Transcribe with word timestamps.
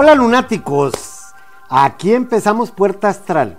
Hola 0.00 0.14
lunáticos, 0.14 0.94
aquí 1.68 2.12
empezamos 2.12 2.70
Puerta 2.70 3.08
Astral. 3.08 3.58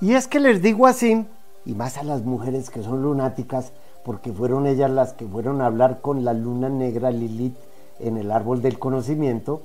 Y 0.00 0.14
es 0.14 0.26
que 0.26 0.40
les 0.40 0.62
digo 0.62 0.86
así, 0.86 1.26
y 1.66 1.74
más 1.74 1.98
a 1.98 2.02
las 2.02 2.22
mujeres 2.22 2.70
que 2.70 2.82
son 2.82 3.02
lunáticas, 3.02 3.70
porque 4.02 4.32
fueron 4.32 4.66
ellas 4.66 4.90
las 4.90 5.12
que 5.12 5.26
fueron 5.26 5.60
a 5.60 5.66
hablar 5.66 6.00
con 6.00 6.24
la 6.24 6.32
luna 6.32 6.70
negra 6.70 7.10
Lilith 7.10 7.58
en 8.00 8.16
el 8.16 8.30
árbol 8.30 8.62
del 8.62 8.78
conocimiento. 8.78 9.60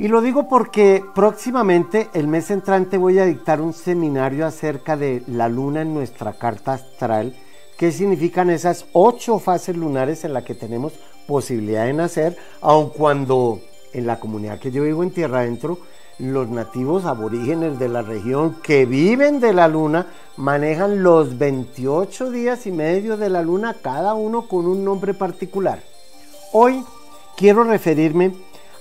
Y 0.00 0.08
lo 0.08 0.20
digo 0.20 0.48
porque 0.48 1.04
próximamente, 1.14 2.08
el 2.12 2.26
mes 2.26 2.50
entrante, 2.50 2.98
voy 2.98 3.20
a 3.20 3.24
dictar 3.24 3.60
un 3.60 3.74
seminario 3.74 4.44
acerca 4.44 4.96
de 4.96 5.22
la 5.28 5.48
luna 5.48 5.82
en 5.82 5.94
nuestra 5.94 6.32
carta 6.32 6.72
astral, 6.72 7.36
qué 7.78 7.92
significan 7.92 8.50
esas 8.50 8.86
ocho 8.94 9.38
fases 9.38 9.76
lunares 9.76 10.24
en 10.24 10.32
las 10.32 10.42
que 10.42 10.56
tenemos 10.56 10.94
posibilidad 11.28 11.84
de 11.84 11.92
nacer, 11.92 12.36
aun 12.60 12.88
cuando 12.88 13.60
en 13.92 14.06
la 14.06 14.20
comunidad 14.20 14.58
que 14.58 14.70
yo 14.70 14.82
vivo 14.82 15.02
en 15.02 15.10
Tierra 15.10 15.40
Adentro, 15.40 15.78
los 16.18 16.48
nativos 16.48 17.04
aborígenes 17.04 17.78
de 17.78 17.88
la 17.88 18.02
región 18.02 18.56
que 18.62 18.86
viven 18.86 19.40
de 19.40 19.52
la 19.52 19.68
luna 19.68 20.06
manejan 20.36 21.02
los 21.02 21.38
28 21.38 22.30
días 22.30 22.66
y 22.66 22.72
medio 22.72 23.16
de 23.16 23.28
la 23.28 23.42
luna, 23.42 23.76
cada 23.82 24.14
uno 24.14 24.46
con 24.46 24.66
un 24.66 24.84
nombre 24.84 25.14
particular. 25.14 25.80
Hoy 26.52 26.84
quiero 27.36 27.64
referirme 27.64 28.34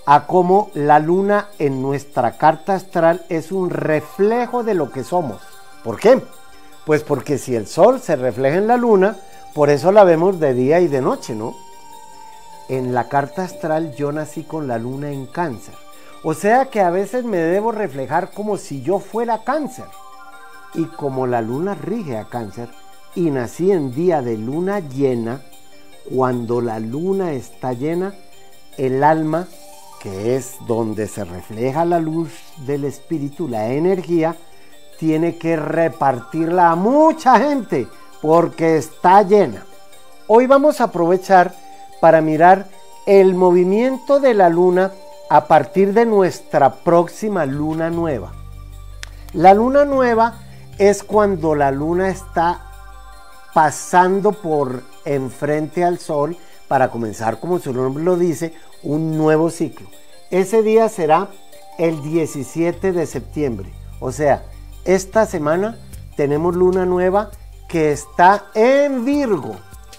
a 0.05 0.27
cómo 0.27 0.71
la 0.73 0.99
luna 0.99 1.47
en 1.59 1.81
nuestra 1.81 2.37
carta 2.37 2.75
astral 2.75 3.25
es 3.29 3.51
un 3.51 3.69
reflejo 3.69 4.63
de 4.63 4.73
lo 4.73 4.91
que 4.91 5.03
somos. 5.03 5.41
¿Por 5.83 5.99
qué? 5.99 6.21
Pues 6.85 7.03
porque 7.03 7.37
si 7.37 7.55
el 7.55 7.67
sol 7.67 8.01
se 8.01 8.15
refleja 8.15 8.57
en 8.57 8.67
la 8.67 8.77
luna, 8.77 9.15
por 9.53 9.69
eso 9.69 9.91
la 9.91 10.03
vemos 10.03 10.39
de 10.39 10.53
día 10.53 10.79
y 10.79 10.87
de 10.87 11.01
noche, 11.01 11.35
¿no? 11.35 11.55
En 12.71 12.93
la 12.93 13.09
carta 13.09 13.43
astral 13.43 13.93
yo 13.95 14.13
nací 14.13 14.43
con 14.43 14.65
la 14.65 14.77
luna 14.77 15.11
en 15.11 15.25
cáncer. 15.25 15.73
O 16.23 16.33
sea 16.33 16.67
que 16.67 16.79
a 16.79 16.89
veces 16.89 17.25
me 17.25 17.35
debo 17.35 17.73
reflejar 17.73 18.31
como 18.31 18.55
si 18.55 18.81
yo 18.81 18.99
fuera 18.99 19.43
cáncer. 19.43 19.87
Y 20.73 20.85
como 20.85 21.27
la 21.27 21.41
luna 21.41 21.75
rige 21.75 22.17
a 22.17 22.29
cáncer 22.29 22.69
y 23.13 23.29
nací 23.29 23.73
en 23.73 23.93
día 23.93 24.21
de 24.21 24.37
luna 24.37 24.79
llena, 24.79 25.41
cuando 26.09 26.61
la 26.61 26.79
luna 26.79 27.33
está 27.33 27.73
llena, 27.73 28.13
el 28.77 29.03
alma, 29.03 29.49
que 30.01 30.37
es 30.37 30.55
donde 30.65 31.09
se 31.09 31.25
refleja 31.25 31.83
la 31.83 31.99
luz 31.99 32.31
del 32.65 32.85
espíritu, 32.85 33.49
la 33.49 33.67
energía, 33.67 34.37
tiene 34.97 35.35
que 35.37 35.57
repartirla 35.57 36.71
a 36.71 36.75
mucha 36.77 37.37
gente 37.37 37.89
porque 38.21 38.77
está 38.77 39.23
llena. 39.23 39.65
Hoy 40.27 40.47
vamos 40.47 40.79
a 40.79 40.85
aprovechar 40.85 41.53
para 42.01 42.19
mirar 42.19 42.67
el 43.05 43.33
movimiento 43.33 44.19
de 44.19 44.33
la 44.33 44.49
luna 44.49 44.91
a 45.29 45.47
partir 45.47 45.93
de 45.93 46.05
nuestra 46.05 46.73
próxima 46.83 47.45
luna 47.45 47.89
nueva. 47.89 48.33
La 49.31 49.53
luna 49.53 49.85
nueva 49.85 50.39
es 50.77 51.03
cuando 51.03 51.55
la 51.55 51.71
luna 51.71 52.09
está 52.09 52.59
pasando 53.53 54.33
por 54.33 54.83
enfrente 55.05 55.85
al 55.85 55.99
sol 55.99 56.35
para 56.67 56.89
comenzar, 56.89 57.39
como 57.39 57.59
su 57.59 57.71
nombre 57.73 58.03
lo 58.03 58.17
dice, 58.17 58.53
un 58.83 59.17
nuevo 59.17 59.49
ciclo. 59.49 59.87
Ese 60.31 60.63
día 60.63 60.89
será 60.89 61.29
el 61.77 62.01
17 62.01 62.91
de 62.91 63.05
septiembre. 63.05 63.71
O 63.99 64.11
sea, 64.11 64.43
esta 64.85 65.25
semana 65.25 65.77
tenemos 66.15 66.55
luna 66.55 66.85
nueva 66.85 67.31
que 67.67 67.91
está 67.91 68.45
en 68.53 69.05
Virgo. 69.05 69.55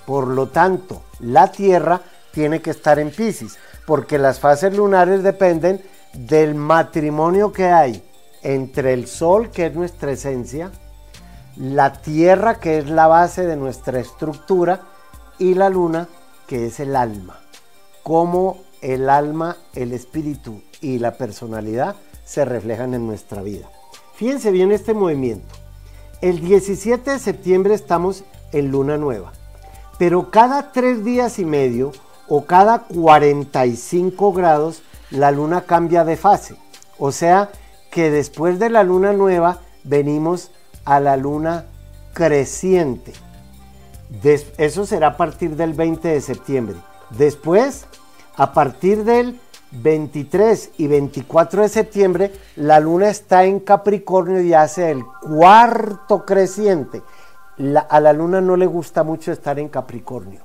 Por 0.07 0.29
lo 0.29 0.49
tanto, 0.49 1.03
la 1.21 1.53
Tierra 1.53 2.01
tiene 2.33 2.61
que 2.61 2.71
estar 2.71 2.99
en 2.99 3.11
Pisces, 3.11 3.59
porque 3.87 4.19
las 4.19 4.41
fases 4.41 4.77
lunares 4.77 5.23
dependen 5.23 5.83
del 6.15 6.55
matrimonio 6.55 7.53
que 7.53 7.67
hay 7.67 8.03
entre 8.43 8.93
el 8.93 9.07
Sol, 9.07 9.51
que 9.51 9.67
es 9.67 9.75
nuestra 9.75 10.13
esencia, 10.13 10.71
la 11.57 11.93
Tierra, 11.93 12.59
que 12.59 12.79
es 12.79 12.89
la 12.89 13.07
base 13.07 13.47
de 13.47 13.57
nuestra 13.57 14.01
estructura, 14.01 14.83
y 15.39 15.55
la 15.55 15.69
Luna, 15.69 16.09
que 16.47 16.67
es 16.67 16.81
el 16.81 16.97
alma. 16.97 17.41
Cómo 18.03 18.59
el 18.81 19.09
alma, 19.09 19.57
el 19.75 19.93
espíritu 19.93 20.61
y 20.81 20.99
la 20.99 21.13
personalidad 21.13 21.97
se 22.25 22.45
reflejan 22.45 22.95
en 22.95 23.07
nuestra 23.07 23.43
vida. 23.43 23.69
Fíjense 24.15 24.51
bien 24.51 24.73
este 24.73 24.95
movimiento. 24.95 25.55
El 26.21 26.41
17 26.41 27.11
de 27.11 27.19
septiembre 27.19 27.75
estamos 27.75 28.25
en 28.53 28.71
luna 28.71 28.97
nueva, 28.97 29.33
pero 30.03 30.33
cada 30.33 30.73
tres 30.73 31.05
días 31.05 31.39
y 31.39 31.45
medio 31.45 31.93
o 32.27 32.45
cada 32.45 32.81
45 32.81 34.33
grados 34.33 34.83
la 35.13 35.31
luna 35.31 35.61
cambia 35.61 36.03
de 36.03 36.17
fase. 36.17 36.57
O 36.99 37.13
sea 37.13 37.51
que 37.93 38.11
después 38.11 38.59
de 38.59 38.69
la 38.69 38.83
luna 38.83 39.13
nueva 39.13 39.61
venimos 39.85 40.51
a 40.85 40.99
la 40.99 41.17
luna 41.17 41.67
creciente. 42.15 43.13
eso 44.59 44.87
será 44.87 45.07
a 45.07 45.17
partir 45.17 45.55
del 45.55 45.73
20 45.73 46.09
de 46.09 46.21
septiembre. 46.21 46.75
Después, 47.11 47.87
a 48.35 48.53
partir 48.53 49.05
del 49.05 49.39
23 49.71 50.71
y 50.79 50.89
24 50.89 51.63
de 51.63 51.69
septiembre, 51.69 52.33
la 52.57 52.81
luna 52.81 53.09
está 53.09 53.45
en 53.45 53.61
Capricornio 53.61 54.43
y 54.43 54.53
hace 54.53 54.91
el 54.91 55.05
cuarto 55.21 56.25
creciente. 56.25 57.03
A 57.89 58.01
la 58.01 58.13
luna 58.13 58.41
no 58.41 58.57
le 58.57 58.67
gusta 58.67 59.03
mucho 59.03 59.33
estar 59.33 59.59
en 59.59 59.69
Capricornio 59.69 60.41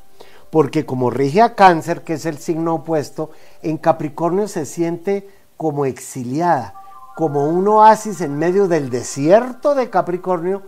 porque 0.50 0.85
como 0.85 1.09
rige 1.09 1.41
a 1.41 1.56
cáncer, 1.56 2.01
que 2.01 2.13
es 2.13 2.25
el 2.25 2.38
signo 2.38 2.75
opuesto, 2.75 3.31
en 3.62 3.78
Capricornio 3.78 4.47
se 4.47 4.66
siente 4.66 5.29
como 5.57 5.85
exiliada, 5.85 6.73
como 7.16 7.47
un 7.47 7.68
oasis 7.68 8.22
en 8.22 8.38
medio 8.38 8.68
del 8.68 8.90
desierto 8.90 9.75
de 9.75 9.90
Capricornio, 9.90 10.62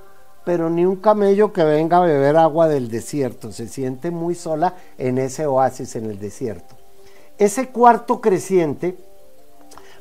pero 0.43 0.69
ni 0.69 0.85
un 0.85 0.95
camello 0.95 1.53
que 1.53 1.63
venga 1.63 1.97
a 1.97 2.01
beber 2.01 2.37
agua 2.37 2.67
del 2.67 2.89
desierto, 2.89 3.51
se 3.51 3.67
siente 3.67 4.09
muy 4.09 4.35
sola 4.35 4.73
en 4.97 5.17
ese 5.17 5.45
oasis 5.45 5.95
en 5.95 6.05
el 6.05 6.19
desierto. 6.19 6.75
Ese 7.37 7.69
cuarto 7.69 8.19
creciente 8.19 8.97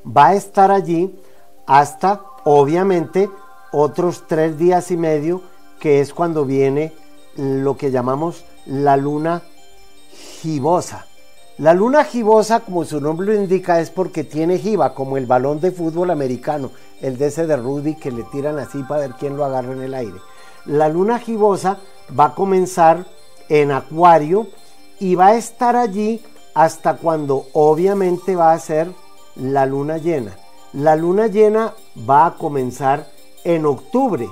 va 0.04 0.28
a 0.28 0.34
estar 0.34 0.70
allí 0.70 1.20
hasta, 1.66 2.22
obviamente, 2.44 3.30
otros 3.70 4.24
tres 4.26 4.58
días 4.58 4.90
y 4.90 4.96
medio, 4.96 5.42
que 5.78 6.00
es 6.00 6.12
cuando 6.12 6.44
viene 6.44 6.92
lo 7.36 7.76
que 7.76 7.90
llamamos 7.90 8.44
la 8.66 8.96
luna 8.96 9.42
gibosa. 10.40 11.06
La 11.58 11.74
luna 11.74 12.04
gibosa, 12.04 12.60
como 12.60 12.84
su 12.84 13.00
nombre 13.00 13.26
lo 13.26 13.34
indica, 13.34 13.80
es 13.80 13.90
porque 13.90 14.22
tiene 14.22 14.58
jiba, 14.58 14.94
como 14.94 15.16
el 15.16 15.26
balón 15.26 15.58
de 15.60 15.72
fútbol 15.72 16.10
americano, 16.10 16.70
el 17.00 17.18
de 17.18 17.26
ese 17.26 17.46
de 17.46 17.56
rugby 17.56 17.96
que 17.96 18.12
le 18.12 18.22
tiran 18.24 18.58
así 18.58 18.82
para 18.84 19.00
ver 19.00 19.12
quién 19.18 19.36
lo 19.36 19.44
agarra 19.44 19.72
en 19.72 19.82
el 19.82 19.94
aire. 19.94 20.18
La 20.66 20.88
luna 20.88 21.18
gibosa 21.18 21.78
va 22.18 22.26
a 22.26 22.34
comenzar 22.34 23.06
en 23.48 23.72
Acuario 23.72 24.46
y 25.00 25.14
va 25.14 25.28
a 25.28 25.36
estar 25.36 25.74
allí 25.74 26.22
hasta 26.54 26.96
cuando 26.96 27.46
obviamente 27.52 28.36
va 28.36 28.52
a 28.52 28.58
ser 28.58 28.92
la 29.34 29.66
luna 29.66 29.98
llena. 29.98 30.36
La 30.72 30.96
luna 30.96 31.26
llena 31.26 31.74
va 32.08 32.26
a 32.26 32.34
comenzar 32.34 33.06
en 33.44 33.64
octubre, 33.66 34.28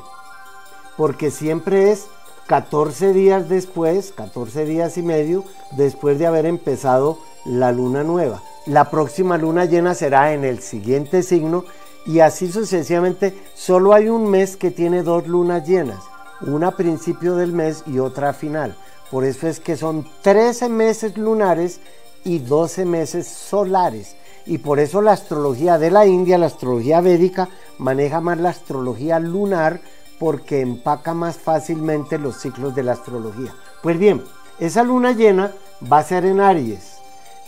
porque 0.96 1.30
siempre 1.30 1.92
es 1.92 2.06
14 2.46 3.12
días 3.12 3.48
después, 3.48 4.12
14 4.12 4.64
días 4.64 4.96
y 4.98 5.02
medio, 5.02 5.44
después 5.72 6.18
de 6.18 6.26
haber 6.26 6.46
empezado 6.46 7.18
la 7.44 7.72
luna 7.72 8.02
nueva. 8.04 8.42
La 8.66 8.90
próxima 8.90 9.36
luna 9.36 9.64
llena 9.64 9.94
será 9.94 10.32
en 10.32 10.44
el 10.44 10.60
siguiente 10.60 11.22
signo 11.22 11.64
y 12.06 12.20
así 12.20 12.50
sucesivamente. 12.50 13.34
Solo 13.54 13.92
hay 13.92 14.08
un 14.08 14.30
mes 14.30 14.56
que 14.56 14.70
tiene 14.70 15.02
dos 15.02 15.26
lunas 15.26 15.66
llenas, 15.66 16.02
una 16.40 16.68
a 16.68 16.76
principio 16.76 17.36
del 17.36 17.52
mes 17.52 17.82
y 17.86 17.98
otra 17.98 18.30
a 18.30 18.32
final. 18.32 18.76
Por 19.10 19.24
eso 19.24 19.46
es 19.46 19.60
que 19.60 19.76
son 19.76 20.06
13 20.22 20.68
meses 20.68 21.16
lunares 21.16 21.80
y 22.24 22.38
12 22.38 22.84
meses 22.84 23.26
solares. 23.26 24.16
Y 24.46 24.58
por 24.58 24.78
eso 24.78 25.02
la 25.02 25.12
astrología 25.12 25.78
de 25.78 25.90
la 25.90 26.06
India, 26.06 26.38
la 26.38 26.46
astrología 26.46 27.00
védica, 27.00 27.48
maneja 27.78 28.20
más 28.20 28.38
la 28.38 28.50
astrología 28.50 29.18
lunar 29.18 29.80
porque 30.18 30.60
empaca 30.60 31.14
más 31.14 31.36
fácilmente 31.36 32.18
los 32.18 32.36
ciclos 32.36 32.74
de 32.74 32.82
la 32.82 32.92
astrología. 32.92 33.54
Pues 33.82 33.98
bien, 33.98 34.22
esa 34.58 34.82
luna 34.82 35.12
llena 35.12 35.52
va 35.90 35.98
a 35.98 36.04
ser 36.04 36.24
en 36.24 36.40
Aries, 36.40 36.96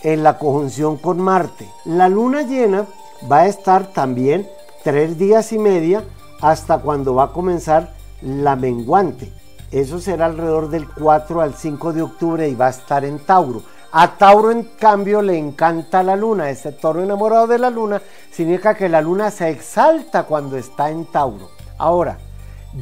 en 0.03 0.23
la 0.23 0.37
conjunción 0.37 0.97
con 0.97 1.19
Marte. 1.19 1.67
La 1.85 2.09
luna 2.09 2.43
llena 2.43 2.85
va 3.29 3.39
a 3.39 3.47
estar 3.47 3.87
también 3.87 4.47
tres 4.83 5.17
días 5.17 5.51
y 5.51 5.57
media 5.57 6.03
hasta 6.41 6.79
cuando 6.79 7.15
va 7.15 7.25
a 7.25 7.33
comenzar 7.33 7.93
la 8.21 8.55
menguante. 8.55 9.31
Eso 9.71 9.99
será 9.99 10.25
alrededor 10.25 10.69
del 10.69 10.87
4 10.89 11.41
al 11.41 11.53
5 11.53 11.93
de 11.93 12.01
octubre 12.01 12.47
y 12.47 12.55
va 12.55 12.67
a 12.67 12.71
estar 12.71 13.05
en 13.05 13.19
Tauro. 13.19 13.61
A 13.91 14.17
Tauro, 14.17 14.51
en 14.51 14.63
cambio, 14.63 15.21
le 15.21 15.37
encanta 15.37 16.03
la 16.03 16.15
luna. 16.15 16.49
Ese 16.49 16.71
toro 16.71 17.01
enamorado 17.01 17.47
de 17.47 17.57
la 17.57 17.69
luna 17.69 18.01
significa 18.31 18.75
que 18.75 18.87
la 18.87 19.01
luna 19.01 19.31
se 19.31 19.49
exalta 19.49 20.23
cuando 20.23 20.57
está 20.57 20.89
en 20.91 21.05
Tauro. 21.05 21.49
Ahora, 21.77 22.17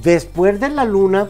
Después 0.04 0.60
de 0.60 0.70
la 0.70 0.86
luna 0.86 1.30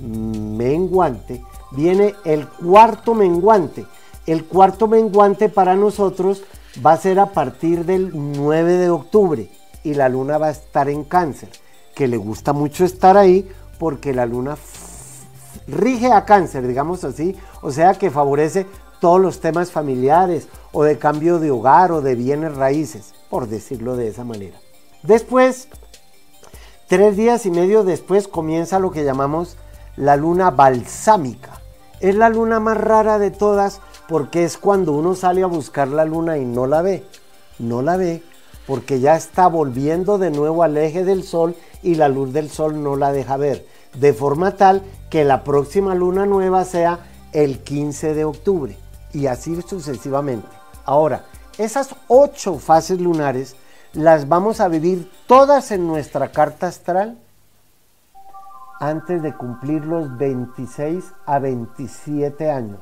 menguante 0.00 1.42
viene 1.70 2.14
el 2.24 2.48
cuarto 2.48 3.14
menguante. 3.14 3.86
El 4.26 4.44
cuarto 4.46 4.88
menguante 4.88 5.48
para 5.48 5.76
nosotros 5.76 6.42
va 6.84 6.92
a 6.92 6.96
ser 6.96 7.20
a 7.20 7.26
partir 7.26 7.84
del 7.84 8.10
9 8.12 8.72
de 8.72 8.90
octubre 8.90 9.48
y 9.84 9.94
la 9.94 10.08
luna 10.08 10.38
va 10.38 10.48
a 10.48 10.52
estar 10.52 10.88
en 10.88 11.04
cáncer, 11.04 11.50
que 11.94 12.08
le 12.08 12.16
gusta 12.16 12.52
mucho 12.52 12.84
estar 12.84 13.16
ahí 13.16 13.48
porque 13.78 14.12
la 14.12 14.26
luna 14.26 14.56
rige 15.68 16.10
a 16.10 16.24
cáncer, 16.24 16.66
digamos 16.66 17.04
así, 17.04 17.36
o 17.62 17.70
sea 17.70 17.94
que 17.94 18.10
favorece 18.10 18.66
todos 19.00 19.20
los 19.20 19.40
temas 19.40 19.70
familiares 19.70 20.48
o 20.72 20.82
de 20.82 20.98
cambio 20.98 21.38
de 21.38 21.50
hogar 21.50 21.92
o 21.92 22.00
de 22.00 22.14
bienes 22.14 22.56
raíces, 22.56 23.14
por 23.30 23.46
decirlo 23.46 23.96
de 23.96 24.08
esa 24.08 24.24
manera. 24.24 24.58
Después, 25.02 25.68
tres 26.88 27.16
días 27.16 27.46
y 27.46 27.50
medio 27.50 27.84
después 27.84 28.28
comienza 28.28 28.78
lo 28.78 28.90
que 28.90 29.04
llamamos 29.04 29.56
la 29.96 30.16
luna 30.16 30.50
balsámica. 30.50 31.60
Es 32.00 32.14
la 32.14 32.28
luna 32.28 32.60
más 32.60 32.76
rara 32.76 33.18
de 33.18 33.30
todas 33.30 33.80
porque 34.08 34.44
es 34.44 34.58
cuando 34.58 34.92
uno 34.92 35.14
sale 35.14 35.42
a 35.42 35.46
buscar 35.46 35.88
la 35.88 36.04
luna 36.04 36.38
y 36.38 36.44
no 36.44 36.66
la 36.66 36.82
ve. 36.82 37.04
No 37.58 37.82
la 37.82 37.96
ve 37.96 38.22
porque 38.66 39.00
ya 39.00 39.16
está 39.16 39.46
volviendo 39.46 40.18
de 40.18 40.30
nuevo 40.30 40.62
al 40.62 40.76
eje 40.76 41.04
del 41.04 41.22
sol 41.22 41.54
y 41.82 41.94
la 41.94 42.08
luz 42.08 42.32
del 42.32 42.50
sol 42.50 42.82
no 42.82 42.96
la 42.96 43.12
deja 43.12 43.36
ver. 43.36 43.66
De 43.94 44.12
forma 44.12 44.56
tal 44.56 44.82
que 45.10 45.24
la 45.24 45.44
próxima 45.44 45.94
luna 45.94 46.26
nueva 46.26 46.64
sea 46.64 47.00
el 47.32 47.60
15 47.60 48.14
de 48.14 48.24
octubre 48.24 48.76
y 49.12 49.26
así 49.26 49.60
sucesivamente. 49.62 50.48
Ahora, 50.84 51.24
esas 51.58 51.94
ocho 52.08 52.58
fases 52.58 53.00
lunares 53.00 53.54
las 53.94 54.28
vamos 54.28 54.60
a 54.60 54.66
vivir 54.66 55.10
todas 55.28 55.70
en 55.70 55.86
nuestra 55.86 56.32
carta 56.32 56.66
astral 56.66 57.16
antes 58.80 59.22
de 59.22 59.32
cumplir 59.34 59.84
los 59.84 60.16
26 60.18 61.04
a 61.26 61.38
27 61.38 62.50
años. 62.50 62.80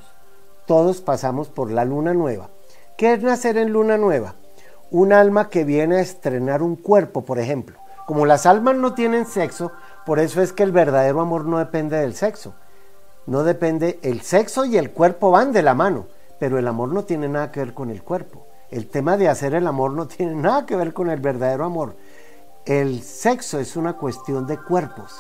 Todos 0.66 1.02
pasamos 1.02 1.48
por 1.48 1.70
la 1.70 1.84
luna 1.84 2.14
nueva. 2.14 2.48
¿Qué 2.96 3.12
es 3.12 3.22
nacer 3.22 3.58
en 3.58 3.72
luna 3.72 3.98
nueva? 3.98 4.36
Un 4.90 5.12
alma 5.12 5.50
que 5.50 5.64
viene 5.64 5.96
a 5.96 6.00
estrenar 6.00 6.62
un 6.62 6.76
cuerpo, 6.76 7.24
por 7.24 7.38
ejemplo. 7.38 7.76
Como 8.06 8.24
las 8.24 8.46
almas 8.46 8.76
no 8.76 8.94
tienen 8.94 9.26
sexo, 9.26 9.70
por 10.06 10.18
eso 10.18 10.40
es 10.40 10.54
que 10.54 10.62
el 10.62 10.72
verdadero 10.72 11.20
amor 11.20 11.44
no 11.44 11.58
depende 11.58 11.98
del 11.98 12.14
sexo. 12.14 12.54
No 13.26 13.44
depende, 13.44 13.98
el 14.02 14.22
sexo 14.22 14.64
y 14.64 14.78
el 14.78 14.90
cuerpo 14.90 15.30
van 15.30 15.52
de 15.52 15.62
la 15.62 15.74
mano, 15.74 16.06
pero 16.38 16.58
el 16.58 16.66
amor 16.66 16.88
no 16.88 17.04
tiene 17.04 17.28
nada 17.28 17.52
que 17.52 17.60
ver 17.60 17.74
con 17.74 17.90
el 17.90 18.02
cuerpo. 18.02 18.46
El 18.72 18.88
tema 18.88 19.19
de 19.19 19.28
hacer 19.28 19.54
el 19.54 19.66
amor 19.66 19.92
no 19.92 20.08
tiene 20.08 20.34
nada 20.34 20.64
que 20.64 20.76
ver 20.76 20.94
con 20.94 21.10
el 21.10 21.20
verdadero 21.20 21.66
amor. 21.66 21.94
El 22.64 23.02
sexo 23.02 23.58
es 23.58 23.76
una 23.76 23.92
cuestión 23.98 24.46
de 24.46 24.56
cuerpos. 24.56 25.12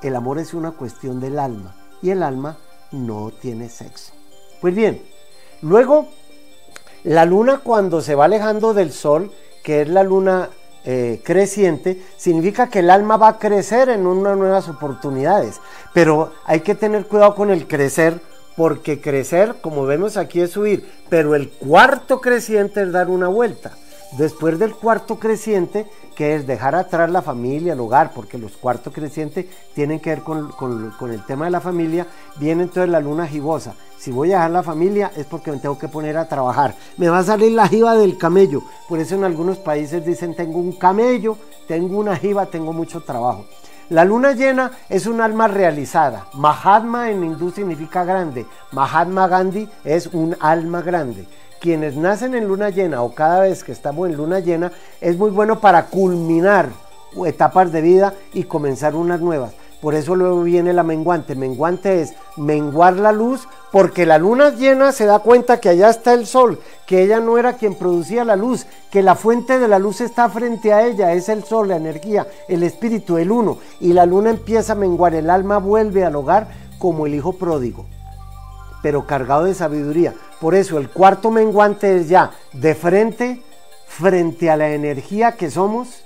El 0.00 0.14
amor 0.14 0.38
es 0.38 0.54
una 0.54 0.70
cuestión 0.70 1.18
del 1.20 1.40
alma 1.40 1.74
y 2.02 2.10
el 2.10 2.22
alma 2.22 2.56
no 2.92 3.32
tiene 3.32 3.68
sexo. 3.68 4.12
Pues 4.60 4.76
bien, 4.76 5.02
luego 5.60 6.06
la 7.02 7.24
luna 7.24 7.62
cuando 7.64 8.00
se 8.00 8.14
va 8.14 8.26
alejando 8.26 8.74
del 8.74 8.92
sol, 8.92 9.32
que 9.64 9.82
es 9.82 9.88
la 9.88 10.04
luna 10.04 10.50
eh, 10.84 11.20
creciente, 11.24 12.00
significa 12.16 12.68
que 12.68 12.78
el 12.78 12.90
alma 12.90 13.16
va 13.16 13.28
a 13.28 13.38
crecer 13.40 13.88
en 13.88 14.06
unas 14.06 14.38
nuevas 14.38 14.68
oportunidades. 14.68 15.60
Pero 15.92 16.30
hay 16.44 16.60
que 16.60 16.76
tener 16.76 17.08
cuidado 17.08 17.34
con 17.34 17.50
el 17.50 17.66
crecer, 17.66 18.20
porque 18.56 19.00
crecer, 19.00 19.56
como 19.60 19.84
vemos 19.84 20.16
aquí, 20.16 20.40
es 20.40 20.52
subir. 20.52 20.88
Pero 21.08 21.34
el 21.34 21.50
cuarto 21.50 22.20
creciente 22.20 22.82
es 22.82 22.92
dar 22.92 23.08
una 23.08 23.28
vuelta. 23.28 23.72
Después 24.18 24.60
del 24.60 24.74
cuarto 24.74 25.18
creciente, 25.18 25.86
que 26.14 26.36
es 26.36 26.46
dejar 26.46 26.76
atrás 26.76 27.10
la 27.10 27.20
familia, 27.20 27.72
el 27.72 27.80
hogar, 27.80 28.12
porque 28.14 28.38
los 28.38 28.52
cuartos 28.52 28.92
crecientes 28.92 29.46
tienen 29.74 29.98
que 29.98 30.10
ver 30.10 30.22
con, 30.22 30.52
con, 30.52 31.10
el 31.10 31.26
tema 31.26 31.46
de 31.46 31.50
la 31.50 31.60
familia, 31.60 32.06
viene 32.36 32.62
entonces 32.62 32.90
la 32.90 33.00
luna 33.00 33.26
gibosa. 33.26 33.74
Si 33.98 34.12
voy 34.12 34.30
a 34.30 34.36
dejar 34.36 34.50
la 34.52 34.62
familia 34.62 35.10
es 35.16 35.26
porque 35.26 35.50
me 35.50 35.58
tengo 35.58 35.78
que 35.78 35.88
poner 35.88 36.16
a 36.16 36.28
trabajar. 36.28 36.76
Me 36.96 37.08
va 37.08 37.18
a 37.18 37.24
salir 37.24 37.52
la 37.52 37.66
jiba 37.66 37.96
del 37.96 38.16
camello. 38.16 38.62
Por 38.88 39.00
eso 39.00 39.16
en 39.16 39.24
algunos 39.24 39.58
países 39.58 40.04
dicen 40.04 40.36
tengo 40.36 40.58
un 40.58 40.72
camello, 40.72 41.36
tengo 41.66 41.98
una 41.98 42.14
jiba, 42.14 42.46
tengo 42.46 42.72
mucho 42.72 43.00
trabajo. 43.00 43.46
La 43.90 44.04
luna 44.04 44.32
llena 44.32 44.70
es 44.88 45.06
un 45.06 45.20
alma 45.20 45.48
realizada. 45.48 46.26
Mahatma 46.34 47.10
en 47.10 47.24
hindú 47.24 47.50
significa 47.50 48.04
grande. 48.04 48.46
Mahatma 48.72 49.28
Gandhi 49.28 49.68
es 49.84 50.06
un 50.06 50.36
alma 50.40 50.82
grande 50.82 51.26
quienes 51.64 51.96
nacen 51.96 52.34
en 52.34 52.46
luna 52.46 52.68
llena 52.68 53.00
o 53.00 53.14
cada 53.14 53.40
vez 53.40 53.64
que 53.64 53.72
estamos 53.72 54.06
en 54.06 54.18
luna 54.18 54.38
llena 54.38 54.70
es 55.00 55.16
muy 55.16 55.30
bueno 55.30 55.60
para 55.60 55.86
culminar 55.86 56.68
etapas 57.26 57.72
de 57.72 57.80
vida 57.80 58.12
y 58.34 58.44
comenzar 58.44 58.94
unas 58.94 59.20
nuevas. 59.20 59.52
Por 59.84 59.94
eso 59.94 60.16
luego 60.16 60.42
viene 60.42 60.72
la 60.72 60.82
menguante. 60.82 61.34
Menguante 61.34 62.00
es 62.00 62.14
menguar 62.38 62.94
la 62.94 63.12
luz 63.12 63.46
porque 63.70 64.06
la 64.06 64.16
luna 64.16 64.48
llena 64.48 64.92
se 64.92 65.04
da 65.04 65.18
cuenta 65.18 65.60
que 65.60 65.68
allá 65.68 65.90
está 65.90 66.14
el 66.14 66.26
sol, 66.26 66.58
que 66.86 67.02
ella 67.02 67.20
no 67.20 67.36
era 67.36 67.58
quien 67.58 67.74
producía 67.74 68.24
la 68.24 68.34
luz, 68.34 68.64
que 68.90 69.02
la 69.02 69.14
fuente 69.14 69.58
de 69.58 69.68
la 69.68 69.78
luz 69.78 70.00
está 70.00 70.30
frente 70.30 70.72
a 70.72 70.86
ella, 70.86 71.12
es 71.12 71.28
el 71.28 71.44
sol, 71.44 71.68
la 71.68 71.76
energía, 71.76 72.26
el 72.48 72.62
espíritu, 72.62 73.18
el 73.18 73.30
uno. 73.30 73.58
Y 73.78 73.92
la 73.92 74.06
luna 74.06 74.30
empieza 74.30 74.72
a 74.72 74.76
menguar, 74.76 75.14
el 75.14 75.28
alma 75.28 75.58
vuelve 75.58 76.02
al 76.02 76.16
hogar 76.16 76.48
como 76.78 77.04
el 77.04 77.14
hijo 77.14 77.34
pródigo 77.34 77.84
pero 78.80 79.06
cargado 79.06 79.44
de 79.44 79.54
sabiduría. 79.54 80.14
Por 80.40 80.54
eso 80.54 80.78
el 80.78 80.88
cuarto 80.88 81.30
menguante 81.30 81.96
es 81.96 82.08
ya 82.08 82.32
de 82.54 82.74
frente, 82.74 83.42
frente 83.86 84.50
a 84.50 84.56
la 84.58 84.70
energía 84.70 85.32
que 85.32 85.50
somos, 85.50 86.04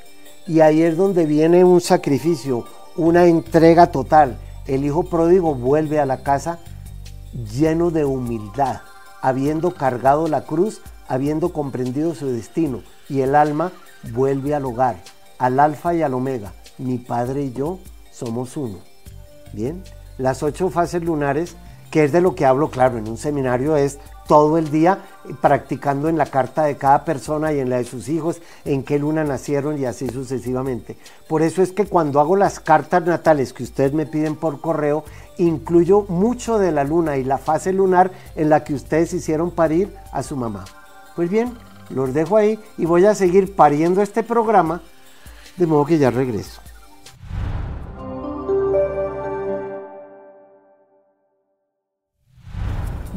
y 0.48 0.60
ahí 0.60 0.82
es 0.82 0.96
donde 0.96 1.26
viene 1.26 1.64
un 1.64 1.80
sacrificio, 1.80 2.64
una 2.99 3.27
entrega 3.27 3.93
total. 3.93 4.37
El 4.67 4.85
hijo 4.85 5.05
pródigo 5.05 5.55
vuelve 5.55 6.00
a 6.00 6.05
la 6.05 6.23
casa 6.23 6.59
lleno 7.55 7.91
de 7.91 8.05
humildad, 8.05 8.81
habiendo 9.23 9.73
cargado 9.73 10.27
la 10.27 10.45
cruz, 10.45 10.83
habiendo 11.06 11.53
comprendido 11.53 12.15
su 12.15 12.27
destino, 12.27 12.83
y 13.09 13.21
el 13.21 13.35
alma 13.37 13.73
vuelve 14.12 14.55
al 14.55 14.67
hogar, 14.67 14.97
al 15.39 15.61
alfa 15.61 15.95
y 15.95 16.03
al 16.03 16.12
omega. 16.12 16.53
Mi 16.77 16.99
padre 16.99 17.45
y 17.45 17.53
yo 17.53 17.79
somos 18.11 18.56
uno. 18.56 18.79
Bien, 19.53 19.83
las 20.19 20.43
ocho 20.43 20.69
fases 20.69 21.03
lunares 21.03 21.56
que 21.93 22.05
es 22.05 22.12
de 22.12 22.21
lo 22.21 22.35
que 22.35 22.45
hablo, 22.45 22.69
claro, 22.69 22.99
en 22.99 23.09
un 23.09 23.17
seminario 23.17 23.77
es 23.77 23.99
todo 24.28 24.58
el 24.58 24.70
día 24.70 24.98
practicando 25.40 26.08
en 26.08 26.19
la 26.19 26.26
carta 26.26 26.64
de 26.64 26.76
cada 26.76 27.04
persona 27.04 27.52
y 27.52 27.58
en 27.58 27.70
la 27.70 27.78
de 27.78 27.84
sus 27.84 28.08
hijos, 28.08 28.40
en 28.64 28.85
qué 28.85 28.99
luna 28.99 29.25
nacieron 29.25 29.78
y 29.78 29.87
así 29.87 30.08
sucesivamente. 30.08 30.97
Por 31.26 31.42
eso 31.42 31.62
es 31.62 31.73
que 31.73 31.87
cuando 31.87 32.20
hago 32.20 32.37
las 32.37 32.61
cartas 32.61 33.04
natales 33.04 33.52
que 33.52 33.64
ustedes 33.64 33.94
me 33.94 34.06
piden 34.06 34.37
por 34.37 34.61
correo, 34.61 35.02
incluyo 35.38 36.02
mucho 36.08 36.58
de 36.58 36.70
la 36.70 36.85
luna 36.85 37.16
y 37.16 37.25
la 37.25 37.38
fase 37.38 37.73
lunar 37.73 38.12
en 38.37 38.50
la 38.50 38.62
que 38.62 38.75
ustedes 38.75 39.12
hicieron 39.14 39.50
parir 39.50 39.92
a 40.12 40.23
su 40.23 40.37
mamá. 40.37 40.66
Pues 41.16 41.30
bien, 41.30 41.56
los 41.88 42.12
dejo 42.12 42.37
ahí 42.37 42.61
y 42.76 42.85
voy 42.85 43.06
a 43.06 43.14
seguir 43.14 43.56
pariendo 43.56 44.02
este 44.02 44.23
programa, 44.23 44.82
de 45.56 45.66
modo 45.66 45.87
que 45.87 45.99
ya 45.99 46.11
regreso. 46.11 46.61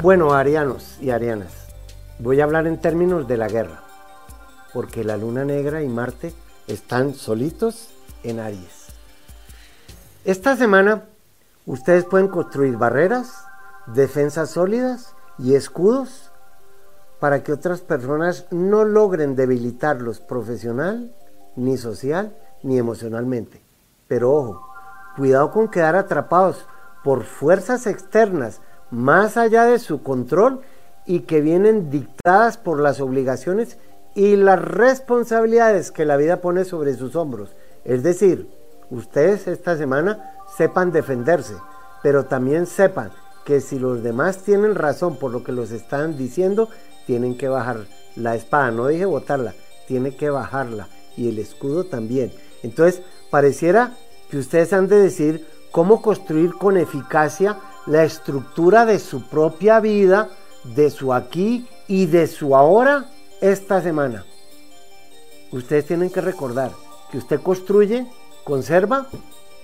Bueno, 0.02 0.34
arianos 0.34 0.98
y 1.00 1.12
arianas, 1.12 1.52
voy 2.18 2.42
a 2.42 2.46
hablar 2.46 2.66
en 2.66 2.82
términos 2.82 3.28
de 3.28 3.38
la 3.38 3.48
guerra, 3.48 3.84
porque 4.74 5.04
la 5.04 5.16
luna 5.16 5.46
negra 5.46 5.84
y 5.84 5.88
Marte 5.88 6.34
están 6.66 7.14
solitos 7.14 7.94
en 8.24 8.40
Aries. 8.40 8.88
Esta 10.26 10.56
semana 10.56 11.04
ustedes 11.68 12.06
pueden 12.06 12.30
construir 12.30 12.78
barreras, 12.78 13.46
defensas 13.86 14.50
sólidas 14.50 15.14
y 15.38 15.54
escudos 15.54 16.32
para 17.20 17.44
que 17.44 17.54
otras 17.54 17.82
personas 17.82 18.48
no 18.50 18.86
logren 18.86 19.36
debilitarlos 19.36 20.20
profesional, 20.20 21.14
ni 21.56 21.78
social, 21.78 22.36
ni 22.64 22.80
emocionalmente. 22.80 23.62
Pero 24.08 24.34
ojo, 24.34 24.68
cuidado 25.16 25.52
con 25.52 25.68
quedar 25.68 25.96
atrapados 25.96 26.66
por 27.04 27.24
fuerzas 27.24 27.86
externas 27.86 28.62
más 28.92 29.38
allá 29.38 29.64
de 29.66 29.80
su 29.80 30.04
control 30.04 30.62
y 31.06 31.22
que 31.22 31.42
vienen 31.42 31.90
dictadas 31.90 32.58
por 32.58 32.80
las 32.80 33.02
obligaciones 33.02 33.78
y 34.14 34.36
las 34.36 34.62
responsabilidades 34.62 35.92
que 35.92 36.06
la 36.06 36.18
vida 36.18 36.42
pone 36.42 36.66
sobre 36.66 36.94
sus 36.96 37.16
hombros. 37.16 37.56
Es 37.86 38.04
decir, 38.04 38.50
ustedes 38.90 39.48
esta 39.48 39.78
semana 39.78 40.36
sepan 40.58 40.92
defenderse, 40.92 41.56
pero 42.04 42.26
también 42.26 42.68
sepan 42.68 43.12
que 43.46 43.62
si 43.62 43.80
los 43.80 44.04
demás 44.04 44.40
tienen 44.40 44.76
razón 44.76 45.18
por 45.18 45.32
lo 45.32 45.44
que 45.44 45.52
los 45.52 45.72
están 45.72 46.18
diciendo, 46.18 46.70
tienen 47.08 47.38
que 47.38 47.48
bajar 47.48 47.86
la 48.16 48.36
espada. 48.36 48.72
No 48.72 48.88
dije 48.88 49.06
botarla, 49.06 49.54
tiene 49.88 50.16
que 50.16 50.30
bajarla 50.30 50.88
y 51.18 51.30
el 51.30 51.40
escudo 51.40 51.86
también. 51.86 52.32
Entonces, 52.64 53.02
pareciera 53.30 53.94
que 54.30 54.38
ustedes 54.38 54.74
han 54.74 54.88
de 54.88 55.00
decir 55.00 55.48
cómo 55.72 56.02
construir 56.02 56.54
con 56.54 56.78
eficacia 56.78 57.58
la 57.86 58.04
estructura 58.04 58.86
de 58.86 59.00
su 59.00 59.24
propia 59.24 59.80
vida, 59.80 60.30
de 60.64 60.90
su 60.90 61.14
aquí 61.14 61.68
y 61.88 62.06
de 62.06 62.28
su 62.28 62.56
ahora 62.56 63.06
esta 63.42 63.82
semana. 63.82 64.26
Ustedes 65.52 65.86
tienen 65.86 66.10
que 66.10 66.22
recordar 66.22 66.72
que 67.12 67.18
usted 67.18 67.42
construye, 67.42 68.08
conserva 68.44 69.08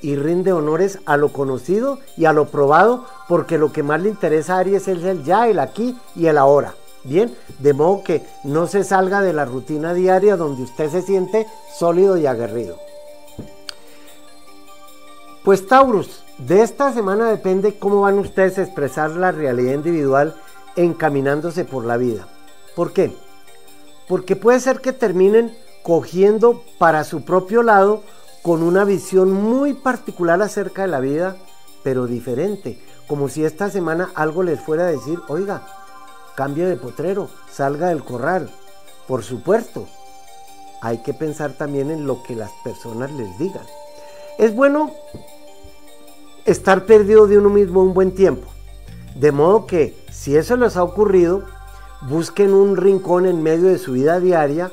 y 0.01 0.15
rinde 0.15 0.51
honores 0.51 0.99
a 1.05 1.17
lo 1.17 1.29
conocido 1.29 1.99
y 2.17 2.25
a 2.25 2.33
lo 2.33 2.45
probado, 2.45 3.05
porque 3.27 3.57
lo 3.57 3.71
que 3.71 3.83
más 3.83 4.01
le 4.01 4.09
interesa 4.09 4.55
a 4.55 4.59
Aries 4.59 4.87
es 4.87 5.03
el 5.03 5.23
ya, 5.23 5.47
el 5.47 5.59
aquí 5.59 5.97
y 6.15 6.27
el 6.27 6.37
ahora. 6.37 6.75
Bien, 7.03 7.33
de 7.59 7.73
modo 7.73 8.03
que 8.03 8.25
no 8.43 8.67
se 8.67 8.83
salga 8.83 9.21
de 9.21 9.31
la 9.31 9.45
rutina 9.45 9.93
diaria 9.93 10.35
donde 10.35 10.63
usted 10.63 10.89
se 10.89 11.01
siente 11.01 11.47
sólido 11.77 12.17
y 12.17 12.25
aguerrido. 12.25 12.86
Pues 15.47 15.65
Taurus, 15.65 16.25
de 16.39 16.61
esta 16.61 16.91
semana 16.91 17.29
depende 17.29 17.79
cómo 17.79 18.01
van 18.01 18.19
ustedes 18.19 18.57
a 18.57 18.63
expresar 18.63 19.11
la 19.11 19.31
realidad 19.31 19.75
individual 19.75 20.35
encaminándose 20.75 21.63
por 21.63 21.85
la 21.85 21.95
vida. 21.95 22.27
¿Por 22.75 22.91
qué? 22.91 23.15
Porque 24.09 24.35
puede 24.35 24.59
ser 24.59 24.81
que 24.81 24.91
terminen 24.91 25.57
cogiendo 25.83 26.65
para 26.77 27.05
su 27.05 27.23
propio 27.23 27.63
lado 27.63 28.03
con 28.41 28.61
una 28.61 28.83
visión 28.83 29.31
muy 29.31 29.73
particular 29.73 30.41
acerca 30.41 30.81
de 30.81 30.89
la 30.89 30.99
vida, 30.99 31.37
pero 31.81 32.07
diferente, 32.07 32.77
como 33.07 33.29
si 33.29 33.45
esta 33.45 33.69
semana 33.69 34.11
algo 34.15 34.43
les 34.43 34.59
fuera 34.59 34.83
a 34.83 34.91
decir, 34.91 35.17
oiga, 35.29 35.65
cambie 36.35 36.65
de 36.65 36.75
potrero, 36.75 37.29
salga 37.49 37.87
del 37.87 38.03
corral. 38.03 38.49
Por 39.07 39.23
supuesto, 39.23 39.87
hay 40.81 40.97
que 41.03 41.13
pensar 41.13 41.53
también 41.53 41.89
en 41.89 42.05
lo 42.05 42.21
que 42.21 42.35
las 42.35 42.51
personas 42.65 43.13
les 43.13 43.39
digan. 43.39 43.65
Es 44.37 44.53
bueno 44.53 44.91
estar 46.47 46.85
perdido 46.85 47.27
de 47.27 47.37
uno 47.37 47.49
mismo 47.49 47.83
un 47.83 47.93
buen 47.93 48.13
tiempo. 48.13 48.47
De 49.15 49.31
modo 49.31 49.67
que 49.67 49.95
si 50.11 50.35
eso 50.35 50.55
les 50.55 50.77
ha 50.77 50.83
ocurrido, 50.83 51.43
busquen 52.09 52.53
un 52.53 52.77
rincón 52.77 53.25
en 53.25 53.43
medio 53.43 53.67
de 53.67 53.77
su 53.77 53.91
vida 53.91 54.19
diaria, 54.19 54.71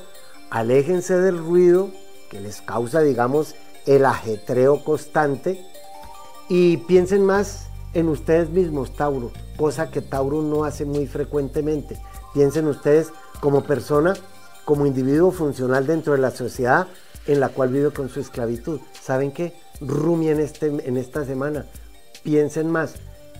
aléjense 0.50 1.19
del 1.19 1.38
ruido 1.38 1.90
que 2.31 2.40
les 2.40 2.62
causa, 2.62 3.00
digamos, 3.00 3.57
el 3.87 4.07
ajetreo 4.07 4.85
constante 4.85 5.61
y 6.49 6.78
piensen 6.78 7.26
más 7.26 7.66
en 7.93 8.09
ustedes 8.09 8.50
mismos, 8.50 8.95
Tauro, 8.95 9.33
cosa 9.57 9.90
que 9.90 10.00
Tauro 10.00 10.43
no 10.43 10.64
hace 10.64 10.85
muy 10.85 11.07
frecuentemente. 11.07 12.00
Piensen 12.33 12.69
ustedes 12.69 13.12
como 13.40 13.64
persona, 13.64 14.14
como 14.64 14.87
individuo 14.87 15.33
funcional 15.33 15.87
dentro 15.87 16.12
de 16.12 16.21
la 16.21 16.31
sociedad 16.31 16.87
en 17.26 17.40
la 17.40 17.49
cual 17.49 17.71
vive 17.71 17.90
con 17.90 18.09
su 18.09 18.21
esclavitud. 18.21 18.81
¿Saben 19.00 19.33
qué? 19.33 19.54
Rumien 19.81 20.40
este, 20.40 20.66
en 20.66 20.97
esta 20.97 21.25
semana. 21.25 21.66
Piensen 22.23 22.71
más 22.71 22.95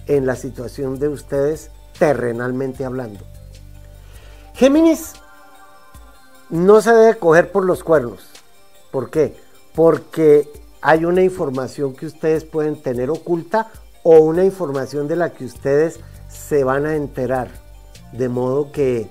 en 0.06 0.26
la 0.26 0.36
situación 0.36 0.98
de 0.98 1.08
ustedes 1.08 1.70
terrenalmente 1.98 2.84
hablando. 2.84 3.20
Géminis 4.54 5.14
no 6.50 6.80
se 6.80 6.92
debe 6.92 7.18
coger 7.18 7.50
por 7.50 7.64
los 7.64 7.82
cuernos. 7.82 8.20
¿Por 8.90 9.10
qué? 9.10 9.36
Porque 9.74 10.48
hay 10.80 11.04
una 11.04 11.22
información 11.22 11.94
que 11.94 12.06
ustedes 12.06 12.44
pueden 12.44 12.80
tener 12.80 13.10
oculta 13.10 13.70
o 14.02 14.18
una 14.18 14.44
información 14.44 15.08
de 15.08 15.16
la 15.16 15.32
que 15.32 15.44
ustedes 15.44 15.98
se 16.28 16.62
van 16.62 16.86
a 16.86 16.94
enterar. 16.94 17.48
De 18.12 18.28
modo 18.28 18.70
que 18.70 19.08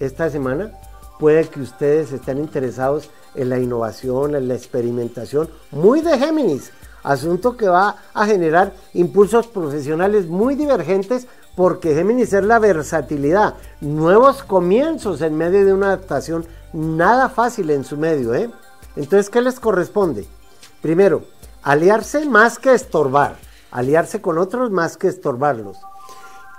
esta 0.00 0.30
semana 0.30 0.72
puede 1.20 1.46
que 1.48 1.60
ustedes 1.60 2.10
estén 2.12 2.38
interesados 2.38 3.10
en 3.34 3.48
la 3.48 3.58
innovación, 3.58 4.34
en 4.34 4.48
la 4.48 4.54
experimentación, 4.54 5.48
muy 5.70 6.00
de 6.00 6.18
Géminis, 6.18 6.70
asunto 7.02 7.56
que 7.56 7.68
va 7.68 7.96
a 8.14 8.26
generar 8.26 8.72
impulsos 8.94 9.46
profesionales 9.46 10.26
muy 10.26 10.54
divergentes 10.54 11.26
porque 11.56 11.94
Géminis 11.94 12.32
es 12.32 12.44
la 12.44 12.58
versatilidad, 12.58 13.54
nuevos 13.80 14.42
comienzos 14.42 15.20
en 15.20 15.36
medio 15.36 15.64
de 15.64 15.74
una 15.74 15.88
adaptación 15.88 16.46
nada 16.72 17.28
fácil 17.28 17.70
en 17.70 17.84
su 17.84 17.96
medio. 17.96 18.34
¿eh? 18.34 18.50
Entonces, 18.96 19.28
¿qué 19.28 19.42
les 19.42 19.60
corresponde? 19.60 20.26
Primero, 20.80 21.24
aliarse 21.62 22.24
más 22.26 22.58
que 22.58 22.72
estorbar, 22.72 23.36
aliarse 23.70 24.20
con 24.20 24.38
otros 24.38 24.70
más 24.70 24.96
que 24.96 25.08
estorbarlos, 25.08 25.78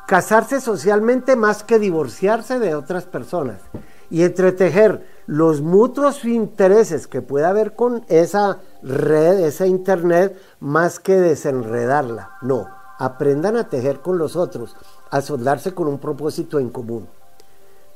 casarse 0.08 0.62
socialmente 0.62 1.36
más 1.36 1.63
que 1.63 1.80
divorciarse 1.80 2.60
de 2.60 2.75
otras 2.75 3.06
personas 3.06 3.62
y 4.10 4.24
entretejer 4.24 5.12
los 5.25 5.62
mutuos 5.62 6.25
intereses 6.25 7.08
que 7.08 7.22
pueda 7.22 7.50
haber 7.50 7.75
con 7.75 8.03
esa 8.08 8.60
red, 8.82 9.39
esa 9.39 9.65
internet, 9.65 10.38
más 10.60 11.00
que 11.00 11.15
desenredarla. 11.15 12.32
No, 12.42 12.68
aprendan 12.98 13.58
a 13.58 13.70
tejer 13.70 14.00
con 14.00 14.18
los 14.18 14.36
otros, 14.36 14.75
a 15.10 15.22
soldarse 15.22 15.74
con 15.74 15.88
un 15.88 16.00
propósito 16.00 16.60
en 16.60 16.70
común. 16.70 17.08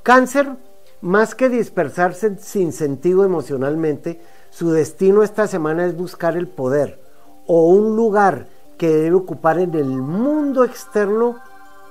Cáncer, 0.03 0.55
más 1.01 1.35
que 1.35 1.49
dispersarse 1.49 2.37
sin 2.37 2.71
sentido 2.71 3.23
emocionalmente, 3.23 4.21
su 4.49 4.71
destino 4.71 5.23
esta 5.23 5.47
semana 5.47 5.85
es 5.85 5.95
buscar 5.95 6.37
el 6.37 6.47
poder 6.47 6.99
o 7.45 7.67
un 7.67 7.95
lugar 7.95 8.47
que 8.77 8.89
debe 8.89 9.15
ocupar 9.15 9.59
en 9.59 9.73
el 9.75 9.85
mundo 9.87 10.63
externo 10.63 11.37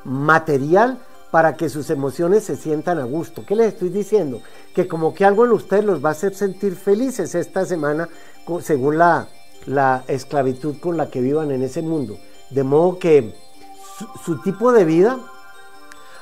material 0.04 0.98
para 1.30 1.56
que 1.56 1.68
sus 1.68 1.90
emociones 1.90 2.44
se 2.44 2.56
sientan 2.56 2.98
a 2.98 3.04
gusto. 3.04 3.44
¿Qué 3.46 3.54
les 3.56 3.74
estoy 3.74 3.88
diciendo? 3.88 4.40
Que 4.74 4.86
como 4.86 5.14
que 5.14 5.24
algo 5.24 5.44
en 5.44 5.52
ustedes 5.52 5.84
los 5.84 6.04
va 6.04 6.10
a 6.10 6.12
hacer 6.12 6.34
sentir 6.34 6.76
felices 6.76 7.34
esta 7.34 7.64
semana 7.64 8.08
según 8.62 8.98
la, 8.98 9.28
la 9.66 10.04
esclavitud 10.06 10.78
con 10.78 10.96
la 10.96 11.10
que 11.10 11.20
vivan 11.20 11.50
en 11.50 11.62
ese 11.62 11.82
mundo. 11.82 12.18
De 12.50 12.62
modo 12.62 12.98
que 12.98 13.34
su, 13.98 14.06
su 14.24 14.42
tipo 14.42 14.72
de 14.72 14.84
vida 14.84 15.18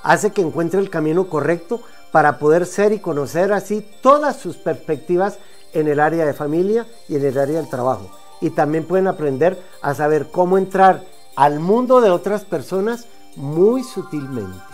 hace 0.02 0.32
que 0.32 0.42
encuentre 0.42 0.80
el 0.80 0.90
camino 0.90 1.28
correcto 1.28 1.80
para 2.12 2.38
poder 2.38 2.66
ser 2.66 2.92
y 2.92 3.00
conocer 3.00 3.52
así 3.52 3.86
todas 4.00 4.36
sus 4.36 4.56
perspectivas 4.56 5.38
en 5.72 5.88
el 5.88 6.00
área 6.00 6.24
de 6.24 6.32
familia 6.32 6.86
y 7.08 7.16
en 7.16 7.24
el 7.24 7.38
área 7.38 7.56
del 7.60 7.68
trabajo. 7.68 8.10
Y 8.40 8.50
también 8.50 8.86
pueden 8.86 9.08
aprender 9.08 9.60
a 9.82 9.94
saber 9.94 10.28
cómo 10.30 10.56
entrar 10.56 11.04
al 11.36 11.60
mundo 11.60 12.00
de 12.00 12.10
otras 12.10 12.44
personas 12.44 13.06
muy 13.36 13.82
sutilmente. 13.82 14.73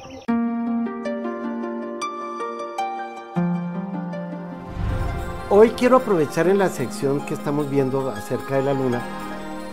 Hoy 5.53 5.71
quiero 5.71 5.97
aprovechar 5.97 6.47
en 6.47 6.57
la 6.57 6.69
sección 6.69 7.25
que 7.25 7.33
estamos 7.33 7.69
viendo 7.69 8.09
acerca 8.09 8.55
de 8.55 8.63
la 8.63 8.73
luna, 8.73 9.03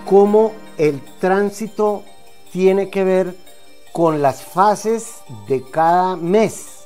cómo 0.04 0.50
el 0.76 1.00
tránsito 1.20 2.02
tiene 2.50 2.90
que 2.90 3.04
ver 3.04 3.36
con 3.92 4.20
las 4.20 4.42
fases 4.42 5.18
de 5.46 5.62
cada 5.62 6.16
mes. 6.16 6.80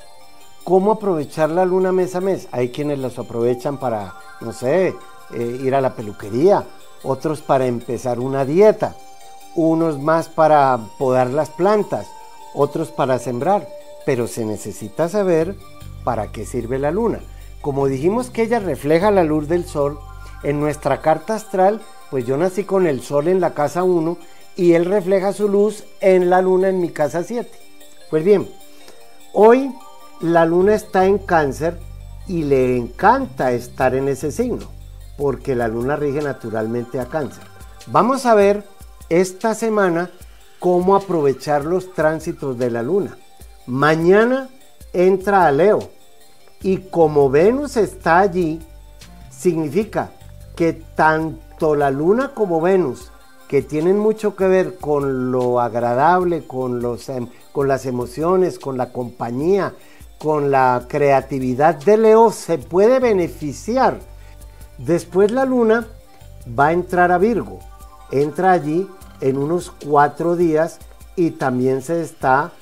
¿Cómo 0.63 0.93
aprovechar 0.93 1.49
la 1.49 1.65
luna 1.65 1.91
mes 1.91 2.15
a 2.17 2.21
mes? 2.21 2.49
Hay 2.53 2.69
quienes 2.69 2.99
los 2.99 3.19
aprovechan 3.19 3.79
para, 3.79 4.13
no 4.43 4.53
sé, 4.53 4.95
eh, 5.33 5.61
ir 5.63 5.75
a 5.75 5.81
la 5.81 5.97
peluquería, 5.97 6.67
otros 7.03 7.41
para 7.41 7.65
empezar 7.65 8.21
una 8.21 8.45
dieta, 8.45 8.95
unos 9.55 9.99
más 10.01 10.29
para 10.29 10.79
podar 10.99 11.31
las 11.31 11.49
plantas, 11.49 12.07
otros 12.53 12.91
para 12.91 13.19
sembrar, 13.19 13.67
pero 14.05 14.27
se 14.27 14.45
necesita 14.45 15.09
saber 15.09 15.57
para 16.05 16.31
qué 16.31 16.45
sirve 16.45 16.79
la 16.79 16.91
luna. 16.91 17.21
Como 17.63 17.87
dijimos 17.87 18.29
que 18.29 18.43
ella 18.43 18.59
refleja 18.59 19.13
la 19.13 19.23
luz 19.23 19.49
del 19.49 19.65
sol, 19.65 19.99
en 20.43 20.59
nuestra 20.59 21.01
carta 21.01 21.37
astral, 21.37 21.81
pues 22.11 22.27
yo 22.27 22.37
nací 22.37 22.65
con 22.65 22.89
el 22.89 23.03
sol 23.03 23.29
en 23.29 23.41
la 23.41 23.55
casa 23.55 23.85
1 23.85 24.19
y 24.57 24.73
él 24.73 24.85
refleja 24.85 25.33
su 25.33 25.49
luz 25.49 25.85
en 26.01 26.29
la 26.29 26.43
luna 26.43 26.69
en 26.69 26.81
mi 26.81 26.91
casa 26.91 27.23
7. 27.23 27.49
Pues 28.11 28.25
bien, 28.25 28.51
hoy 29.33 29.73
la 30.21 30.45
luna 30.45 30.75
está 30.75 31.07
en 31.07 31.19
cáncer 31.19 31.79
y 32.27 32.43
le 32.43 32.77
encanta 32.77 33.53
estar 33.53 33.95
en 33.95 34.09
ese 34.09 34.33
signo, 34.33 34.67
porque 35.17 35.55
la 35.55 35.69
luna 35.69 35.95
rige 35.95 36.21
naturalmente 36.21 36.99
a 36.99 37.07
cáncer. 37.07 37.45
Vamos 37.87 38.27
a 38.27 38.35
ver 38.35 38.65
esta 39.09 39.55
semana 39.55 40.11
cómo 40.59 40.97
aprovechar 40.97 41.65
los 41.65 41.93
tránsitos 41.95 42.59
de 42.59 42.71
la 42.71 42.83
luna. 42.83 43.17
Mañana 43.67 44.49
entra 44.93 45.47
a 45.47 45.53
Leo 45.53 46.02
y 46.63 46.79
como 46.79 47.29
Venus 47.29 47.77
está 47.77 48.21
allí, 48.21 48.61
significa 49.31 50.11
que 50.55 50.73
tanto 50.73 51.75
la 51.75 51.91
luna 51.91 52.33
como 52.35 52.61
Venus, 52.61 53.11
que 53.49 53.63
tienen 53.63 53.99
mucho 53.99 54.37
que 54.37 54.47
ver 54.47 54.77
con 54.77 55.33
lo 55.33 55.61
agradable, 55.61 56.47
con, 56.47 56.81
los, 56.81 57.09
em, 57.09 57.29
con 57.53 57.69
las 57.69 57.85
emociones, 57.85 58.59
con 58.59 58.79
la 58.79 58.93
compañía, 58.93 59.75
con 60.19 60.51
la 60.51 60.87
creatividad 60.89 61.75
de 61.75 61.97
Leo, 61.97 62.31
se 62.31 62.59
puede 62.59 63.01
beneficiar. 63.01 63.99
Después 64.79 65.33
la 65.33 65.45
luna 65.45 65.87
va 66.59 66.69
a 66.69 66.73
entrar 66.73 67.13
a 67.13 67.19
Virgo. 67.19 67.59
Entra 68.11 68.53
allí 68.53 68.89
en 69.21 69.37
unos 69.37 69.71
cuatro 69.71 70.37
días 70.37 70.79
y 71.17 71.33
también 71.33 71.83
se 71.83 72.03
está 72.03 72.53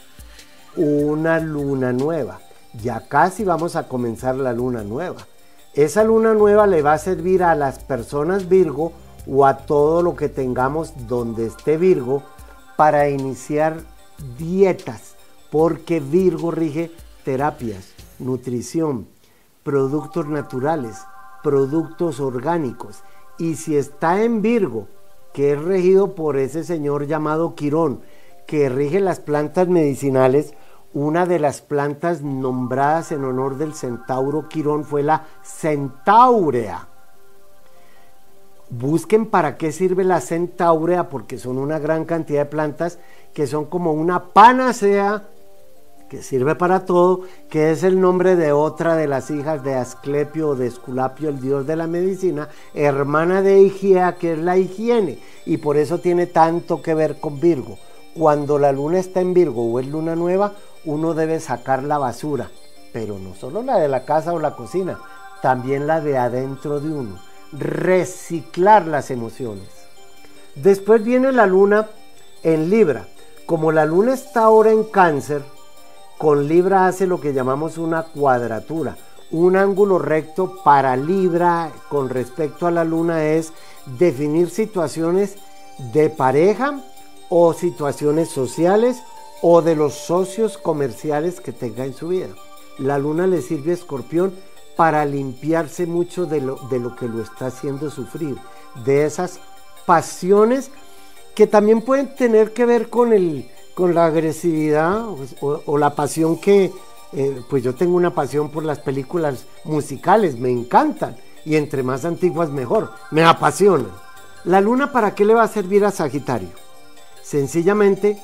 una 0.76 1.38
luna 1.38 1.92
nueva. 1.92 2.40
Ya 2.74 3.00
casi 3.08 3.44
vamos 3.44 3.74
a 3.76 3.88
comenzar 3.88 4.36
la 4.36 4.52
luna 4.52 4.84
nueva. 4.84 5.26
Esa 5.74 6.04
luna 6.04 6.34
nueva 6.34 6.66
le 6.66 6.82
va 6.82 6.92
a 6.94 6.98
servir 6.98 7.42
a 7.42 7.54
las 7.54 7.78
personas 7.80 8.48
Virgo 8.48 8.92
o 9.26 9.46
a 9.46 9.58
todo 9.58 10.02
lo 10.02 10.16
que 10.16 10.28
tengamos 10.28 10.92
donde 11.08 11.46
esté 11.46 11.76
Virgo 11.76 12.22
para 12.76 13.08
iniciar 13.08 13.76
dietas, 14.38 15.16
porque 15.50 16.00
Virgo 16.00 16.50
rige 16.50 16.90
terapias, 17.24 17.92
nutrición, 18.18 19.06
productos 19.62 20.26
naturales, 20.28 20.96
productos 21.42 22.20
orgánicos. 22.20 23.02
Y 23.38 23.56
si 23.56 23.76
está 23.76 24.22
en 24.22 24.42
Virgo, 24.42 24.88
que 25.32 25.52
es 25.52 25.62
regido 25.62 26.14
por 26.14 26.36
ese 26.36 26.64
señor 26.64 27.06
llamado 27.06 27.54
Quirón, 27.54 28.00
que 28.46 28.68
rige 28.68 29.00
las 29.00 29.20
plantas 29.20 29.68
medicinales, 29.68 30.54
una 30.92 31.24
de 31.26 31.38
las 31.38 31.60
plantas 31.60 32.22
nombradas 32.22 33.12
en 33.12 33.24
honor 33.24 33.56
del 33.56 33.74
centauro 33.74 34.48
Quirón 34.48 34.84
fue 34.84 35.02
la 35.02 35.26
centaurea. 35.42 36.88
Busquen 38.70 39.26
para 39.26 39.56
qué 39.56 39.72
sirve 39.72 40.04
la 40.04 40.20
centaurea, 40.20 41.08
porque 41.08 41.38
son 41.38 41.58
una 41.58 41.78
gran 41.78 42.04
cantidad 42.04 42.42
de 42.42 42.50
plantas 42.50 42.98
que 43.34 43.46
son 43.46 43.66
como 43.66 43.92
una 43.92 44.26
panacea 44.32 45.24
que 46.08 46.22
sirve 46.22 46.56
para 46.56 46.84
todo, 46.84 47.20
que 47.48 47.70
es 47.70 47.84
el 47.84 48.00
nombre 48.00 48.34
de 48.34 48.50
otra 48.50 48.96
de 48.96 49.06
las 49.06 49.30
hijas 49.30 49.62
de 49.62 49.76
Asclepio 49.76 50.50
o 50.50 50.56
de 50.56 50.66
Esculapio, 50.66 51.28
el 51.28 51.40
dios 51.40 51.68
de 51.68 51.76
la 51.76 51.86
medicina, 51.86 52.48
hermana 52.74 53.42
de 53.42 53.60
Higiea, 53.60 54.16
que 54.16 54.32
es 54.32 54.38
la 54.40 54.56
higiene, 54.56 55.20
y 55.46 55.58
por 55.58 55.76
eso 55.76 55.98
tiene 55.98 56.26
tanto 56.26 56.82
que 56.82 56.94
ver 56.94 57.20
con 57.20 57.38
Virgo. 57.38 57.78
Cuando 58.12 58.58
la 58.58 58.72
luna 58.72 58.98
está 58.98 59.20
en 59.20 59.32
Virgo 59.34 59.64
o 59.64 59.78
es 59.78 59.86
luna 59.86 60.16
nueva, 60.16 60.52
uno 60.84 61.14
debe 61.14 61.40
sacar 61.40 61.82
la 61.82 61.98
basura, 61.98 62.50
pero 62.92 63.18
no 63.18 63.34
solo 63.34 63.62
la 63.62 63.78
de 63.78 63.88
la 63.88 64.04
casa 64.04 64.32
o 64.32 64.38
la 64.38 64.56
cocina, 64.56 64.98
también 65.42 65.86
la 65.86 66.00
de 66.00 66.18
adentro 66.18 66.80
de 66.80 66.92
uno. 66.92 67.18
Reciclar 67.52 68.86
las 68.86 69.10
emociones. 69.10 69.68
Después 70.54 71.02
viene 71.02 71.32
la 71.32 71.46
luna 71.46 71.88
en 72.42 72.70
Libra. 72.70 73.08
Como 73.46 73.72
la 73.72 73.84
luna 73.84 74.14
está 74.14 74.44
ahora 74.44 74.70
en 74.70 74.84
cáncer, 74.84 75.42
con 76.18 76.46
Libra 76.46 76.86
hace 76.86 77.06
lo 77.06 77.20
que 77.20 77.32
llamamos 77.32 77.78
una 77.78 78.04
cuadratura. 78.04 78.96
Un 79.30 79.56
ángulo 79.56 79.98
recto 79.98 80.62
para 80.64 80.96
Libra 80.96 81.70
con 81.88 82.08
respecto 82.08 82.66
a 82.66 82.70
la 82.70 82.84
luna 82.84 83.24
es 83.24 83.52
definir 83.98 84.50
situaciones 84.50 85.36
de 85.92 86.10
pareja 86.10 86.80
o 87.28 87.52
situaciones 87.52 88.28
sociales 88.28 89.02
o 89.42 89.62
de 89.62 89.76
los 89.76 89.94
socios 89.94 90.58
comerciales 90.58 91.40
que 91.40 91.52
tenga 91.52 91.84
en 91.84 91.94
su 91.94 92.08
vida. 92.08 92.28
La 92.78 92.98
luna 92.98 93.26
le 93.26 93.42
sirve 93.42 93.72
a 93.72 93.74
Escorpión 93.74 94.34
para 94.76 95.04
limpiarse 95.04 95.86
mucho 95.86 96.26
de 96.26 96.40
lo, 96.40 96.56
de 96.68 96.78
lo 96.78 96.96
que 96.96 97.08
lo 97.08 97.22
está 97.22 97.46
haciendo 97.46 97.90
sufrir, 97.90 98.36
de 98.84 99.04
esas 99.04 99.40
pasiones 99.86 100.70
que 101.34 101.46
también 101.46 101.82
pueden 101.82 102.14
tener 102.14 102.52
que 102.52 102.66
ver 102.66 102.88
con, 102.88 103.12
el, 103.12 103.50
con 103.74 103.94
la 103.94 104.06
agresividad 104.06 105.04
o, 105.40 105.78
la 105.78 105.94
pasión 105.94 106.38
que, 106.38 106.72
eh, 107.12 107.42
pues 107.48 107.62
yo 107.62 107.74
tengo 107.74 107.96
una 107.96 108.14
pasión 108.14 108.50
por 108.50 108.64
las 108.64 108.78
películas 108.78 109.46
musicales, 109.64 110.38
me 110.38 110.50
encantan 110.50 111.16
y 111.44 111.56
entre 111.56 111.82
más 111.82 112.04
antiguas 112.04 112.50
mejor, 112.50 112.92
me 113.10 113.24
apasionan. 113.24 113.90
¿La 114.44 114.60
luna 114.60 114.92
para 114.92 115.14
qué 115.14 115.24
le 115.24 115.34
va 115.34 115.42
a 115.42 115.48
servir 115.48 115.84
a 115.84 115.90
Sagitario? 115.90 116.50
Sencillamente 117.22 118.18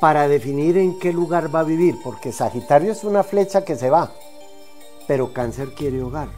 para 0.00 0.28
definir 0.28 0.76
en 0.76 0.98
qué 0.98 1.12
lugar 1.12 1.54
va 1.54 1.60
a 1.60 1.64
vivir, 1.64 1.96
porque 2.02 2.32
Sagitario 2.32 2.92
es 2.92 3.04
una 3.04 3.22
flecha 3.22 3.64
que 3.64 3.76
se 3.76 3.90
va, 3.90 4.10
pero 5.06 5.32
Cáncer 5.32 5.74
quiere 5.74 6.02
hogar. 6.02 6.28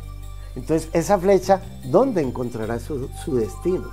Entonces, 0.57 0.88
esa 0.92 1.19
flecha, 1.19 1.61
¿dónde 1.85 2.23
encontrará 2.23 2.79
su, 2.81 3.09
destino? 3.37 3.90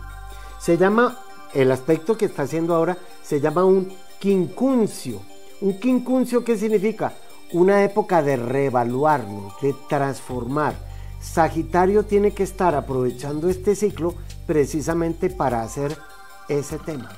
Se 0.60 0.78
llama, 0.78 1.19
el 1.54 1.71
aspecto 1.71 2.17
que 2.17 2.26
está 2.26 2.43
haciendo 2.43 2.73
ahora, 2.73 2.97
se 3.21 3.41
llama 3.41 3.65
un 3.65 3.91
quincuncio. 4.19 5.19
¿Un 5.60 5.80
quincuncio 5.80 6.43
qué 6.43 6.58
significa? 6.58 7.13
Una 7.52 7.84
época 7.84 8.23
de 8.23 8.38
reevaluarnos, 8.38 9.54
de 9.62 9.76
transformar. 9.89 10.73
Sagitario 11.19 12.04
tiene 12.04 12.32
que 12.32 12.43
estar 12.43 12.76
aprovechando 12.76 13.49
este 13.49 13.76
ciclo 13.76 14.15
precisamente 14.47 15.30
para 15.30 15.62
hacer 15.62 15.97
ese 16.47 16.80
tema. 16.80 17.12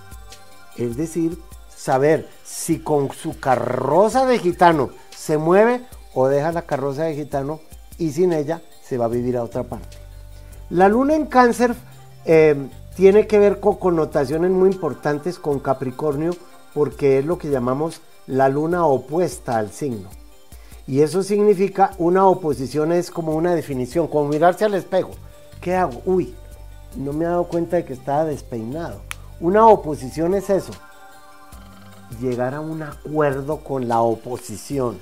Es 0.75 0.97
decir, 0.97 1.37
saber 1.85 2.27
si 2.43 2.79
con 2.79 3.11
su 3.11 3.39
carroza 3.39 4.25
de 4.25 4.39
gitano 4.39 4.89
se 5.15 5.37
mueve 5.37 5.85
o 6.15 6.27
deja 6.27 6.51
la 6.51 6.63
carroza 6.63 7.03
de 7.03 7.13
gitano 7.13 7.59
y 7.99 8.11
sin 8.11 8.33
ella 8.33 8.63
se 8.81 8.97
va 8.97 9.05
a 9.05 9.09
vivir 9.09 9.37
a 9.37 9.43
otra 9.43 9.61
parte. 9.61 9.97
La 10.71 10.89
luna 10.89 11.13
en 11.13 11.27
cáncer 11.27 11.75
eh, 12.25 12.55
tiene 12.95 13.27
que 13.27 13.37
ver 13.37 13.59
con 13.59 13.75
connotaciones 13.75 14.49
muy 14.49 14.71
importantes 14.71 15.37
con 15.37 15.59
Capricornio 15.59 16.35
porque 16.73 17.19
es 17.19 17.25
lo 17.25 17.37
que 17.37 17.51
llamamos 17.51 18.01
la 18.25 18.49
luna 18.49 18.87
opuesta 18.87 19.57
al 19.57 19.71
signo. 19.71 20.09
Y 20.87 21.01
eso 21.01 21.21
significa 21.21 21.91
una 21.99 22.25
oposición 22.25 22.93
es 22.93 23.11
como 23.11 23.35
una 23.35 23.53
definición, 23.53 24.07
como 24.07 24.27
mirarse 24.29 24.65
al 24.65 24.73
espejo. 24.73 25.11
¿Qué 25.61 25.75
hago? 25.75 26.01
Uy, 26.05 26.33
no 26.95 27.13
me 27.13 27.25
he 27.25 27.27
dado 27.27 27.43
cuenta 27.43 27.75
de 27.75 27.85
que 27.85 27.93
estaba 27.93 28.25
despeinado. 28.25 29.01
Una 29.39 29.67
oposición 29.67 30.33
es 30.33 30.49
eso, 30.49 30.73
llegar 32.19 32.53
a 32.53 32.59
un 32.59 32.83
acuerdo 32.83 33.57
con 33.57 33.87
la 33.87 34.01
oposición, 34.01 34.99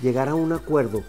llegar 0.00 0.28
a 0.28 0.34
un 0.34 0.52
acuerdo. 0.52 1.02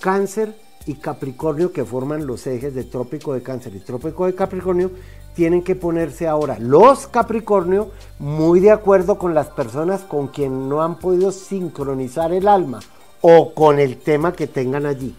Cáncer 0.00 0.56
y 0.86 0.94
Capricornio, 0.94 1.72
que 1.72 1.84
forman 1.84 2.26
los 2.26 2.46
ejes 2.46 2.74
de 2.74 2.84
Trópico 2.84 3.32
de 3.32 3.42
Cáncer 3.42 3.74
y 3.74 3.80
Trópico 3.80 4.26
de 4.26 4.34
Capricornio, 4.34 4.90
tienen 5.34 5.62
que 5.62 5.74
ponerse 5.74 6.28
ahora 6.28 6.58
los 6.60 7.06
Capricornio 7.08 7.90
muy 8.18 8.60
de 8.60 8.70
acuerdo 8.70 9.18
con 9.18 9.34
las 9.34 9.48
personas 9.48 10.02
con 10.02 10.28
quien 10.28 10.68
no 10.68 10.82
han 10.82 10.98
podido 10.98 11.32
sincronizar 11.32 12.32
el 12.32 12.46
alma 12.46 12.80
o 13.20 13.52
con 13.54 13.80
el 13.80 13.96
tema 13.96 14.32
que 14.32 14.46
tengan 14.46 14.86
allí. 14.86 15.16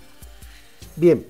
Bien, 0.95 1.25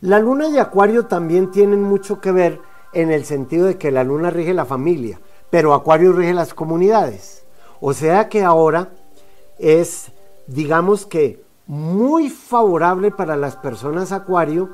la 0.00 0.20
luna 0.20 0.48
y 0.48 0.58
Acuario 0.58 1.06
también 1.06 1.50
tienen 1.50 1.82
mucho 1.82 2.20
que 2.20 2.30
ver 2.30 2.60
en 2.92 3.10
el 3.10 3.24
sentido 3.24 3.66
de 3.66 3.76
que 3.76 3.90
la 3.90 4.04
luna 4.04 4.30
rige 4.30 4.54
la 4.54 4.64
familia 4.64 5.18
pero 5.50 5.74
Acuario 5.74 6.12
rige 6.12 6.34
las 6.34 6.54
comunidades. 6.54 7.44
O 7.80 7.92
sea 7.92 8.28
que 8.28 8.42
ahora 8.42 8.90
es, 9.58 10.12
digamos 10.46 11.06
que, 11.06 11.42
muy 11.66 12.30
favorable 12.30 13.10
para 13.10 13.36
las 13.36 13.56
personas 13.56 14.12
Acuario 14.12 14.70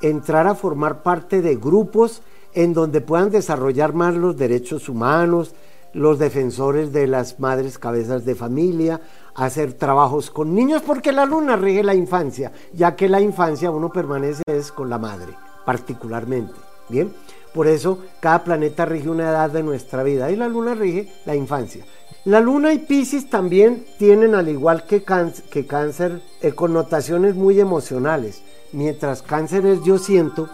entrar 0.00 0.46
a 0.46 0.54
formar 0.54 1.02
parte 1.02 1.42
de 1.42 1.56
grupos 1.56 2.22
en 2.54 2.72
donde 2.72 3.00
puedan 3.00 3.30
desarrollar 3.30 3.92
más 3.92 4.14
los 4.14 4.36
derechos 4.36 4.88
humanos, 4.88 5.54
los 5.92 6.18
defensores 6.18 6.92
de 6.92 7.06
las 7.06 7.40
madres 7.40 7.78
cabezas 7.78 8.24
de 8.24 8.34
familia, 8.34 9.00
hacer 9.34 9.74
trabajos 9.74 10.30
con 10.30 10.54
niños, 10.54 10.82
porque 10.82 11.12
la 11.12 11.24
luna 11.24 11.56
rige 11.56 11.82
la 11.82 11.94
infancia, 11.94 12.52
ya 12.72 12.96
que 12.96 13.08
la 13.08 13.20
infancia 13.20 13.70
uno 13.70 13.90
permanece 13.92 14.42
es 14.46 14.72
con 14.72 14.90
la 14.90 14.98
madre, 14.98 15.32
particularmente. 15.64 16.54
Bien, 16.88 17.12
por 17.58 17.66
eso 17.66 17.98
cada 18.20 18.44
planeta 18.44 18.84
rige 18.84 19.08
una 19.08 19.30
edad 19.30 19.50
de 19.50 19.64
nuestra 19.64 20.04
vida 20.04 20.30
y 20.30 20.36
la 20.36 20.46
luna 20.46 20.76
rige 20.76 21.12
la 21.24 21.34
infancia. 21.34 21.84
La 22.24 22.38
luna 22.38 22.72
y 22.72 22.78
Pisces 22.78 23.28
también 23.28 23.84
tienen, 23.98 24.36
al 24.36 24.48
igual 24.48 24.84
que, 24.84 25.02
cáncer, 25.02 26.22
eh, 26.40 26.52
connotaciones 26.52 27.34
muy 27.34 27.58
emocionales. 27.58 28.42
Mientras 28.70 29.22
cáncer 29.22 29.66
es 29.66 29.82
yo 29.82 29.98
siento, 29.98 30.48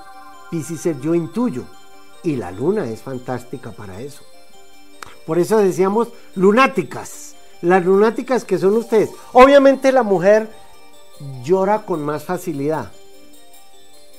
Pisces 0.51 0.87
es 0.87 1.01
yo 1.03 1.15
intuyo. 1.15 1.65
Y 2.23 2.37
la 2.37 2.51
luna 2.51 2.89
es 2.89 3.03
fantástica 3.03 3.73
para 3.73 4.01
eso. 4.01 4.23
Por 5.27 5.39
eso 5.39 5.59
decíamos 5.59 6.09
lunáticas. 6.35 7.35
Las 7.61 7.85
lunáticas 7.85 8.47
que 8.47 8.57
son 8.57 8.79
ustedes. 8.79 9.11
Obviamente 9.35 9.93
la 9.93 10.05
mujer 10.05 10.49
llora 11.43 11.85
con 11.85 12.03
más 12.03 12.25
facilidad. 12.25 12.93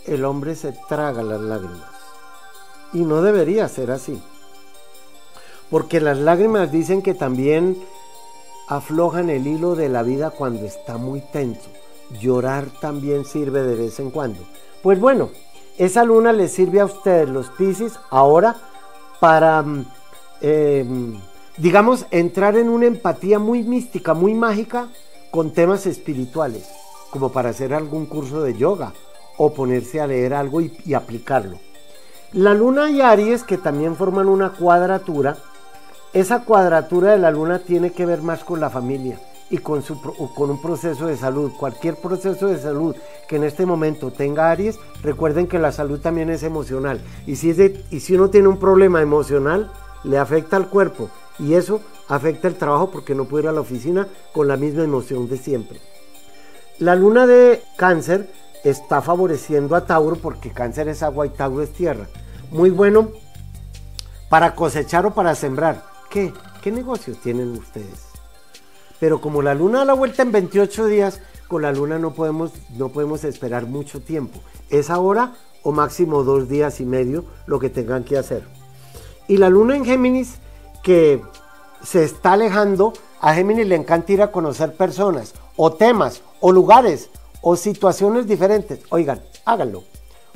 El 0.06 0.24
hombre 0.24 0.54
se 0.54 0.72
traga 0.88 1.24
las 1.24 1.42
lágrimas. 1.42 1.95
Y 2.96 3.02
no 3.02 3.22
debería 3.22 3.68
ser 3.68 3.92
así. 3.92 4.22
Porque 5.70 6.00
las 6.00 6.18
lágrimas 6.18 6.72
dicen 6.72 7.02
que 7.02 7.14
también 7.14 7.78
aflojan 8.70 9.30
el 9.30 9.46
hilo 9.46 9.76
de 9.76 9.90
la 9.90 10.02
vida 10.02 10.30
cuando 10.30 10.66
está 10.66 10.96
muy 10.98 11.20
tenso. 11.20 11.70
Llorar 12.22 12.68
también 12.80 13.26
sirve 13.26 13.64
de 13.64 13.76
vez 13.76 14.00
en 14.00 14.12
cuando. 14.12 14.40
Pues 14.82 14.98
bueno, 14.98 15.30
esa 15.78 16.06
luna 16.06 16.32
les 16.32 16.54
sirve 16.54 16.80
a 16.80 16.86
ustedes, 16.86 17.28
los 17.28 17.50
Pisces, 17.50 18.00
ahora 18.10 18.56
para, 19.20 19.62
mm, 19.62 19.86
em, 20.40 21.20
digamos, 21.58 22.06
entrar 22.12 22.56
en 22.56 22.70
una 22.70 22.86
empatía 22.86 23.40
muy 23.40 23.62
mística, 23.62 24.14
muy 24.14 24.34
mágica 24.34 24.88
con 25.32 25.52
temas 25.52 25.86
espirituales, 25.86 26.70
como 27.10 27.34
para 27.34 27.50
hacer 27.50 27.74
algún 27.74 28.06
curso 28.06 28.42
de 28.42 28.56
yoga 28.56 28.94
o 29.38 29.54
ponerse 29.54 30.00
a 30.00 30.08
leer 30.08 30.34
algo 30.34 30.62
y 30.62 30.94
aplicarlo. 30.94 31.58
La 32.34 32.54
luna 32.54 32.90
y 32.90 33.02
Aries, 33.02 33.44
que 33.44 33.58
también 33.58 33.96
forman 33.96 34.28
una 34.28 34.52
cuadratura, 34.52 35.38
esa 36.14 36.44
cuadratura 36.44 37.12
de 37.12 37.20
la 37.20 37.32
luna 37.32 37.60
tiene 37.60 37.92
que 37.92 38.06
ver 38.06 38.22
más 38.22 38.44
con 38.44 38.60
la 38.60 38.70
familia 38.70 39.20
y 39.50 39.58
con, 39.60 39.84
su, 39.84 39.94
un 40.38 40.62
proceso 40.62 41.08
de 41.08 41.18
salud. 41.18 41.52
Cualquier 41.58 41.96
proceso 41.96 42.48
de 42.48 42.58
salud 42.58 42.96
que 43.28 43.36
en 43.36 43.44
este 43.44 43.66
momento 43.66 44.12
tenga 44.12 44.50
Aries, 44.50 44.80
recuerden 45.02 45.48
que 45.48 45.60
la 45.60 45.72
salud 45.72 46.00
también 46.00 46.30
es 46.30 46.44
emocional. 46.44 47.02
Y 47.26 47.36
si, 47.36 47.52
y 47.92 48.00
si 48.00 48.16
uno 48.16 48.30
tiene 48.30 48.48
un 48.48 48.60
problema 48.60 49.02
emocional, 49.02 49.72
le 50.04 50.18
afecta 50.18 50.56
al 50.56 50.70
cuerpo 50.70 51.10
y 51.40 51.54
eso 51.54 51.82
afecta 52.08 52.48
el 52.48 52.56
trabajo 52.56 52.92
porque 52.92 53.16
no 53.16 53.26
puede 53.26 53.44
ir 53.44 53.50
a 53.50 53.54
la 53.54 53.62
oficina 53.62 54.08
con 54.34 54.48
la 54.48 54.58
misma 54.58 54.84
emoción 54.84 55.28
de 55.28 55.38
siempre. 55.38 55.80
La 56.80 56.96
luna 56.96 57.26
de 57.26 57.64
cáncer 57.78 58.30
está 58.66 59.02
favoreciendo 59.02 59.76
a 59.76 59.86
Tauro 59.86 60.16
porque 60.16 60.52
cáncer 60.52 60.88
es 60.88 61.04
agua 61.04 61.26
y 61.26 61.30
Tauro 61.30 61.62
es 61.62 61.72
tierra. 61.72 62.08
Muy 62.52 62.72
bueno 62.72 63.10
para 64.30 64.56
cosechar 64.56 65.06
o 65.06 65.14
para 65.14 65.36
sembrar. 65.36 65.84
¿Qué? 66.10 66.34
¿Qué 66.62 66.72
negocios 66.72 67.18
tienen 67.22 67.52
ustedes? 67.52 68.08
Pero 69.00 69.22
como 69.22 69.42
la 69.42 69.54
luna 69.54 69.80
da 69.80 69.86
la 69.86 69.94
vuelta 69.94 70.24
en 70.24 70.32
28 70.32 70.88
días, 70.88 71.22
con 71.48 71.62
la 71.62 71.72
luna 71.72 72.00
no 72.00 72.14
podemos, 72.14 72.52
no 72.76 72.90
podemos 72.90 73.24
esperar 73.24 73.68
mucho 73.68 74.02
tiempo. 74.02 74.40
Es 74.70 74.90
ahora 74.90 75.34
o 75.62 75.72
máximo 75.72 76.24
dos 76.24 76.50
días 76.50 76.80
y 76.80 76.86
medio 76.86 77.26
lo 77.46 77.60
que 77.60 77.70
tengan 77.70 78.04
que 78.04 78.18
hacer. 78.18 78.44
Y 79.28 79.38
la 79.38 79.50
luna 79.50 79.76
en 79.76 79.86
Géminis, 79.86 80.36
que 80.82 81.22
se 81.84 82.04
está 82.04 82.34
alejando, 82.34 82.94
a 83.20 83.34
Géminis 83.34 83.68
le 83.68 83.76
encanta 83.76 84.12
ir 84.12 84.22
a 84.22 84.32
conocer 84.32 84.74
personas, 84.76 85.34
o 85.56 85.74
temas, 85.74 86.22
o 86.40 86.52
lugares, 86.52 87.10
o 87.48 87.56
situaciones 87.56 88.26
diferentes. 88.26 88.80
Oigan, 88.90 89.22
háganlo, 89.46 89.84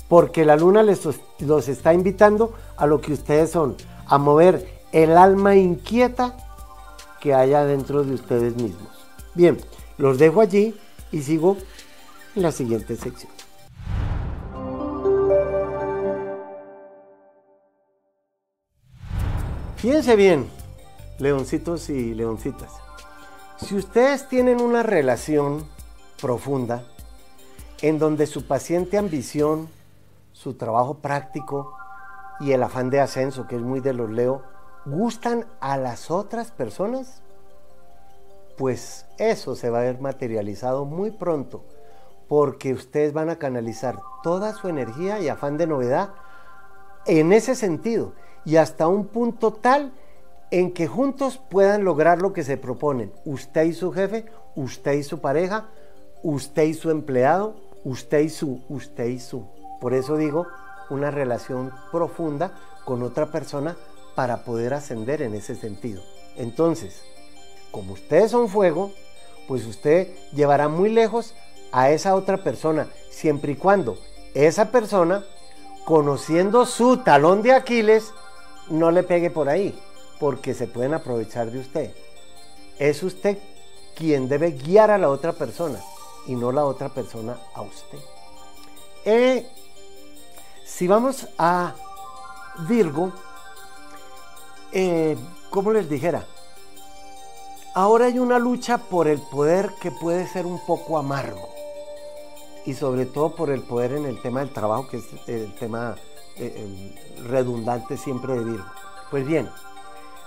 porque 0.07 0.45
la 0.45 0.55
luna 0.55 0.83
les, 0.83 1.01
los 1.39 1.67
está 1.67 1.91
invitando 1.91 2.53
a 2.77 2.85
lo 2.85 3.01
que 3.01 3.13
ustedes 3.13 3.49
son, 3.49 3.75
a 4.05 4.19
mover 4.19 4.83
el 4.91 5.17
alma 5.17 5.55
inquieta 5.55 6.37
que 7.19 7.33
haya 7.33 7.65
dentro 7.65 8.03
de 8.03 8.13
ustedes 8.13 8.55
mismos. 8.57 8.89
Bien, 9.33 9.57
los 9.97 10.19
dejo 10.19 10.39
allí 10.39 10.79
y 11.11 11.23
sigo 11.23 11.57
en 12.35 12.43
la 12.43 12.51
siguiente 12.51 12.95
sección. 12.95 13.31
Fíjense 19.77 20.15
bien, 20.15 20.47
leoncitos 21.17 21.89
y 21.89 22.13
leoncitas. 22.13 22.71
Si 23.57 23.75
ustedes 23.75 24.29
tienen 24.29 24.61
una 24.61 24.83
relación 24.83 25.67
profunda 26.21 26.83
en 27.81 27.99
donde 27.99 28.27
su 28.27 28.45
paciente 28.45 28.97
ambición, 28.97 29.69
su 30.33 30.53
trabajo 30.55 30.95
práctico 30.95 31.73
y 32.39 32.51
el 32.51 32.63
afán 32.63 32.89
de 32.89 32.99
ascenso, 32.99 33.47
que 33.47 33.55
es 33.55 33.61
muy 33.61 33.79
de 33.79 33.93
los 33.93 34.09
leo, 34.09 34.43
gustan 34.85 35.45
a 35.59 35.77
las 35.77 36.11
otras 36.11 36.51
personas, 36.51 37.21
pues 38.57 39.05
eso 39.17 39.55
se 39.55 39.69
va 39.69 39.79
a 39.79 39.83
ver 39.83 39.99
materializado 39.99 40.85
muy 40.85 41.11
pronto, 41.11 41.63
porque 42.27 42.73
ustedes 42.73 43.13
van 43.13 43.29
a 43.29 43.37
canalizar 43.37 43.99
toda 44.23 44.53
su 44.53 44.67
energía 44.67 45.19
y 45.19 45.29
afán 45.29 45.57
de 45.57 45.67
novedad 45.67 46.09
en 47.05 47.33
ese 47.33 47.55
sentido 47.55 48.13
y 48.45 48.57
hasta 48.57 48.87
un 48.87 49.07
punto 49.07 49.53
tal 49.53 49.93
en 50.51 50.73
que 50.73 50.87
juntos 50.87 51.39
puedan 51.49 51.83
lograr 51.83 52.21
lo 52.21 52.33
que 52.33 52.43
se 52.43 52.57
proponen, 52.57 53.11
usted 53.25 53.65
y 53.65 53.73
su 53.73 53.91
jefe, 53.91 54.25
usted 54.55 54.93
y 54.93 55.03
su 55.03 55.19
pareja, 55.19 55.67
usted 56.23 56.63
y 56.63 56.73
su 56.73 56.89
empleado, 56.89 57.55
usted 57.83 58.19
y 58.19 58.29
su, 58.29 58.61
usted 58.69 59.05
y 59.05 59.19
su. 59.19 59.45
Por 59.79 59.93
eso 59.93 60.17
digo, 60.17 60.47
una 60.89 61.11
relación 61.11 61.71
profunda 61.91 62.51
con 62.85 63.03
otra 63.03 63.27
persona 63.31 63.77
para 64.15 64.43
poder 64.43 64.73
ascender 64.73 65.21
en 65.21 65.35
ese 65.35 65.55
sentido. 65.55 66.01
Entonces, 66.35 67.03
como 67.71 67.93
ustedes 67.93 68.31
son 68.31 68.49
fuego, 68.49 68.91
pues 69.47 69.65
usted 69.65 70.07
llevará 70.33 70.67
muy 70.67 70.89
lejos 70.89 71.33
a 71.71 71.91
esa 71.91 72.15
otra 72.15 72.37
persona, 72.37 72.87
siempre 73.09 73.53
y 73.53 73.55
cuando 73.55 73.97
esa 74.33 74.71
persona, 74.71 75.23
conociendo 75.85 76.65
su 76.65 76.97
talón 76.97 77.41
de 77.41 77.53
Aquiles, 77.53 78.11
no 78.69 78.91
le 78.91 79.03
pegue 79.03 79.29
por 79.29 79.49
ahí, 79.49 79.79
porque 80.19 80.53
se 80.53 80.67
pueden 80.67 80.93
aprovechar 80.93 81.51
de 81.51 81.59
usted. 81.59 81.91
Es 82.77 83.03
usted 83.03 83.37
quien 83.95 84.29
debe 84.29 84.51
guiar 84.51 84.91
a 84.91 84.97
la 84.97 85.09
otra 85.09 85.33
persona 85.33 85.79
y 86.29 86.35
no 86.35 86.51
la 86.51 86.63
otra 86.63 86.89
persona 86.89 87.37
a 87.55 87.63
usted. 87.63 87.97
Eh, 89.03 89.49
si 90.63 90.87
vamos 90.87 91.27
a 91.39 91.73
Virgo, 92.67 93.11
eh, 94.71 95.17
como 95.49 95.71
les 95.71 95.89
dijera, 95.89 96.27
ahora 97.73 98.05
hay 98.05 98.19
una 98.19 98.37
lucha 98.37 98.77
por 98.77 99.07
el 99.07 99.19
poder 99.19 99.71
que 99.81 99.89
puede 99.89 100.27
ser 100.27 100.45
un 100.45 100.63
poco 100.67 100.99
amargo. 100.99 101.49
Y 102.65 102.75
sobre 102.75 103.07
todo 103.07 103.35
por 103.35 103.49
el 103.49 103.63
poder 103.63 103.93
en 103.93 104.05
el 104.05 104.21
tema 104.21 104.41
del 104.41 104.53
trabajo, 104.53 104.87
que 104.87 104.97
es 104.97 105.05
el 105.27 105.55
tema 105.55 105.95
eh, 106.35 106.95
redundante 107.23 107.97
siempre 107.97 108.33
de 108.33 108.43
Virgo. 108.43 108.65
Pues 109.09 109.25
bien, 109.25 109.49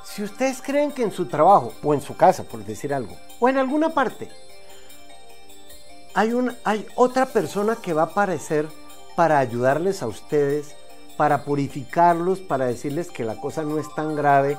si 0.02 0.24
ustedes 0.24 0.60
creen 0.60 0.90
que 0.90 1.04
en 1.04 1.12
su 1.12 1.26
trabajo, 1.26 1.72
o 1.80 1.94
en 1.94 2.00
su 2.00 2.16
casa, 2.16 2.42
por 2.42 2.64
decir 2.64 2.92
algo, 2.92 3.16
o 3.38 3.48
en 3.48 3.58
alguna 3.58 3.90
parte, 3.90 4.28
hay, 6.14 6.32
hay 6.64 6.86
otra 6.94 7.26
persona 7.26 7.76
que 7.76 7.92
va 7.92 8.02
a 8.02 8.06
aparecer 8.06 8.68
para 9.16 9.38
ayudarles 9.38 10.02
a 10.02 10.06
ustedes 10.06 10.74
para 11.16 11.44
purificarlos, 11.44 12.40
para 12.40 12.66
decirles 12.66 13.10
que 13.10 13.24
la 13.24 13.40
cosa 13.40 13.62
no 13.62 13.78
es 13.78 13.92
tan 13.94 14.16
grave, 14.16 14.58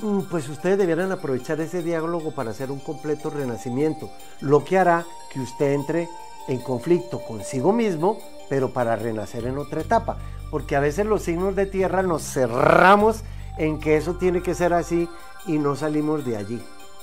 mm, 0.00 0.22
pues 0.30 0.48
ustedes 0.48 0.78
debieran 0.78 1.12
aprovechar 1.12 1.60
ese 1.60 1.82
diálogo 1.82 2.34
para 2.34 2.50
hacer 2.50 2.70
un 2.70 2.80
completo 2.80 3.30
renacimiento, 3.30 4.10
lo 4.40 4.64
que 4.64 4.78
hará 4.78 5.06
que 5.32 5.40
usted 5.40 5.72
entre 5.72 6.08
en 6.48 6.60
conflicto 6.60 7.20
consigo 7.20 7.72
mismo, 7.72 8.18
pero 8.48 8.72
para 8.72 8.96
renacer 8.96 9.46
en 9.46 9.58
otra 9.58 9.80
etapa, 9.80 10.18
porque 10.50 10.76
a 10.76 10.80
veces 10.80 11.06
los 11.06 11.22
signos 11.22 11.54
de 11.54 11.66
tierra 11.66 12.02
nos 12.02 12.22
cerramos 12.22 13.22
en 13.58 13.78
que 13.78 13.96
eso 13.96 14.16
tiene 14.16 14.42
que 14.42 14.54
ser 14.54 14.72
así 14.72 15.08
y 15.46 15.58
no 15.58 15.76
salimos 15.76 16.24
de 16.24 16.36
allí. 16.36 16.62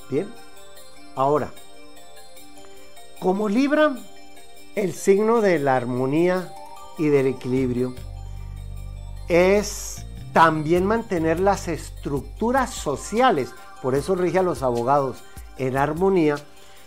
Bien, 0.10 0.27
ahora, 1.15 1.51
como 3.19 3.49
Libra, 3.49 3.97
el 4.75 4.93
signo 4.93 5.41
de 5.41 5.60
la 5.60 5.75
armonía 5.75 6.53
y 6.97 7.08
del 7.08 7.27
equilibrio, 7.27 7.93
es 9.27 10.05
también 10.34 10.86
mantener 10.86 11.39
las 11.39 11.67
estructuras 11.67 12.73
sociales, 12.73 13.53
por 13.82 13.95
eso 13.95 14.15
rige 14.15 14.39
a 14.39 14.43
los 14.43 14.63
abogados, 14.63 15.23
en 15.58 15.75
armonía. 15.75 16.38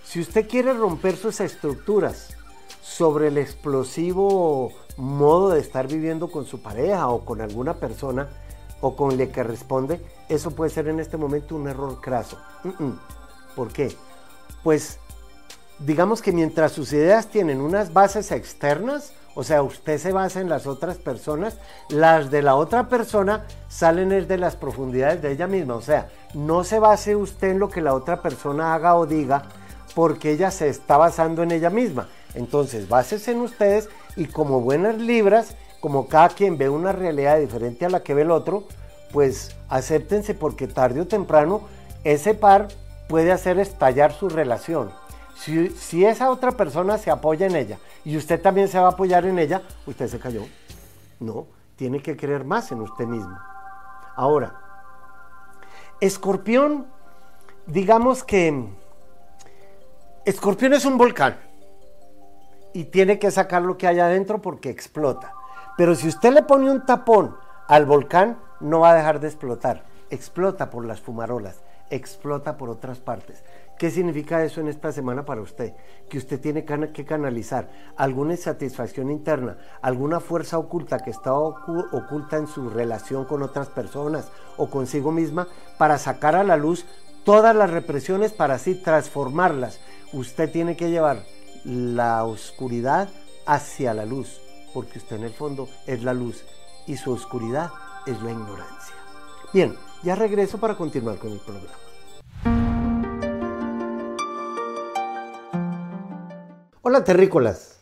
Si 0.04 0.20
usted 0.20 0.48
quiere 0.48 0.72
romper 0.72 1.16
sus 1.16 1.40
estructuras 1.40 2.34
sobre 2.80 3.28
el 3.28 3.38
explosivo 3.38 4.72
modo 4.96 5.50
de 5.50 5.60
estar 5.60 5.86
viviendo 5.86 6.30
con 6.30 6.46
su 6.46 6.62
pareja 6.62 7.08
o 7.08 7.24
con 7.24 7.40
alguna 7.40 7.74
persona 7.74 8.28
o 8.80 8.96
con 8.96 9.16
le 9.16 9.30
que 9.30 9.42
responde, 9.42 10.00
eso 10.28 10.50
puede 10.50 10.70
ser 10.70 10.88
en 10.88 10.98
este 10.98 11.16
momento 11.16 11.54
un 11.54 11.68
error 11.68 12.00
craso. 12.00 12.38
¿Por 13.54 13.72
qué? 13.72 13.94
Pues 14.62 14.98
digamos 15.84 16.22
que 16.22 16.32
mientras 16.32 16.72
sus 16.72 16.92
ideas 16.92 17.28
tienen 17.28 17.60
unas 17.60 17.92
bases 17.92 18.30
externas, 18.30 19.12
o 19.34 19.44
sea, 19.44 19.62
usted 19.62 19.98
se 19.98 20.12
basa 20.12 20.40
en 20.40 20.48
las 20.48 20.66
otras 20.66 20.98
personas, 20.98 21.56
las 21.88 22.30
de 22.30 22.42
la 22.42 22.54
otra 22.54 22.88
persona 22.88 23.46
salen 23.68 24.10
de 24.10 24.36
las 24.36 24.56
profundidades 24.56 25.22
de 25.22 25.32
ella 25.32 25.46
misma. 25.46 25.74
O 25.74 25.80
sea, 25.80 26.08
no 26.34 26.64
se 26.64 26.78
base 26.78 27.16
usted 27.16 27.50
en 27.50 27.58
lo 27.58 27.70
que 27.70 27.80
la 27.80 27.94
otra 27.94 28.20
persona 28.20 28.74
haga 28.74 28.94
o 28.94 29.06
diga 29.06 29.44
porque 29.94 30.32
ella 30.32 30.50
se 30.50 30.68
está 30.68 30.96
basando 30.96 31.42
en 31.42 31.50
ella 31.50 31.70
misma. 31.70 32.08
Entonces, 32.34 32.88
básese 32.88 33.32
en 33.32 33.40
ustedes 33.40 33.88
y 34.16 34.26
como 34.26 34.60
buenas 34.60 34.98
libras, 34.98 35.56
como 35.80 36.08
cada 36.08 36.28
quien 36.28 36.58
ve 36.58 36.68
una 36.68 36.92
realidad 36.92 37.38
diferente 37.38 37.86
a 37.86 37.90
la 37.90 38.02
que 38.02 38.14
ve 38.14 38.22
el 38.22 38.30
otro, 38.30 38.64
pues 39.12 39.56
acéptense 39.68 40.34
porque 40.34 40.66
tarde 40.66 41.00
o 41.00 41.06
temprano 41.06 41.62
ese 42.04 42.34
par 42.34 42.68
puede 43.08 43.32
hacer 43.32 43.58
estallar 43.58 44.12
su 44.12 44.28
relación. 44.28 44.90
Si, 45.44 46.04
esa 46.04 46.30
otra 46.30 46.52
persona 46.52 46.98
se 46.98 47.10
apoya 47.10 47.46
en 47.46 47.56
ella 47.56 47.78
y 48.04 48.16
usted 48.16 48.40
también 48.40 48.68
se 48.68 48.78
va 48.78 48.86
a 48.86 48.90
apoyar 48.90 49.24
en 49.24 49.40
ella, 49.40 49.60
usted 49.86 50.06
se 50.06 50.20
cayó. 50.20 50.42
No, 51.18 51.48
tiene 51.74 52.00
que 52.00 52.16
creer 52.16 52.44
más 52.44 52.70
en 52.70 52.80
usted 52.80 53.06
mismo. 53.06 53.36
Ahora, 54.14 54.54
escorpión, 56.00 56.86
digamos 57.66 58.22
que 58.22 58.68
escorpión 60.24 60.74
es 60.74 60.84
un 60.84 60.96
volcán 60.96 61.36
y 62.72 62.84
tiene 62.84 63.18
que 63.18 63.32
sacar 63.32 63.62
lo 63.62 63.76
que 63.76 63.88
hay 63.88 63.98
adentro 63.98 64.40
porque 64.40 64.70
explota. 64.70 65.34
Pero 65.76 65.96
si 65.96 66.06
usted 66.06 66.32
le 66.32 66.42
pone 66.42 66.70
un 66.70 66.86
tapón 66.86 67.36
al 67.66 67.84
volcán, 67.84 68.38
no 68.60 68.80
va 68.80 68.92
a 68.92 68.94
dejar 68.94 69.18
de 69.18 69.26
explotar. 69.26 69.82
Explota 70.08 70.70
por 70.70 70.84
las 70.84 71.00
fumarolas, 71.00 71.62
explota 71.90 72.56
por 72.56 72.70
otras 72.70 73.00
partes. 73.00 73.42
¿Qué 73.78 73.90
significa 73.90 74.44
eso 74.44 74.60
en 74.60 74.68
esta 74.68 74.92
semana 74.92 75.24
para 75.24 75.40
usted? 75.40 75.74
Que 76.08 76.18
usted 76.18 76.40
tiene 76.40 76.64
que 76.64 77.04
canalizar 77.04 77.68
alguna 77.96 78.34
insatisfacción 78.34 79.10
interna, 79.10 79.58
alguna 79.80 80.20
fuerza 80.20 80.58
oculta 80.58 81.00
que 81.00 81.10
está 81.10 81.34
oculta 81.34 82.36
en 82.36 82.46
su 82.46 82.70
relación 82.70 83.24
con 83.24 83.42
otras 83.42 83.68
personas 83.68 84.30
o 84.56 84.70
consigo 84.70 85.10
misma 85.10 85.48
para 85.78 85.98
sacar 85.98 86.36
a 86.36 86.44
la 86.44 86.56
luz 86.56 86.86
todas 87.24 87.56
las 87.56 87.70
represiones 87.70 88.32
para 88.32 88.54
así 88.54 88.74
transformarlas. 88.76 89.80
Usted 90.12 90.50
tiene 90.52 90.76
que 90.76 90.90
llevar 90.90 91.24
la 91.64 92.24
oscuridad 92.24 93.08
hacia 93.46 93.94
la 93.94 94.06
luz, 94.06 94.40
porque 94.74 94.98
usted 94.98 95.16
en 95.16 95.24
el 95.24 95.32
fondo 95.32 95.68
es 95.86 96.02
la 96.04 96.14
luz 96.14 96.44
y 96.86 96.96
su 96.96 97.12
oscuridad 97.12 97.70
es 98.06 98.20
la 98.22 98.30
ignorancia. 98.30 98.94
Bien, 99.52 99.74
ya 100.02 100.14
regreso 100.14 100.58
para 100.58 100.76
continuar 100.76 101.18
con 101.18 101.32
el 101.32 101.40
programa. 101.40 101.81
Hola 106.84 107.04
terrícolas. 107.04 107.76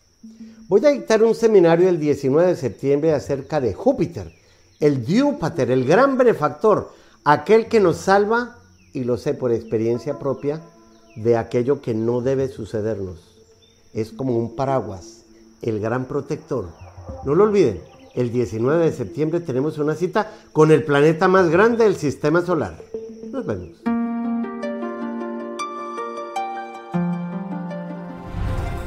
Voy 0.69 0.85
a 0.85 0.91
dictar 0.91 1.23
un 1.23 1.35
seminario 1.35 1.89
el 1.89 1.99
19 1.99 2.49
de 2.49 2.55
septiembre 2.55 3.15
acerca 3.15 3.59
de 3.59 3.73
Júpiter, 3.73 4.31
el 4.79 5.07
Diúpater, 5.07 5.71
el 5.71 5.87
gran 5.87 6.19
benefactor, 6.19 6.93
aquel 7.25 7.69
que 7.69 7.81
nos 7.81 7.97
salva, 7.97 8.59
y 8.93 9.05
lo 9.05 9.17
sé 9.17 9.33
por 9.33 9.53
experiencia 9.53 10.19
propia, 10.19 10.61
de 11.17 11.39
aquello 11.39 11.81
que 11.81 11.95
no 11.95 12.21
debe 12.21 12.49
sucedernos. 12.49 13.39
Es 13.95 14.13
como 14.13 14.37
un 14.37 14.55
paraguas, 14.55 15.25
el 15.63 15.81
gran 15.81 16.05
protector. 16.05 16.69
No 17.25 17.35
lo 17.35 17.45
olviden, 17.45 17.81
el 18.15 18.31
19 18.31 18.85
de 18.85 18.93
septiembre 18.93 19.41
tenemos 19.41 19.79
una 19.79 19.95
cita 19.95 20.31
con 20.53 20.71
el 20.71 20.85
planeta 20.85 21.27
más 21.27 21.49
grande 21.49 21.85
del 21.85 21.97
sistema 21.97 22.43
solar. 22.43 22.77
Nos 23.33 23.47
vemos. 23.47 23.90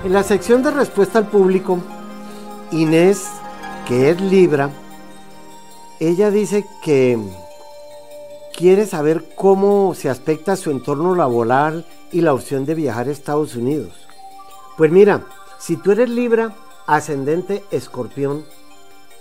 En 0.04 0.12
la 0.12 0.24
sección 0.24 0.62
de 0.64 0.72
respuesta 0.72 1.18
al 1.18 1.28
público, 1.28 1.80
Inés, 2.72 3.26
que 3.88 4.10
es 4.10 4.20
Libra, 4.20 4.70
ella 6.02 6.30
dice 6.30 6.66
que 6.84 7.18
quiere 8.54 8.86
saber 8.86 9.24
cómo 9.38 9.94
se 9.96 10.10
aspecta 10.10 10.58
su 10.58 10.72
entorno 10.72 11.16
laboral 11.16 11.86
y 12.12 12.20
la 12.20 12.34
opción 12.34 12.66
de 12.66 12.76
viajar 12.76 13.08
a 13.08 13.12
Estados 13.12 13.56
Unidos. 13.56 14.06
Pues 14.78 14.92
mira, 14.92 15.26
si 15.58 15.78
tú 15.78 15.94
eres 15.94 16.10
Libra, 16.10 16.54
ascendente 16.86 17.64
escorpión, 17.72 18.44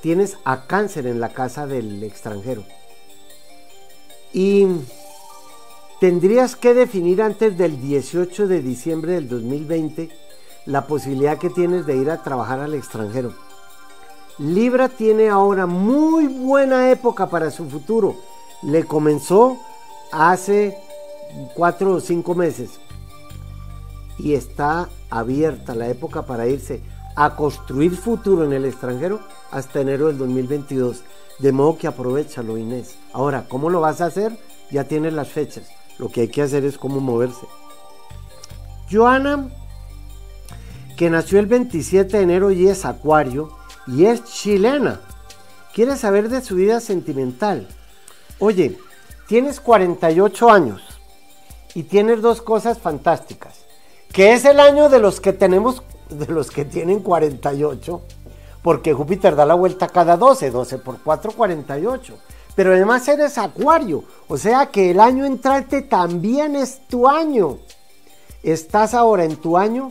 tienes 0.01 0.37
a 0.45 0.67
cáncer 0.67 1.07
en 1.07 1.21
la 1.21 1.29
casa 1.29 1.69
del 1.69 2.03
extranjero. 2.03 2.65
Y 4.33 4.67
tendrías 6.01 6.57
que 6.57 6.75
definir 6.75 7.23
antes 7.23 7.57
del 7.57 7.81
18 7.81 8.49
de 8.49 8.61
diciembre 8.63 9.13
del 9.13 9.29
2020 9.29 10.22
la 10.67 10.87
posibilidad 10.87 11.39
que 11.39 11.51
tienes 11.51 11.87
de 11.87 11.97
ir 11.97 12.11
a 12.11 12.23
trabajar 12.23 12.61
al 12.61 12.75
extranjero. 12.75 13.33
Libra 14.39 14.89
tiene 14.89 15.29
ahora 15.29 15.67
muy 15.67 16.27
buena 16.27 16.91
época 16.91 17.29
para 17.29 17.51
su 17.51 17.69
futuro. 17.69 18.17
Le 18.63 18.85
comenzó 18.85 19.59
hace 20.11 20.77
cuatro 21.55 21.95
o 21.95 22.01
cinco 22.01 22.35
meses 22.35 22.71
y 24.19 24.35
está 24.35 24.89
abierta 25.11 25.75
la 25.75 25.89
época 25.89 26.23
para 26.23 26.47
irse 26.47 26.83
a 27.17 27.37
construir 27.37 27.97
futuro 27.97 28.45
en 28.45 28.53
el 28.53 28.65
extranjero 28.65 29.21
hasta 29.51 29.81
enero 29.81 30.07
del 30.07 30.19
2022. 30.19 31.03
De 31.39 31.53
modo 31.53 31.77
que 31.77 31.87
aprovechalo, 31.87 32.57
Inés. 32.57 32.97
Ahora, 33.13 33.47
¿cómo 33.49 33.69
lo 33.69 33.81
vas 33.81 34.01
a 34.01 34.07
hacer? 34.07 34.39
Ya 34.71 34.85
tienes 34.85 35.13
las 35.13 35.29
fechas. 35.29 35.69
Lo 35.99 36.09
que 36.09 36.23
hay 36.23 36.29
que 36.29 36.43
hacer 36.43 36.65
es 36.65 36.79
cómo 36.79 37.01
moverse. 37.01 37.47
Joana, 38.91 39.49
que 41.03 41.11
nació 41.11 41.41
el 41.41 41.47
27 41.47 42.17
de 42.17 42.23
enero 42.23 42.53
y 42.53 42.69
es 42.69 42.85
acuario 42.85 43.49
y 43.89 44.05
es 44.05 44.23
chilena. 44.23 45.01
Quiere 45.75 45.97
saber 45.97 46.29
de 46.29 46.41
su 46.43 46.55
vida 46.55 46.79
sentimental. 46.79 47.67
Oye, 48.39 48.79
tienes 49.27 49.59
48 49.59 50.49
años 50.49 50.81
y 51.75 51.83
tienes 51.83 52.23
dos 52.23 52.41
cosas 52.41 52.79
fantásticas. 52.79 53.65
Que 54.13 54.33
es 54.33 54.45
el 54.45 54.61
año 54.61 54.89
de 54.89 55.01
los 55.01 55.21
que 55.21 55.33
tenemos, 55.33 55.83
de 56.09 56.33
los 56.33 56.53
que 56.53 56.65
tienen 56.65 57.01
48 57.01 58.01
porque 58.63 58.95
Júpiter 58.95 59.35
da 59.35 59.45
la 59.45 59.55
vuelta 59.55 59.89
cada 59.89 60.17
12, 60.17 60.53
12 60.53 60.79
por 60.79 60.99
4, 61.03 61.33
48. 61.33 62.15
Pero 62.55 62.75
además 62.75 63.09
eres 63.09 63.39
acuario, 63.39 64.05
o 64.29 64.39
sea 64.39 64.67
que 64.67 64.93
el 64.93 65.01
año 65.01 65.25
entrante 65.25 65.83
también 65.83 66.55
es 66.55 66.87
tu 66.87 67.09
año. 67.09 67.59
Estás 68.45 68.95
ahora 68.95 69.25
en 69.25 69.35
tu 69.35 69.59
año 69.59 69.91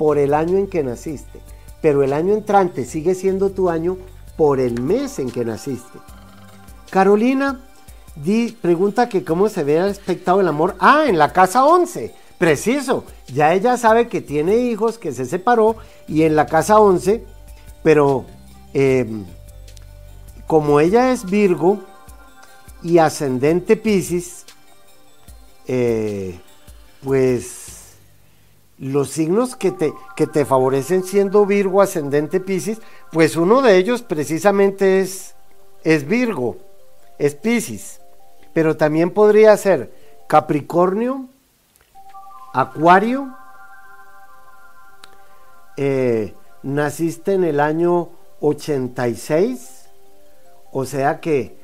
por 0.00 0.16
el 0.16 0.32
año 0.32 0.56
en 0.56 0.66
que 0.66 0.82
naciste, 0.82 1.42
pero 1.82 2.02
el 2.02 2.14
año 2.14 2.32
entrante 2.32 2.86
sigue 2.86 3.14
siendo 3.14 3.50
tu 3.50 3.68
año 3.68 3.98
por 4.38 4.58
el 4.58 4.80
mes 4.80 5.18
en 5.18 5.30
que 5.30 5.44
naciste. 5.44 5.98
Carolina 6.88 7.60
di, 8.16 8.56
pregunta 8.62 9.10
que 9.10 9.24
cómo 9.24 9.50
se 9.50 9.62
ve 9.62 9.78
aspectado 9.78 10.40
el 10.40 10.48
amor. 10.48 10.74
Ah, 10.78 11.04
en 11.06 11.18
la 11.18 11.34
casa 11.34 11.66
11. 11.66 12.14
Preciso, 12.38 13.04
ya 13.30 13.52
ella 13.52 13.76
sabe 13.76 14.08
que 14.08 14.22
tiene 14.22 14.56
hijos, 14.56 14.96
que 14.96 15.12
se 15.12 15.26
separó 15.26 15.76
y 16.08 16.22
en 16.22 16.34
la 16.34 16.46
casa 16.46 16.80
11 16.80 17.22
pero 17.82 18.24
em, 18.72 19.26
como 20.46 20.80
ella 20.80 21.12
es 21.12 21.26
Virgo 21.26 21.80
y 22.82 22.96
ascendente 22.96 23.76
Pisces, 23.76 24.46
eh, 25.66 26.40
pues 27.04 27.59
los 28.80 29.10
signos 29.10 29.56
que 29.56 29.72
te, 29.72 29.92
que 30.16 30.26
te 30.26 30.46
favorecen 30.46 31.04
siendo 31.04 31.44
Virgo, 31.44 31.82
ascendente 31.82 32.40
Pisces, 32.40 32.80
pues 33.12 33.36
uno 33.36 33.60
de 33.60 33.76
ellos 33.76 34.00
precisamente 34.00 35.00
es, 35.00 35.34
es 35.84 36.08
Virgo, 36.08 36.56
es 37.18 37.34
Pisces, 37.34 38.00
pero 38.54 38.78
también 38.78 39.10
podría 39.10 39.54
ser 39.58 39.92
Capricornio, 40.26 41.26
Acuario, 42.54 43.36
eh, 45.76 46.34
naciste 46.62 47.34
en 47.34 47.44
el 47.44 47.60
año 47.60 48.08
86, 48.40 49.90
o 50.72 50.86
sea 50.86 51.20
que 51.20 51.59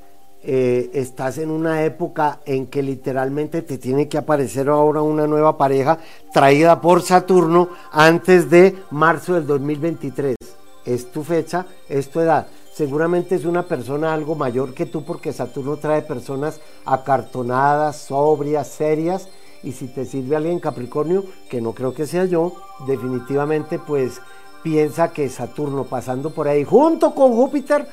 eh, 0.48 0.90
estás 0.94 1.38
en 1.38 1.50
una 1.50 1.82
época 1.82 2.38
en 2.46 2.68
que 2.68 2.80
literalmente 2.80 3.62
te 3.62 3.78
tiene 3.78 4.08
que 4.08 4.16
aparecer 4.16 4.68
ahora 4.68 5.02
una 5.02 5.26
nueva 5.26 5.58
pareja 5.58 5.98
traída 6.32 6.80
por 6.80 7.02
Saturno 7.02 7.70
antes 7.90 8.48
de 8.48 8.76
marzo 8.92 9.34
del 9.34 9.44
2023. 9.44 10.36
Es 10.84 11.10
tu 11.10 11.24
fecha, 11.24 11.66
es 11.88 12.10
tu 12.10 12.20
edad. 12.20 12.46
Seguramente 12.72 13.34
es 13.34 13.44
una 13.44 13.64
persona 13.64 14.14
algo 14.14 14.36
mayor 14.36 14.72
que 14.72 14.86
tú 14.86 15.04
porque 15.04 15.32
Saturno 15.32 15.78
trae 15.78 16.02
personas 16.02 16.60
acartonadas, 16.84 17.96
sobrias, 17.96 18.68
serias. 18.68 19.28
Y 19.64 19.72
si 19.72 19.88
te 19.88 20.04
sirve 20.04 20.36
alguien 20.36 20.60
Capricornio, 20.60 21.24
que 21.50 21.60
no 21.60 21.72
creo 21.72 21.92
que 21.92 22.06
sea 22.06 22.24
yo, 22.24 22.52
definitivamente 22.86 23.80
pues 23.80 24.20
piensa 24.62 25.12
que 25.12 25.28
Saturno 25.28 25.86
pasando 25.86 26.30
por 26.30 26.46
ahí 26.46 26.62
junto 26.62 27.16
con 27.16 27.34
Júpiter 27.34 27.88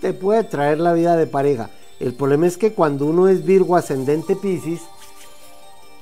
te 0.00 0.12
puede 0.12 0.42
traer 0.42 0.80
la 0.80 0.94
vida 0.94 1.16
de 1.16 1.28
pareja. 1.28 1.70
El 2.02 2.14
problema 2.14 2.48
es 2.48 2.58
que 2.58 2.72
cuando 2.72 3.06
uno 3.06 3.28
es 3.28 3.44
Virgo 3.44 3.76
ascendente 3.76 4.34
Pisces, 4.34 4.80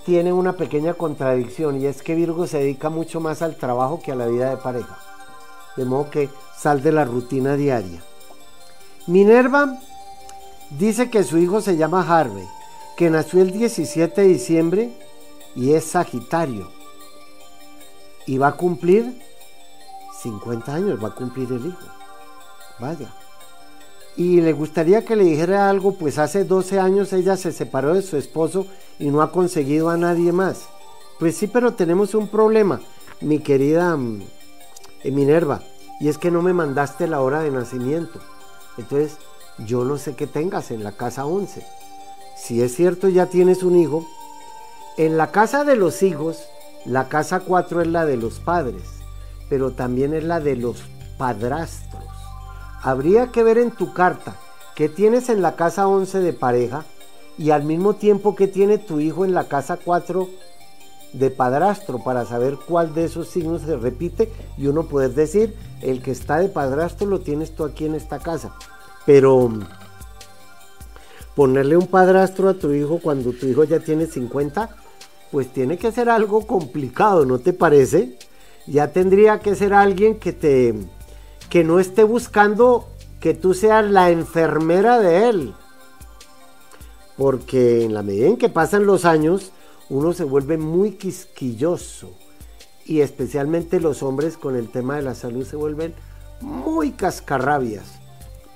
tiene 0.06 0.32
una 0.32 0.54
pequeña 0.54 0.94
contradicción 0.94 1.78
y 1.78 1.84
es 1.84 2.00
que 2.00 2.14
Virgo 2.14 2.46
se 2.46 2.56
dedica 2.56 2.88
mucho 2.88 3.20
más 3.20 3.42
al 3.42 3.56
trabajo 3.56 4.00
que 4.02 4.10
a 4.10 4.14
la 4.14 4.26
vida 4.26 4.48
de 4.48 4.56
pareja. 4.56 4.98
De 5.76 5.84
modo 5.84 6.08
que 6.08 6.30
sal 6.56 6.82
de 6.82 6.92
la 6.92 7.04
rutina 7.04 7.54
diaria. 7.54 8.02
Minerva 9.08 9.78
dice 10.70 11.10
que 11.10 11.22
su 11.22 11.36
hijo 11.36 11.60
se 11.60 11.76
llama 11.76 12.00
Harvey, 12.08 12.48
que 12.96 13.10
nació 13.10 13.42
el 13.42 13.52
17 13.52 14.22
de 14.22 14.26
diciembre 14.26 14.98
y 15.54 15.74
es 15.74 15.84
Sagitario. 15.84 16.70
Y 18.24 18.38
va 18.38 18.48
a 18.48 18.56
cumplir 18.56 19.20
50 20.22 20.74
años 20.74 21.04
va 21.04 21.08
a 21.08 21.14
cumplir 21.14 21.52
el 21.52 21.66
hijo. 21.66 21.86
Vaya. 22.78 23.12
Y 24.20 24.42
le 24.42 24.52
gustaría 24.52 25.02
que 25.06 25.16
le 25.16 25.24
dijera 25.24 25.70
algo, 25.70 25.94
pues 25.94 26.18
hace 26.18 26.44
12 26.44 26.78
años 26.78 27.10
ella 27.14 27.38
se 27.38 27.52
separó 27.52 27.94
de 27.94 28.02
su 28.02 28.18
esposo 28.18 28.66
y 28.98 29.08
no 29.08 29.22
ha 29.22 29.32
conseguido 29.32 29.88
a 29.88 29.96
nadie 29.96 30.30
más. 30.30 30.68
Pues 31.18 31.38
sí, 31.38 31.46
pero 31.46 31.72
tenemos 31.72 32.14
un 32.14 32.28
problema, 32.28 32.82
mi 33.22 33.38
querida 33.38 33.96
mm, 33.96 34.22
eh, 35.04 35.10
Minerva, 35.10 35.62
y 36.00 36.08
es 36.08 36.18
que 36.18 36.30
no 36.30 36.42
me 36.42 36.52
mandaste 36.52 37.06
la 37.06 37.22
hora 37.22 37.40
de 37.40 37.50
nacimiento. 37.50 38.18
Entonces, 38.76 39.16
yo 39.66 39.86
no 39.86 39.96
sé 39.96 40.14
qué 40.14 40.26
tengas 40.26 40.70
en 40.70 40.84
la 40.84 40.92
casa 40.92 41.24
11. 41.24 41.64
Si 42.36 42.60
es 42.60 42.74
cierto, 42.74 43.08
ya 43.08 43.24
tienes 43.24 43.62
un 43.62 43.74
hijo. 43.74 44.06
En 44.98 45.16
la 45.16 45.30
casa 45.30 45.64
de 45.64 45.76
los 45.76 46.02
hijos, 46.02 46.44
la 46.84 47.08
casa 47.08 47.40
4 47.40 47.80
es 47.80 47.88
la 47.88 48.04
de 48.04 48.18
los 48.18 48.38
padres 48.38 49.00
pero 49.50 49.72
también 49.72 50.14
es 50.14 50.24
la 50.24 50.40
de 50.40 50.56
los 50.56 50.84
padrastros. 51.18 52.04
Habría 52.82 53.30
que 53.30 53.42
ver 53.42 53.58
en 53.58 53.70
tu 53.70 53.92
carta 53.92 54.36
qué 54.74 54.88
tienes 54.88 55.28
en 55.28 55.42
la 55.42 55.56
casa 55.56 55.86
11 55.86 56.20
de 56.20 56.32
pareja 56.32 56.84
y 57.36 57.50
al 57.50 57.64
mismo 57.64 57.94
tiempo 57.94 58.34
que 58.34 58.48
tiene 58.48 58.78
tu 58.78 59.00
hijo 59.00 59.24
en 59.24 59.34
la 59.34 59.44
casa 59.44 59.78
4 59.82 60.28
de 61.12 61.30
padrastro 61.30 61.98
para 62.02 62.24
saber 62.24 62.56
cuál 62.56 62.94
de 62.94 63.04
esos 63.04 63.28
signos 63.28 63.62
se 63.62 63.76
repite 63.76 64.32
y 64.56 64.66
uno 64.66 64.84
poder 64.84 65.12
decir, 65.12 65.54
el 65.82 66.02
que 66.02 66.12
está 66.12 66.38
de 66.38 66.48
padrastro 66.48 67.06
lo 67.06 67.20
tienes 67.20 67.54
tú 67.54 67.64
aquí 67.64 67.84
en 67.84 67.94
esta 67.94 68.18
casa. 68.18 68.54
Pero 69.06 69.50
ponerle 71.34 71.76
un 71.76 71.86
padrastro 71.86 72.48
a 72.48 72.54
tu 72.54 72.72
hijo 72.72 73.00
cuando 73.02 73.32
tu 73.32 73.46
hijo 73.46 73.64
ya 73.64 73.80
tiene 73.80 74.06
50, 74.06 74.70
pues 75.30 75.52
tiene 75.52 75.78
que 75.78 75.92
ser 75.92 76.08
algo 76.08 76.46
complicado, 76.46 77.26
¿no 77.26 77.38
te 77.38 77.52
parece? 77.52 78.16
Ya 78.66 78.92
tendría 78.92 79.40
que 79.40 79.54
ser 79.54 79.72
alguien 79.72 80.18
que 80.18 80.32
te 80.32 80.74
que 81.50 81.64
no 81.64 81.80
esté 81.80 82.04
buscando 82.04 82.88
que 83.20 83.34
tú 83.34 83.52
seas 83.52 83.84
la 83.90 84.10
enfermera 84.10 84.98
de 84.98 85.28
él. 85.28 85.54
Porque 87.18 87.84
en 87.84 87.92
la 87.92 88.02
medida 88.02 88.28
en 88.28 88.38
que 88.38 88.48
pasan 88.48 88.86
los 88.86 89.04
años, 89.04 89.52
uno 89.90 90.12
se 90.12 90.24
vuelve 90.24 90.56
muy 90.56 90.92
quisquilloso. 90.92 92.12
Y 92.86 93.02
especialmente 93.02 93.80
los 93.80 94.02
hombres 94.02 94.36
con 94.36 94.56
el 94.56 94.70
tema 94.70 94.96
de 94.96 95.02
la 95.02 95.14
salud 95.14 95.44
se 95.44 95.56
vuelven 95.56 95.92
muy 96.40 96.92
cascarrabias. 96.92 98.00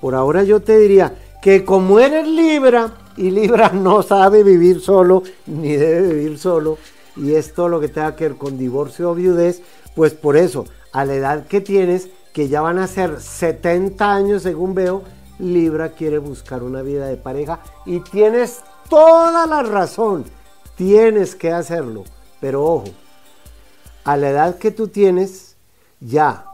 Por 0.01 0.15
ahora 0.15 0.43
yo 0.43 0.61
te 0.61 0.77
diría 0.77 1.15
que 1.41 1.63
como 1.63 1.99
eres 1.99 2.27
Libra, 2.27 2.93
y 3.17 3.29
Libra 3.29 3.69
no 3.69 4.01
sabe 4.01 4.43
vivir 4.43 4.81
solo, 4.81 5.21
ni 5.45 5.75
debe 5.75 6.13
vivir 6.13 6.39
solo, 6.39 6.77
y 7.15 7.35
es 7.35 7.53
todo 7.53 7.69
lo 7.69 7.79
que 7.79 7.87
tenga 7.87 8.15
que 8.15 8.29
ver 8.29 8.37
con 8.37 8.57
divorcio 8.57 9.11
o 9.11 9.15
viudez, 9.15 9.61
pues 9.95 10.13
por 10.13 10.37
eso, 10.37 10.65
a 10.91 11.05
la 11.05 11.13
edad 11.13 11.45
que 11.45 11.61
tienes, 11.61 12.09
que 12.35 12.49
ya 12.49 12.59
van 12.59 12.79
a 12.79 12.87
ser 12.87 13.21
70 13.21 14.13
años 14.13 14.43
según 14.43 14.75
veo, 14.75 15.03
Libra 15.39 15.93
quiere 15.93 16.17
buscar 16.17 16.63
una 16.63 16.81
vida 16.81 17.07
de 17.07 17.15
pareja 17.15 17.61
y 17.85 18.01
tienes 18.01 18.61
toda 18.89 19.47
la 19.47 19.63
razón, 19.63 20.25
tienes 20.75 21.33
que 21.33 21.53
hacerlo, 21.53 22.03
pero 22.41 22.65
ojo, 22.65 22.89
a 24.03 24.17
la 24.17 24.31
edad 24.31 24.57
que 24.57 24.71
tú 24.71 24.89
tienes, 24.89 25.55
ya, 26.01 26.47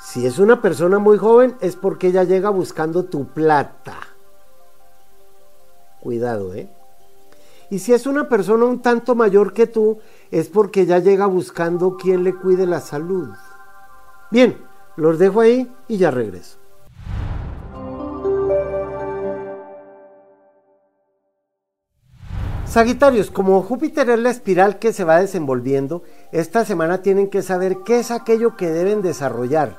si 0.00 0.24
es 0.24 0.38
una 0.38 0.62
persona 0.62 1.00
muy 1.00 1.18
joven 1.18 1.56
es 1.60 1.74
porque 1.74 2.06
ella 2.06 2.22
llega 2.22 2.50
buscando 2.50 3.06
tu 3.06 3.26
plata. 3.26 3.96
Cuidado, 5.98 6.54
¿eh? 6.54 6.70
Y 7.70 7.80
si 7.80 7.92
es 7.92 8.06
una 8.06 8.28
persona 8.28 8.66
un 8.66 8.82
tanto 8.82 9.16
mayor 9.16 9.52
que 9.52 9.66
tú, 9.66 9.98
es 10.30 10.46
porque 10.46 10.86
ya 10.86 11.00
llega 11.00 11.26
buscando 11.26 11.96
quien 11.96 12.22
le 12.22 12.36
cuide 12.36 12.66
la 12.66 12.80
salud. 12.80 13.30
Bien, 14.30 14.67
los 14.98 15.18
dejo 15.18 15.40
ahí 15.40 15.70
y 15.86 15.96
ya 15.96 16.10
regreso. 16.10 16.58
Sagitarios, 22.66 23.30
como 23.30 23.62
Júpiter 23.62 24.10
es 24.10 24.18
la 24.18 24.30
espiral 24.30 24.78
que 24.78 24.92
se 24.92 25.04
va 25.04 25.20
desenvolviendo, 25.20 26.02
esta 26.32 26.64
semana 26.64 27.00
tienen 27.00 27.30
que 27.30 27.42
saber 27.42 27.78
qué 27.86 28.00
es 28.00 28.10
aquello 28.10 28.56
que 28.56 28.70
deben 28.70 29.00
desarrollar. 29.00 29.76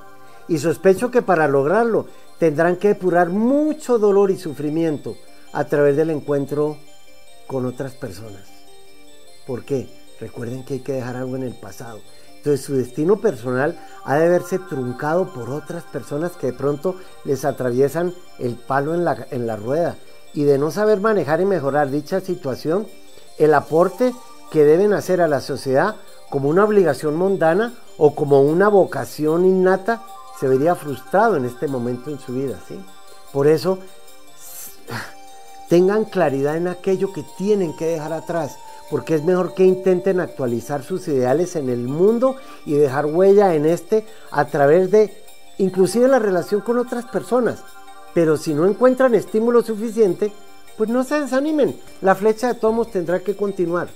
Y 0.48 0.58
sospecho 0.58 1.12
que 1.12 1.22
para 1.22 1.48
lograrlo 1.48 2.08
tendrán 2.40 2.78
que 2.78 2.88
depurar 2.88 3.30
mucho 3.30 4.00
dolor 4.00 4.32
y 4.32 4.38
sufrimiento 4.38 5.18
a 5.52 5.66
través 5.66 5.98
del 5.98 6.10
encuentro 6.10 6.78
con 7.46 7.66
otras 7.66 7.94
personas. 7.94 8.48
¿Por 9.46 9.66
qué? 9.66 9.88
Recuerden 10.20 10.64
que 10.64 10.76
hay 10.76 10.80
que 10.80 10.94
dejar 10.94 11.18
algo 11.18 11.36
en 11.36 11.44
el 11.44 11.56
pasado. 11.56 12.00
Entonces 12.40 12.66
su 12.66 12.74
destino 12.76 13.18
personal 13.18 13.78
ha 14.06 14.16
de 14.16 14.30
verse 14.30 14.60
truncado 14.60 15.34
por 15.34 15.50
otras 15.50 15.84
personas 15.84 16.32
que 16.34 16.48
de 16.48 16.54
pronto 16.54 16.96
les 17.26 17.44
atraviesan 17.44 18.14
el 18.40 18.56
palo 18.56 18.94
en 18.94 19.04
la, 19.04 19.28
en 19.30 19.46
la 19.46 19.58
rueda. 19.58 19.98
Y 20.34 20.46
de 20.46 20.58
no 20.58 20.72
saber 20.72 21.02
manejar 21.02 21.42
y 21.42 21.46
mejorar 21.46 21.90
dicha 21.90 22.22
situación, 22.22 22.88
el 23.38 23.54
aporte 23.54 24.14
que 24.52 24.64
deben 24.64 24.94
hacer 24.94 25.22
a 25.22 25.28
la 25.28 25.42
sociedad 25.42 25.96
como 26.30 26.48
una 26.48 26.64
obligación 26.64 27.16
mundana 27.16 27.74
o 27.98 28.16
como 28.16 28.42
una 28.42 28.70
vocación 28.70 29.46
innata 29.46 30.02
se 30.40 30.48
vería 30.48 30.76
frustrado 30.76 31.36
en 31.36 31.46
este 31.46 31.68
momento 31.68 32.10
en 32.10 32.20
su 32.20 32.34
vida. 32.34 32.58
¿sí? 32.68 32.80
Por 33.34 33.48
eso 33.48 33.80
tengan 35.70 36.06
claridad 36.06 36.56
en 36.56 36.70
aquello 36.70 37.12
que 37.12 37.26
tienen 37.38 37.76
que 37.76 37.88
dejar 37.88 38.14
atrás, 38.14 38.58
porque 38.90 39.16
es 39.16 39.24
mejor 39.24 39.54
que 39.54 39.66
intenten 39.66 40.20
actualizar 40.20 40.84
sus 40.84 41.08
ideales 41.08 41.56
en 41.56 41.70
el 41.70 41.88
mundo 41.88 42.36
y 42.66 42.74
dejar 42.74 43.06
huella 43.06 43.54
en 43.54 43.66
este 43.66 44.06
a 44.32 44.46
través 44.46 44.92
de 44.92 45.14
inclusive 45.58 46.08
la 46.08 46.20
relación 46.20 46.62
con 46.62 46.78
otras 46.78 47.06
personas. 47.06 47.64
Pero 48.14 48.38
si 48.38 48.54
no 48.54 48.66
encuentran 48.66 49.14
estímulo 49.14 49.62
suficiente, 49.62 50.32
pues 50.78 50.90
no 50.90 51.04
se 51.04 51.20
desanimen. 51.20 51.80
La 52.02 52.16
flecha 52.16 52.48
de 52.48 52.60
tomos 52.60 52.92
tendrá 52.92 53.20
que 53.20 53.36
continuar. 53.36 53.90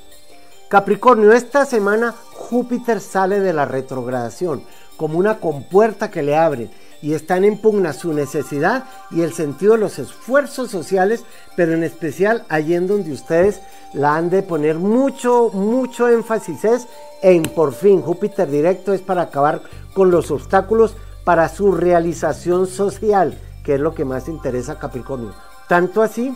Capricornio, 0.69 1.34
esta 1.34 1.65
semana 1.65 2.13
Júpiter 2.34 2.99
sale 2.99 3.39
de 3.39 3.53
la 3.53 3.65
retrogradación 3.65 4.63
como 4.97 5.17
una 5.17 5.39
compuerta 5.39 6.12
que 6.12 6.23
le 6.23 6.36
abre 6.36 6.69
y 7.04 7.13
están 7.13 7.44
en 7.44 7.58
pugna 7.58 7.92
su 7.92 8.13
necesidad 8.13 8.86
y 9.12 9.22
el 9.22 9.34
sentido 9.34 9.74
de 9.74 9.80
los 9.80 10.00
esfuerzos 10.00 10.72
sociales, 10.72 11.26
pero 11.58 11.74
en 11.74 11.84
especial 11.84 12.46
allí 12.48 12.76
en 12.76 12.88
donde 12.88 13.12
ustedes 13.12 13.60
la 13.94 14.16
han 14.16 14.30
de 14.30 14.42
poner 14.42 14.78
mucho, 14.78 15.50
mucho 15.54 16.08
énfasis 16.08 16.63
es 16.63 16.88
en 17.22 17.44
por 17.44 17.74
fin 17.74 18.02
Júpiter 18.02 18.50
directo 18.50 18.94
es 18.94 19.02
para 19.02 19.24
acabar 19.24 19.62
con 19.94 20.12
los 20.12 20.32
obstáculos 20.32 20.96
para 21.26 21.50
su 21.50 21.74
realización 21.74 22.68
social, 22.68 23.38
que 23.66 23.76
es 23.76 23.82
lo 23.82 23.94
que 23.94 24.06
más 24.06 24.30
interesa 24.30 24.74
a 24.74 24.80
Capricornio. 24.80 25.34
Tanto 25.68 26.02
así 26.02 26.34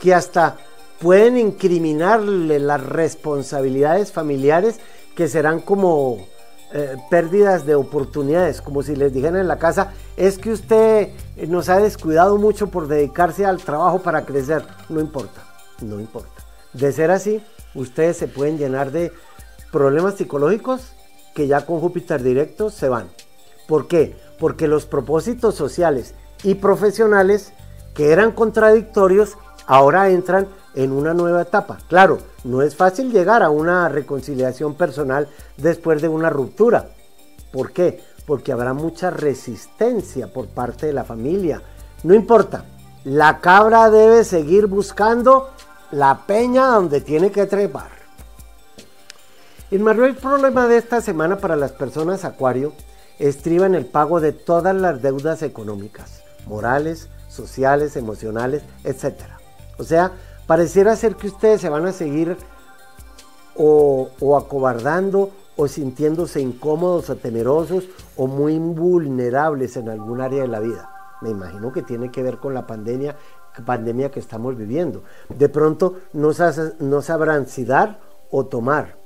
que 0.00 0.12
hasta 0.12 0.56
pueden 1.00 1.38
incriminarle 1.38 2.58
las 2.58 2.82
responsabilidades 2.82 4.10
familiares 4.10 4.80
que 5.14 5.28
serán 5.28 5.60
como 5.60 6.18
eh, 6.72 6.96
pérdidas 7.10 7.66
de 7.66 7.74
oportunidades, 7.74 8.60
como 8.60 8.82
si 8.82 8.94
les 8.94 9.12
dijeran 9.12 9.40
en 9.40 9.48
la 9.48 9.58
casa, 9.58 9.92
es 10.16 10.38
que 10.38 10.52
usted 10.52 11.08
nos 11.48 11.68
ha 11.68 11.78
descuidado 11.78 12.36
mucho 12.38 12.68
por 12.68 12.86
dedicarse 12.86 13.44
al 13.44 13.58
trabajo 13.58 14.00
para 14.00 14.24
crecer. 14.24 14.62
No 14.88 15.00
importa, 15.00 15.42
no 15.80 15.98
importa. 15.98 16.44
De 16.72 16.92
ser 16.92 17.10
así, 17.10 17.42
ustedes 17.74 18.16
se 18.16 18.28
pueden 18.28 18.58
llenar 18.58 18.92
de 18.92 19.12
problemas 19.72 20.14
psicológicos 20.14 20.92
que 21.34 21.46
ya 21.46 21.66
con 21.66 21.80
Júpiter 21.80 22.22
directo 22.22 22.70
se 22.70 22.88
van. 22.88 23.08
¿Por 23.66 23.88
qué? 23.88 24.16
Porque 24.38 24.68
los 24.68 24.86
propósitos 24.86 25.54
sociales 25.54 26.14
y 26.42 26.54
profesionales 26.54 27.52
que 27.94 28.12
eran 28.12 28.32
contradictorios 28.32 29.36
ahora 29.66 30.10
entran 30.10 30.48
en 30.74 30.92
una 30.92 31.14
nueva 31.14 31.42
etapa. 31.42 31.78
Claro, 31.88 32.18
no 32.44 32.62
es 32.62 32.74
fácil 32.74 33.12
llegar 33.12 33.42
a 33.42 33.50
una 33.50 33.88
reconciliación 33.88 34.74
personal 34.74 35.28
después 35.56 36.00
de 36.00 36.08
una 36.08 36.30
ruptura. 36.30 36.90
¿Por 37.52 37.72
qué? 37.72 38.00
Porque 38.26 38.52
habrá 38.52 38.72
mucha 38.72 39.10
resistencia 39.10 40.32
por 40.32 40.48
parte 40.48 40.86
de 40.86 40.92
la 40.92 41.04
familia. 41.04 41.62
No 42.02 42.14
importa, 42.14 42.64
la 43.04 43.40
cabra 43.40 43.90
debe 43.90 44.24
seguir 44.24 44.66
buscando 44.66 45.50
la 45.90 46.26
peña 46.26 46.66
donde 46.68 47.00
tiene 47.00 47.30
que 47.30 47.46
trepar. 47.46 47.90
El 49.70 49.80
mayor 49.80 50.16
problema 50.16 50.66
de 50.66 50.78
esta 50.78 51.00
semana 51.00 51.38
para 51.38 51.56
las 51.56 51.72
personas 51.72 52.24
Acuario 52.24 52.72
estriba 53.18 53.66
en 53.66 53.74
el 53.74 53.86
pago 53.86 54.20
de 54.20 54.32
todas 54.32 54.74
las 54.74 55.02
deudas 55.02 55.42
económicas, 55.42 56.22
morales, 56.46 57.08
sociales, 57.28 57.96
emocionales, 57.96 58.62
etc. 58.84 59.14
O 59.78 59.84
sea, 59.84 60.12
pareciera 60.50 60.96
ser 60.96 61.14
que 61.14 61.28
ustedes 61.28 61.60
se 61.60 61.68
van 61.68 61.86
a 61.86 61.92
seguir 61.92 62.36
o, 63.54 64.36
acobardando 64.36 65.30
o 65.54 65.68
sintiéndose 65.68 66.40
incómodos 66.40 67.08
o 67.08 67.14
temerosos 67.14 67.84
o 68.16 68.26
muy 68.26 68.58
vulnerables 68.58 69.76
en 69.76 69.88
algún 69.88 70.20
área 70.20 70.42
de 70.42 70.48
la 70.48 70.58
vida. 70.58 70.90
Me 71.20 71.30
imagino 71.30 71.70
que 71.72 71.82
tiene 71.82 72.10
que 72.10 72.24
ver 72.24 72.38
con 72.38 72.52
la 72.52 72.66
pandemia, 72.66 73.14
pandemia 73.64 74.10
que 74.10 74.18
estamos 74.18 74.56
viviendo. 74.56 75.04
De 75.28 75.48
pronto 75.48 75.98
no, 76.14 76.32
no 76.80 77.00
sabrán 77.00 77.46
si 77.46 77.64
dar 77.64 78.00
o 78.32 78.46
tomar 78.46 78.96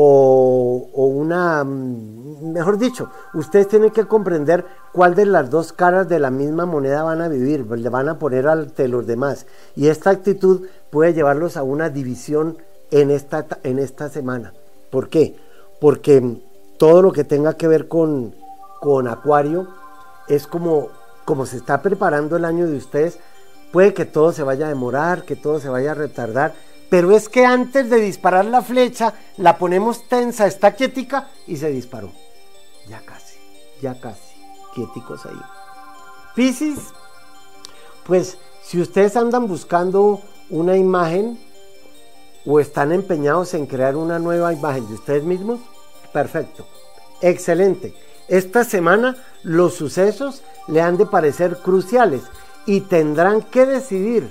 o, 0.00 1.06
una, 1.06 1.64
mm, 1.64 2.52
mejor 2.52 2.78
dicho, 2.78 3.10
ustedes 3.34 3.66
tienen 3.66 3.90
que 3.90 4.04
comprender 4.04 4.64
cuál 4.92 5.16
de 5.16 5.26
las 5.26 5.50
dos 5.50 5.72
caras 5.72 6.08
de 6.08 6.20
la 6.20 6.30
misma 6.30 6.66
moneda 6.66 7.02
van 7.02 7.20
a 7.20 7.26
vivir, 7.26 7.66
pues, 7.66 7.80
le 7.80 7.88
van 7.88 8.08
a 8.08 8.16
poner 8.16 8.46
ante 8.46 8.86
los 8.86 9.08
demás. 9.08 9.46
Y 9.74 9.88
esta 9.88 10.10
actitud 10.10 10.68
puede 10.90 11.14
llevarlos 11.14 11.56
a 11.56 11.64
una 11.64 11.90
división 11.90 12.58
en 12.92 13.10
esta, 13.10 13.46
en 13.64 13.80
esta 13.80 14.08
semana. 14.08 14.52
¿Por 14.88 15.08
qué? 15.08 15.34
Porque 15.80 16.42
todo 16.78 17.02
lo 17.02 17.10
que 17.10 17.24
tenga 17.24 17.54
que 17.54 17.66
ver 17.66 17.88
con, 17.88 18.36
con 18.80 19.08
Acuario 19.08 19.66
es 20.28 20.46
como, 20.46 20.90
como 21.24 21.44
se 21.44 21.56
está 21.56 21.82
preparando 21.82 22.36
el 22.36 22.44
año 22.44 22.68
de 22.68 22.76
ustedes, 22.76 23.18
puede 23.72 23.94
que 23.94 24.04
todo 24.04 24.30
se 24.30 24.44
vaya 24.44 24.66
a 24.66 24.68
demorar, 24.68 25.24
que 25.24 25.34
todo 25.34 25.58
se 25.58 25.68
vaya 25.68 25.90
a 25.90 25.94
retardar 25.94 26.54
pero 26.88 27.14
es 27.14 27.28
que 27.28 27.44
antes 27.44 27.90
de 27.90 28.00
disparar 28.00 28.44
la 28.46 28.62
flecha, 28.62 29.14
la 29.36 29.58
ponemos 29.58 30.08
tensa, 30.08 30.46
está 30.46 30.74
quietica 30.74 31.28
y 31.46 31.56
se 31.56 31.68
disparó. 31.70 32.10
Ya 32.88 33.00
casi, 33.00 33.36
ya 33.82 34.00
casi, 34.00 34.34
quieticos 34.74 35.26
ahí. 35.26 35.40
Piscis, 36.34 36.78
pues 38.06 38.38
si 38.62 38.80
ustedes 38.80 39.16
andan 39.16 39.46
buscando 39.48 40.22
una 40.50 40.76
imagen 40.76 41.38
o 42.46 42.60
están 42.60 42.92
empeñados 42.92 43.52
en 43.52 43.66
crear 43.66 43.96
una 43.96 44.18
nueva 44.18 44.52
imagen 44.54 44.88
de 44.88 44.94
ustedes 44.94 45.24
mismos, 45.24 45.60
perfecto, 46.12 46.66
excelente. 47.20 47.94
Esta 48.28 48.64
semana 48.64 49.16
los 49.42 49.74
sucesos 49.74 50.42
le 50.68 50.80
han 50.80 50.96
de 50.96 51.06
parecer 51.06 51.58
cruciales 51.58 52.22
y 52.66 52.82
tendrán 52.82 53.42
que 53.42 53.66
decidir 53.66 54.30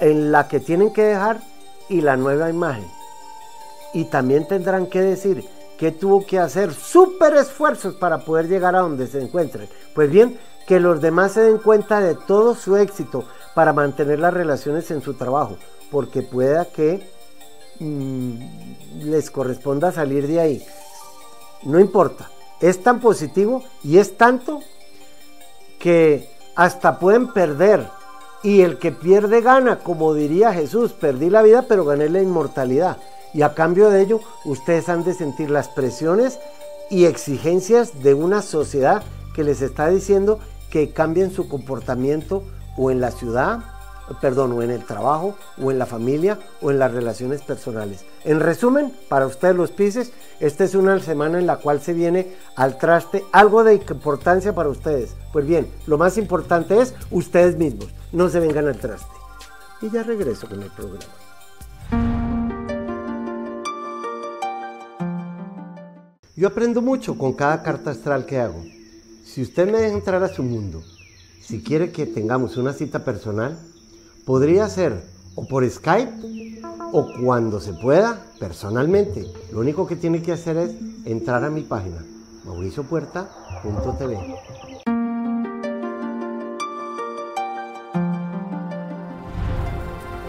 en 0.00 0.32
la 0.32 0.48
que 0.48 0.60
tienen 0.60 0.92
que 0.92 1.02
dejar 1.02 1.40
y 1.88 2.00
la 2.00 2.16
nueva 2.16 2.50
imagen. 2.50 2.86
Y 3.92 4.04
también 4.04 4.46
tendrán 4.48 4.86
que 4.86 5.00
decir 5.00 5.44
que 5.78 5.92
tuvo 5.92 6.24
que 6.24 6.38
hacer 6.38 6.72
súper 6.72 7.34
esfuerzos 7.34 7.94
para 7.94 8.18
poder 8.18 8.48
llegar 8.48 8.74
a 8.74 8.80
donde 8.80 9.06
se 9.06 9.20
encuentren. 9.20 9.68
Pues 9.94 10.10
bien, 10.10 10.38
que 10.66 10.80
los 10.80 11.00
demás 11.00 11.32
se 11.32 11.42
den 11.42 11.58
cuenta 11.58 12.00
de 12.00 12.14
todo 12.14 12.54
su 12.54 12.76
éxito 12.76 13.24
para 13.54 13.72
mantener 13.72 14.18
las 14.18 14.34
relaciones 14.34 14.90
en 14.90 15.02
su 15.02 15.14
trabajo, 15.14 15.56
porque 15.90 16.22
pueda 16.22 16.64
que 16.66 17.08
mm, 17.80 19.04
les 19.04 19.30
corresponda 19.30 19.92
salir 19.92 20.26
de 20.26 20.40
ahí. 20.40 20.66
No 21.64 21.78
importa, 21.78 22.30
es 22.60 22.82
tan 22.82 23.00
positivo 23.00 23.62
y 23.82 23.98
es 23.98 24.16
tanto 24.16 24.60
que 25.78 26.30
hasta 26.54 26.98
pueden 26.98 27.32
perder. 27.32 27.86
Y 28.44 28.60
el 28.60 28.78
que 28.78 28.92
pierde 28.92 29.40
gana, 29.40 29.78
como 29.78 30.12
diría 30.12 30.52
Jesús, 30.52 30.92
perdí 30.92 31.30
la 31.30 31.42
vida 31.42 31.64
pero 31.66 31.84
gané 31.86 32.10
la 32.10 32.20
inmortalidad. 32.20 32.98
Y 33.32 33.42
a 33.42 33.54
cambio 33.54 33.88
de 33.90 34.02
ello, 34.02 34.20
ustedes 34.44 34.88
han 34.88 35.02
de 35.02 35.14
sentir 35.14 35.50
las 35.50 35.68
presiones 35.68 36.38
y 36.90 37.06
exigencias 37.06 38.02
de 38.02 38.12
una 38.12 38.42
sociedad 38.42 39.02
que 39.34 39.44
les 39.44 39.62
está 39.62 39.88
diciendo 39.88 40.38
que 40.70 40.90
cambien 40.90 41.32
su 41.32 41.48
comportamiento 41.48 42.44
o 42.76 42.90
en 42.90 43.00
la 43.00 43.10
ciudad, 43.10 43.60
perdón, 44.20 44.52
o 44.52 44.62
en 44.62 44.70
el 44.70 44.84
trabajo, 44.84 45.36
o 45.60 45.70
en 45.70 45.78
la 45.78 45.86
familia, 45.86 46.38
o 46.60 46.70
en 46.70 46.78
las 46.78 46.92
relaciones 46.92 47.42
personales. 47.42 48.04
En 48.24 48.40
resumen, 48.40 48.92
para 49.08 49.26
ustedes 49.26 49.56
los 49.56 49.70
Pisces, 49.70 50.12
esta 50.40 50.64
es 50.64 50.74
una 50.74 50.98
semana 51.00 51.38
en 51.38 51.46
la 51.46 51.56
cual 51.56 51.80
se 51.80 51.92
viene 51.92 52.32
al 52.56 52.78
traste 52.78 53.24
algo 53.32 53.64
de 53.64 53.74
importancia 53.74 54.54
para 54.54 54.68
ustedes. 54.68 55.14
Pues 55.32 55.46
bien, 55.46 55.70
lo 55.86 55.98
más 55.98 56.18
importante 56.18 56.80
es 56.80 56.94
ustedes 57.10 57.56
mismos, 57.56 57.88
no 58.12 58.28
se 58.28 58.40
vengan 58.40 58.68
al 58.68 58.78
traste. 58.78 59.14
Y 59.82 59.90
ya 59.90 60.02
regreso 60.02 60.48
con 60.48 60.62
el 60.62 60.70
programa. 60.70 61.04
Yo 66.36 66.48
aprendo 66.48 66.82
mucho 66.82 67.16
con 67.16 67.32
cada 67.34 67.62
carta 67.62 67.92
astral 67.92 68.26
que 68.26 68.40
hago. 68.40 68.60
Si 69.24 69.40
usted 69.40 69.70
me 69.70 69.78
deja 69.78 69.94
entrar 69.94 70.22
a 70.22 70.28
su 70.28 70.42
mundo, 70.42 70.82
si 71.40 71.62
quiere 71.62 71.92
que 71.92 72.06
tengamos 72.06 72.56
una 72.56 72.72
cita 72.72 73.04
personal, 73.04 73.56
podría 74.24 74.68
ser 74.68 75.02
o 75.34 75.46
por 75.46 75.68
Skype 75.68 76.12
o 76.92 77.08
cuando 77.22 77.60
se 77.60 77.72
pueda 77.74 78.18
personalmente. 78.38 79.26
Lo 79.52 79.60
único 79.60 79.86
que 79.86 79.96
tiene 79.96 80.22
que 80.22 80.32
hacer 80.32 80.56
es 80.56 80.70
entrar 81.04 81.44
a 81.44 81.50
mi 81.50 81.62
página 81.62 82.04
mauriciopuerta.tv. 82.44 84.18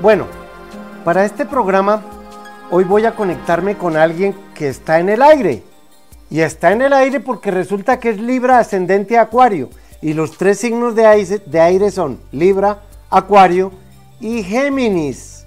Bueno, 0.01 0.27
para 1.03 1.25
este 1.25 1.45
programa 1.45 2.03
hoy 2.71 2.83
voy 2.83 3.05
a 3.05 3.15
conectarme 3.15 3.77
con 3.77 3.95
alguien 3.95 4.35
que 4.53 4.67
está 4.67 4.99
en 4.99 5.09
el 5.09 5.21
aire 5.21 5.63
y 6.29 6.41
está 6.41 6.71
en 6.71 6.81
el 6.81 6.93
aire 6.93 7.19
porque 7.19 7.51
resulta 7.51 7.99
que 7.99 8.09
es 8.09 8.19
Libra 8.19 8.59
ascendente 8.59 9.17
Acuario. 9.17 9.69
Y 10.01 10.13
los 10.13 10.37
tres 10.37 10.59
signos 10.59 10.93
de 10.95 11.05
aire, 11.59 11.89
son 11.89 12.19
Libra, 12.31 12.81
Acuario 13.09 13.71
y 14.25 14.41
Géminis. 14.41 15.45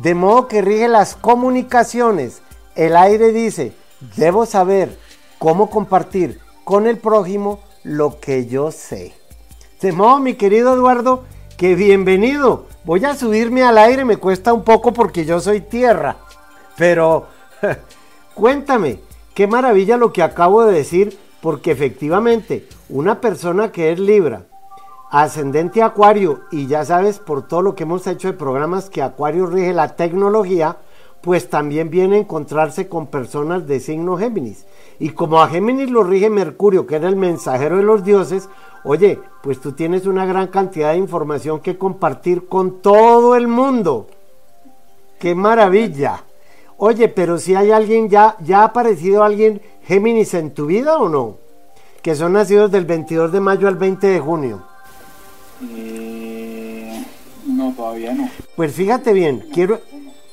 De 0.00 0.14
modo 0.14 0.48
que 0.48 0.62
rige 0.62 0.88
las 0.88 1.14
comunicaciones. 1.14 2.40
El 2.74 2.96
aire 2.96 3.30
dice, 3.30 3.74
debo 4.16 4.46
saber 4.46 4.98
cómo 5.38 5.68
compartir 5.68 6.40
con 6.64 6.86
el 6.86 6.96
prójimo 6.96 7.60
lo 7.82 8.18
que 8.20 8.46
yo 8.46 8.72
sé. 8.72 9.12
De 9.82 9.92
modo, 9.92 10.18
mi 10.18 10.32
querido 10.34 10.72
Eduardo, 10.72 11.24
que 11.58 11.74
bienvenido. 11.74 12.66
Voy 12.84 13.04
a 13.04 13.14
subirme 13.14 13.62
al 13.62 13.76
aire, 13.76 14.06
me 14.06 14.16
cuesta 14.16 14.54
un 14.54 14.64
poco 14.64 14.94
porque 14.94 15.26
yo 15.26 15.38
soy 15.38 15.60
tierra. 15.60 16.16
Pero 16.78 17.26
cuéntame, 18.34 19.00
Qué 19.34 19.48
maravilla 19.48 19.96
lo 19.96 20.12
que 20.12 20.22
acabo 20.22 20.64
de 20.64 20.72
decir, 20.72 21.18
porque 21.40 21.72
efectivamente 21.72 22.68
una 22.88 23.20
persona 23.20 23.72
que 23.72 23.90
es 23.90 23.98
Libra, 23.98 24.44
ascendente 25.10 25.82
Acuario, 25.82 26.40
y 26.50 26.66
ya 26.66 26.84
sabes 26.84 27.18
por 27.18 27.46
todo 27.46 27.62
lo 27.62 27.74
que 27.74 27.84
hemos 27.84 28.06
hecho 28.06 28.28
de 28.28 28.34
programas 28.34 28.90
que 28.90 29.02
Acuario 29.02 29.46
rige 29.46 29.72
la 29.72 29.96
tecnología, 29.96 30.78
pues 31.20 31.48
también 31.48 31.88
viene 31.88 32.16
a 32.16 32.20
encontrarse 32.20 32.86
con 32.86 33.06
personas 33.06 33.66
de 33.66 33.80
signo 33.80 34.18
Géminis. 34.18 34.66
Y 34.98 35.10
como 35.10 35.40
a 35.40 35.48
Géminis 35.48 35.90
lo 35.90 36.04
rige 36.04 36.28
Mercurio, 36.28 36.86
que 36.86 36.96
era 36.96 37.08
el 37.08 37.16
mensajero 37.16 37.78
de 37.78 37.82
los 37.82 38.04
dioses, 38.04 38.48
oye, 38.84 39.18
pues 39.42 39.60
tú 39.60 39.72
tienes 39.72 40.06
una 40.06 40.26
gran 40.26 40.48
cantidad 40.48 40.92
de 40.92 40.98
información 40.98 41.60
que 41.60 41.78
compartir 41.78 42.46
con 42.46 42.82
todo 42.82 43.36
el 43.36 43.48
mundo. 43.48 44.06
¡Qué 45.18 45.34
maravilla! 45.34 46.24
Oye, 46.76 47.08
pero 47.08 47.38
si 47.38 47.54
hay 47.54 47.70
alguien, 47.70 48.10
ya, 48.10 48.36
¿ya 48.40 48.60
ha 48.60 48.64
aparecido 48.64 49.22
alguien 49.22 49.62
Géminis 49.84 50.34
en 50.34 50.52
tu 50.52 50.66
vida 50.66 50.98
o 50.98 51.08
no? 51.08 51.36
Que 52.02 52.14
son 52.14 52.34
nacidos 52.34 52.70
del 52.70 52.84
22 52.84 53.32
de 53.32 53.40
mayo 53.40 53.68
al 53.68 53.76
20 53.76 54.06
de 54.06 54.20
junio. 54.20 54.62
Eh, 55.62 57.04
no, 57.46 57.72
todavía 57.76 58.12
no. 58.14 58.28
Pues 58.56 58.72
fíjate 58.72 59.12
bien, 59.12 59.46
quiero, 59.52 59.80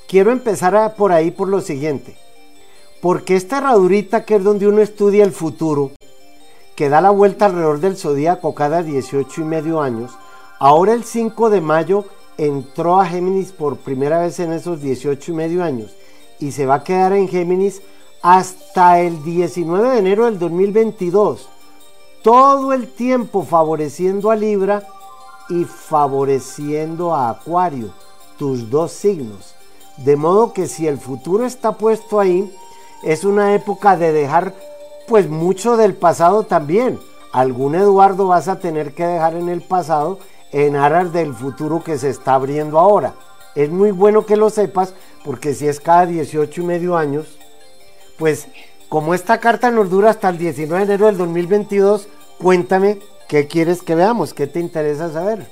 quiero 0.08 0.32
empezar 0.32 0.96
por 0.96 1.12
ahí 1.12 1.32
por 1.32 1.48
lo 1.48 1.62
siguiente. 1.62 2.16
Porque 3.02 3.36
esta 3.36 3.58
herradurita 3.58 4.26
que 4.26 4.36
es 4.36 4.44
donde 4.44 4.68
uno 4.68 4.82
estudia 4.82 5.24
el 5.24 5.32
futuro, 5.32 5.92
que 6.76 6.90
da 6.90 7.02
la 7.02 7.10
vuelta 7.10 7.46
alrededor 7.46 7.80
del 7.80 7.98
zodíaco 7.98 8.54
cada 8.54 8.84
18 8.84 9.42
y 9.42 9.44
medio 9.44 9.82
años, 9.82 10.12
ahora 10.60 10.94
el 10.94 11.04
5 11.04 11.50
de 11.50 11.62
mayo 11.62 12.06
entró 12.38 13.00
a 13.00 13.06
Géminis 13.06 13.52
por 13.52 13.78
primera 13.78 14.20
vez 14.20 14.40
en 14.40 14.54
esos 14.54 14.82
18 14.82 15.32
y 15.32 15.36
medio 15.36 15.64
años 15.64 15.96
y 16.40 16.52
se 16.52 16.66
va 16.66 16.76
a 16.76 16.84
quedar 16.84 17.14
en 17.14 17.28
Géminis 17.28 17.82
hasta 18.22 19.00
el 19.00 19.24
19 19.24 19.90
de 19.90 20.00
enero 20.00 20.26
del 20.26 20.40
2022. 20.40 21.48
Todo 22.24 22.74
el 22.74 22.88
tiempo 22.88 23.44
favoreciendo 23.44 24.32
a 24.32 24.36
Libra 24.36 24.84
y 25.52 25.66
favoreciendo 25.66 27.14
a 27.14 27.30
Acuario, 27.30 27.90
tus 28.38 28.70
dos 28.70 28.92
signos. 28.94 29.54
De 29.98 30.16
modo 30.16 30.54
que 30.54 30.68
si 30.68 30.88
el 30.88 30.98
futuro 30.98 31.46
está 31.46 31.74
puesto 31.74 32.20
ahí, 32.20 32.52
es 33.04 33.26
una 33.26 33.54
época 33.54 33.98
de 33.98 34.14
dejar 34.14 34.56
pues 35.08 35.30
mucho 35.30 35.76
del 35.76 35.94
pasado 35.94 36.44
también. 36.44 37.00
Algún 37.34 37.76
Eduardo 37.76 38.28
vas 38.28 38.48
a 38.48 38.60
tener 38.60 38.94
que 38.94 39.06
dejar 39.06 39.36
en 39.36 39.50
el 39.50 39.62
pasado 39.62 40.20
en 40.54 40.76
aras 40.76 41.12
del 41.12 41.34
futuro 41.34 41.84
que 41.84 41.98
se 41.98 42.10
está 42.10 42.36
abriendo 42.36 42.80
ahora. 42.80 43.14
Es 43.54 43.70
muy 43.70 43.92
bueno 43.92 44.26
que 44.26 44.38
lo 44.38 44.50
sepas 44.50 44.94
porque 45.26 45.54
si 45.54 45.68
es 45.68 45.82
cada 45.82 46.06
18 46.06 46.62
y 46.62 46.64
medio 46.64 46.96
años, 46.96 47.38
pues 48.18 48.48
como 48.88 49.14
esta 49.14 49.40
carta 49.40 49.70
nos 49.70 49.90
dura 49.90 50.10
hasta 50.10 50.30
el 50.30 50.38
19 50.38 50.86
de 50.86 50.94
enero 50.94 51.08
del 51.08 51.18
2022, 51.18 52.08
cuéntame 52.38 53.00
qué 53.32 53.48
quieres 53.48 53.82
que 53.82 53.96
veamos, 53.96 54.34
qué 54.34 54.46
te 54.46 54.60
interesa 54.60 55.10
saber. 55.10 55.48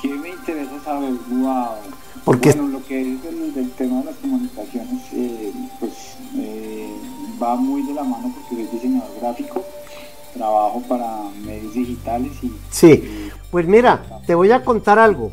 ¿Qué 0.00 0.10
me 0.10 0.28
interesa 0.28 0.80
saber? 0.84 1.10
Wow. 1.28 1.70
Porque 2.24 2.52
bueno, 2.52 2.68
lo 2.68 2.84
que 2.84 3.00
es 3.00 3.24
el, 3.24 3.72
tema 3.72 3.98
de 3.98 4.04
las 4.04 4.14
comunicaciones, 4.18 5.02
eh, 5.12 5.52
pues 5.80 6.16
eh, 6.36 6.88
va 7.42 7.56
muy 7.56 7.82
de 7.82 7.94
la 7.94 8.04
mano 8.04 8.32
porque 8.32 8.64
soy 8.64 8.78
diseñador 8.78 9.10
gráfico, 9.20 9.64
trabajo 10.34 10.80
para 10.88 11.30
medios 11.44 11.74
digitales 11.74 12.30
y... 12.44 12.52
Sí, 12.70 13.30
pues 13.50 13.66
mira, 13.66 14.20
te 14.24 14.36
voy 14.36 14.52
a 14.52 14.62
contar 14.62 15.00
algo 15.00 15.32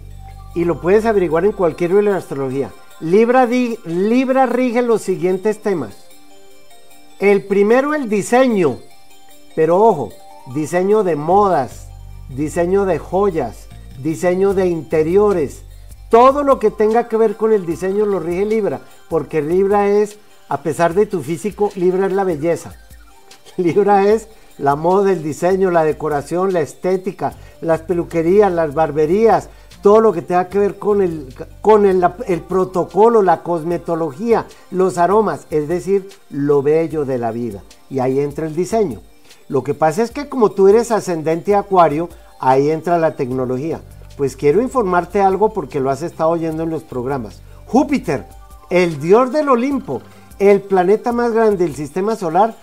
y 0.56 0.66
lo 0.66 0.82
puedes 0.82 1.06
averiguar 1.06 1.46
en 1.46 1.52
cualquier 1.52 1.92
libro 1.92 2.12
de 2.12 2.18
astrología. 2.18 2.72
Libra, 3.02 3.46
Libra 3.46 4.48
rige 4.48 4.82
los 4.82 5.04
siguientes 5.04 5.62
temas. 5.62 6.08
El 7.20 7.44
primero, 7.44 7.94
el 7.94 8.10
diseño. 8.10 8.80
Pero 9.54 9.80
ojo, 9.80 10.10
diseño 10.54 11.04
de 11.04 11.16
modas, 11.16 11.88
diseño 12.30 12.86
de 12.86 13.00
joyas, 13.00 13.68
diseño 14.02 14.54
de 14.54 14.68
interiores. 14.68 15.64
Todo 16.10 16.44
lo 16.44 16.60
que 16.60 16.72
tenga 16.72 17.08
que 17.08 17.18
ver 17.18 17.38
con 17.38 17.54
el 17.54 17.66
diseño 17.66 18.06
lo 18.06 18.20
rige 18.20 18.46
Libra, 18.46 18.82
porque 19.10 19.42
Libra 19.42 19.88
es, 19.88 20.18
a 20.50 20.62
pesar 20.62 20.94
de 20.94 21.06
tu 21.06 21.22
físico, 21.22 21.72
Libra 21.76 22.08
es 22.08 22.14
la 22.14 22.24
belleza. 22.24 22.76
Libra 23.58 24.08
es 24.10 24.28
la 24.58 24.76
moda, 24.76 25.12
el 25.12 25.24
diseño, 25.24 25.72
la 25.72 25.84
decoración, 25.84 26.54
la 26.54 26.62
estética, 26.62 27.34
las 27.62 27.82
peluquerías, 27.82 28.52
las 28.52 28.74
barberías, 28.74 29.50
todo 29.82 30.00
lo 30.02 30.14
que 30.14 30.22
tenga 30.22 30.48
que 30.48 30.60
ver 30.60 30.78
con 30.78 31.02
el, 31.02 31.34
con 31.62 31.86
el, 31.86 32.42
protocolo, 32.42 33.22
la 33.22 33.42
cosmetología, 33.42 34.46
los 34.70 34.98
aromas, 34.98 35.48
es 35.50 35.68
decir, 35.68 36.10
lo 36.30 36.62
bello 36.62 37.06
de 37.06 37.18
la 37.18 37.32
vida. 37.32 37.64
Y 37.90 38.00
ahí 38.00 38.20
entra 38.20 38.46
el 38.46 38.56
diseño. 38.56 39.02
Lo 39.52 39.66
que 39.66 39.74
pasa 39.74 40.02
es 40.02 40.12
que 40.12 40.30
como 40.30 40.52
tú 40.52 40.70
eres 40.70 40.92
ascendente 40.92 41.56
acuario, 41.56 42.08
ahí 42.40 42.72
entra 42.72 42.98
la 42.98 43.18
tecnología. 43.18 43.82
Pues 44.16 44.38
quiero 44.38 44.62
informarte 44.62 45.20
algo 45.20 45.52
porque 45.52 45.82
lo 45.82 45.90
has 45.90 46.04
estado 46.04 46.30
oyendo 46.30 46.64
en 46.64 46.70
los 46.70 46.84
programas. 46.84 47.42
Júpiter, 47.66 48.26
el 48.70 49.02
dios 49.02 49.34
del 49.34 49.50
Olimpo, 49.50 50.02
el 50.40 50.62
planeta 50.62 51.12
más 51.12 51.34
grande 51.34 51.66
del 51.66 51.76
sistema 51.76 52.16
solar, 52.16 52.56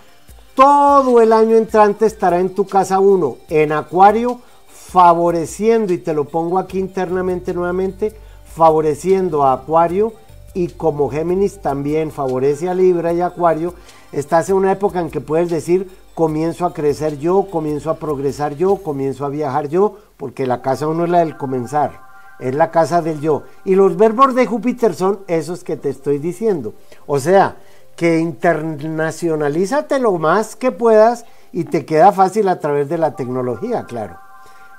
todo 0.55 1.21
el 1.21 1.31
año 1.31 1.57
entrante 1.57 2.07
estará 2.07 2.39
en 2.39 2.55
tu 2.55 2.65
casa 2.65 2.99
1, 2.99 3.37
en 3.49 3.71
acuario, 3.71 4.41
favoreciendo, 4.67 5.93
y 5.93 5.99
te 5.99 6.15
lo 6.15 6.25
pongo 6.25 6.57
aquí 6.57 6.79
internamente 6.79 7.53
nuevamente, 7.53 8.15
favoreciendo 8.51 9.43
a 9.43 9.53
Acuario 9.53 10.13
y 10.55 10.69
como 10.69 11.09
Géminis 11.09 11.61
también 11.61 12.11
favorece 12.11 12.67
a 12.67 12.73
Libra 12.73 13.13
y 13.13 13.21
Acuario, 13.21 13.75
estás 14.11 14.49
en 14.49 14.55
una 14.55 14.71
época 14.71 14.99
en 14.99 15.11
que 15.11 15.21
puedes 15.21 15.49
decir, 15.49 15.89
comienzo 16.19 16.65
a 16.65 16.73
crecer 16.73 17.17
yo, 17.17 17.47
comienzo 17.49 17.89
a 17.89 17.95
progresar 17.95 18.57
yo, 18.57 18.75
comienzo 18.83 19.23
a 19.23 19.29
viajar 19.29 19.69
yo, 19.69 19.95
porque 20.17 20.45
la 20.45 20.61
casa 20.61 20.85
uno 20.85 21.05
es 21.05 21.09
la 21.09 21.19
del 21.19 21.37
comenzar, 21.37 22.01
es 22.41 22.53
la 22.55 22.71
casa 22.71 23.01
del 23.01 23.21
yo. 23.21 23.43
Y 23.63 23.75
los 23.75 23.95
verbos 23.95 24.35
de 24.35 24.45
Júpiter 24.45 24.93
son 24.95 25.21
esos 25.27 25.63
que 25.63 25.77
te 25.77 25.87
estoy 25.87 26.17
diciendo. 26.17 26.73
O 27.07 27.21
sea, 27.21 27.55
que 27.95 28.19
internacionalízate 28.19 29.97
lo 29.99 30.11
más 30.17 30.57
que 30.57 30.73
puedas 30.73 31.23
y 31.53 31.63
te 31.63 31.85
queda 31.85 32.11
fácil 32.11 32.49
a 32.49 32.59
través 32.59 32.89
de 32.89 32.97
la 32.97 33.15
tecnología, 33.15 33.85
claro. 33.85 34.17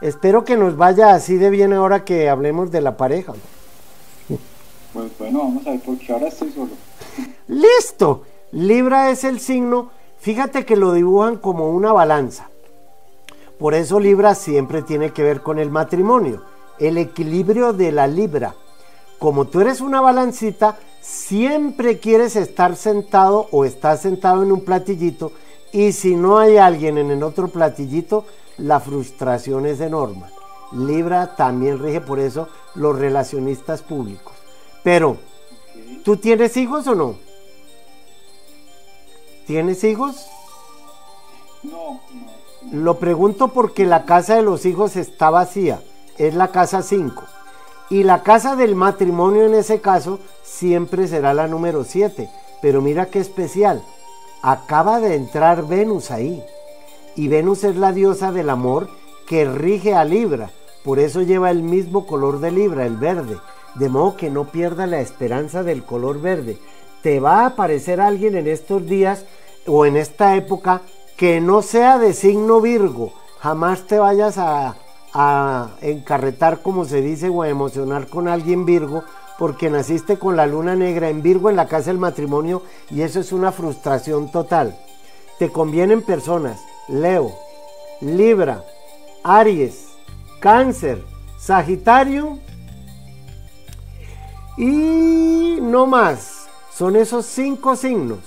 Espero 0.02 0.44
que 0.44 0.58
nos 0.58 0.76
vaya 0.76 1.14
así 1.14 1.38
de 1.38 1.48
bien 1.48 1.72
ahora 1.72 2.04
que 2.04 2.28
hablemos 2.28 2.70
de 2.70 2.82
la 2.82 2.98
pareja. 2.98 3.32
Pues 4.92 5.18
bueno, 5.18 5.38
vamos 5.38 5.66
a 5.66 5.70
ver, 5.70 5.80
porque 5.86 6.12
ahora 6.12 6.28
estoy 6.28 6.52
solo. 6.52 6.72
Listo. 7.48 8.24
Libra 8.52 9.10
es 9.10 9.22
el 9.22 9.38
signo, 9.38 9.90
fíjate 10.20 10.64
que 10.64 10.76
lo 10.76 10.92
dibujan 10.92 11.36
como 11.36 11.70
una 11.70 11.92
balanza. 11.92 12.48
Por 13.58 13.74
eso 13.74 14.00
Libra 14.00 14.34
siempre 14.34 14.82
tiene 14.82 15.10
que 15.10 15.22
ver 15.22 15.42
con 15.42 15.58
el 15.58 15.70
matrimonio, 15.70 16.42
el 16.78 16.96
equilibrio 16.96 17.72
de 17.72 17.92
la 17.92 18.06
Libra. 18.06 18.54
Como 19.18 19.44
tú 19.44 19.60
eres 19.60 19.82
una 19.82 20.00
balancita, 20.00 20.78
siempre 21.00 21.98
quieres 21.98 22.36
estar 22.36 22.76
sentado 22.76 23.48
o 23.50 23.64
estás 23.64 24.00
sentado 24.00 24.42
en 24.42 24.52
un 24.52 24.64
platillito 24.64 25.32
y 25.72 25.92
si 25.92 26.16
no 26.16 26.38
hay 26.38 26.56
alguien 26.56 26.98
en 26.98 27.10
el 27.10 27.22
otro 27.22 27.48
platillito, 27.48 28.24
la 28.56 28.80
frustración 28.80 29.66
es 29.66 29.80
enorme. 29.80 30.24
Libra 30.72 31.36
también 31.36 31.78
rige 31.78 32.00
por 32.00 32.18
eso 32.18 32.48
los 32.74 32.98
relacionistas 32.98 33.82
públicos. 33.82 34.32
Pero, 34.82 35.16
¿tú 36.04 36.16
tienes 36.16 36.56
hijos 36.56 36.86
o 36.86 36.94
no? 36.94 37.29
¿Tienes 39.50 39.82
hijos? 39.82 40.28
No, 41.64 42.00
no, 42.14 42.70
Lo 42.70 43.00
pregunto 43.00 43.48
porque 43.48 43.84
la 43.84 44.04
casa 44.04 44.36
de 44.36 44.42
los 44.42 44.64
hijos 44.64 44.94
está 44.94 45.28
vacía. 45.28 45.82
Es 46.18 46.36
la 46.36 46.52
casa 46.52 46.82
5. 46.82 47.20
Y 47.90 48.04
la 48.04 48.22
casa 48.22 48.54
del 48.54 48.76
matrimonio 48.76 49.46
en 49.46 49.54
ese 49.54 49.80
caso 49.80 50.20
siempre 50.44 51.08
será 51.08 51.34
la 51.34 51.48
número 51.48 51.82
7. 51.82 52.30
Pero 52.62 52.80
mira 52.80 53.06
qué 53.06 53.18
especial. 53.18 53.82
Acaba 54.40 55.00
de 55.00 55.16
entrar 55.16 55.66
Venus 55.66 56.12
ahí. 56.12 56.44
Y 57.16 57.26
Venus 57.26 57.64
es 57.64 57.74
la 57.74 57.90
diosa 57.90 58.30
del 58.30 58.50
amor 58.50 58.88
que 59.26 59.46
rige 59.46 59.96
a 59.96 60.04
Libra. 60.04 60.50
Por 60.84 61.00
eso 61.00 61.22
lleva 61.22 61.50
el 61.50 61.64
mismo 61.64 62.06
color 62.06 62.38
de 62.38 62.52
Libra, 62.52 62.86
el 62.86 62.98
verde. 62.98 63.36
De 63.74 63.88
modo 63.88 64.16
que 64.16 64.30
no 64.30 64.44
pierda 64.44 64.86
la 64.86 65.00
esperanza 65.00 65.64
del 65.64 65.82
color 65.82 66.20
verde. 66.20 66.56
Te 67.02 67.20
va 67.20 67.40
a 67.40 67.46
aparecer 67.46 68.00
alguien 68.00 68.36
en 68.36 68.46
estos 68.46 68.86
días 68.86 69.24
o 69.66 69.86
en 69.86 69.96
esta 69.96 70.36
época 70.36 70.82
que 71.16 71.40
no 71.40 71.62
sea 71.62 71.98
de 71.98 72.12
signo 72.12 72.60
Virgo. 72.60 73.12
Jamás 73.40 73.86
te 73.86 73.98
vayas 73.98 74.38
a, 74.38 74.76
a 75.12 75.70
encarretar, 75.80 76.62
como 76.62 76.84
se 76.84 77.00
dice, 77.00 77.28
o 77.28 77.42
a 77.42 77.48
emocionar 77.48 78.06
con 78.06 78.28
alguien 78.28 78.64
Virgo, 78.64 79.04
porque 79.38 79.70
naciste 79.70 80.18
con 80.18 80.36
la 80.36 80.46
luna 80.46 80.76
negra 80.76 81.08
en 81.08 81.22
Virgo 81.22 81.48
en 81.48 81.56
la 81.56 81.66
casa 81.66 81.90
del 81.90 81.98
matrimonio 81.98 82.62
y 82.90 83.02
eso 83.02 83.20
es 83.20 83.32
una 83.32 83.52
frustración 83.52 84.30
total. 84.30 84.78
Te 85.38 85.50
convienen 85.50 86.02
personas 86.02 86.60
Leo, 86.88 87.32
Libra, 88.00 88.64
Aries, 89.22 89.86
Cáncer, 90.40 91.02
Sagitario 91.38 92.38
y 94.58 95.58
no 95.62 95.86
más. 95.86 96.39
Son 96.80 96.96
esos 96.96 97.26
cinco 97.26 97.76
signos. 97.76 98.20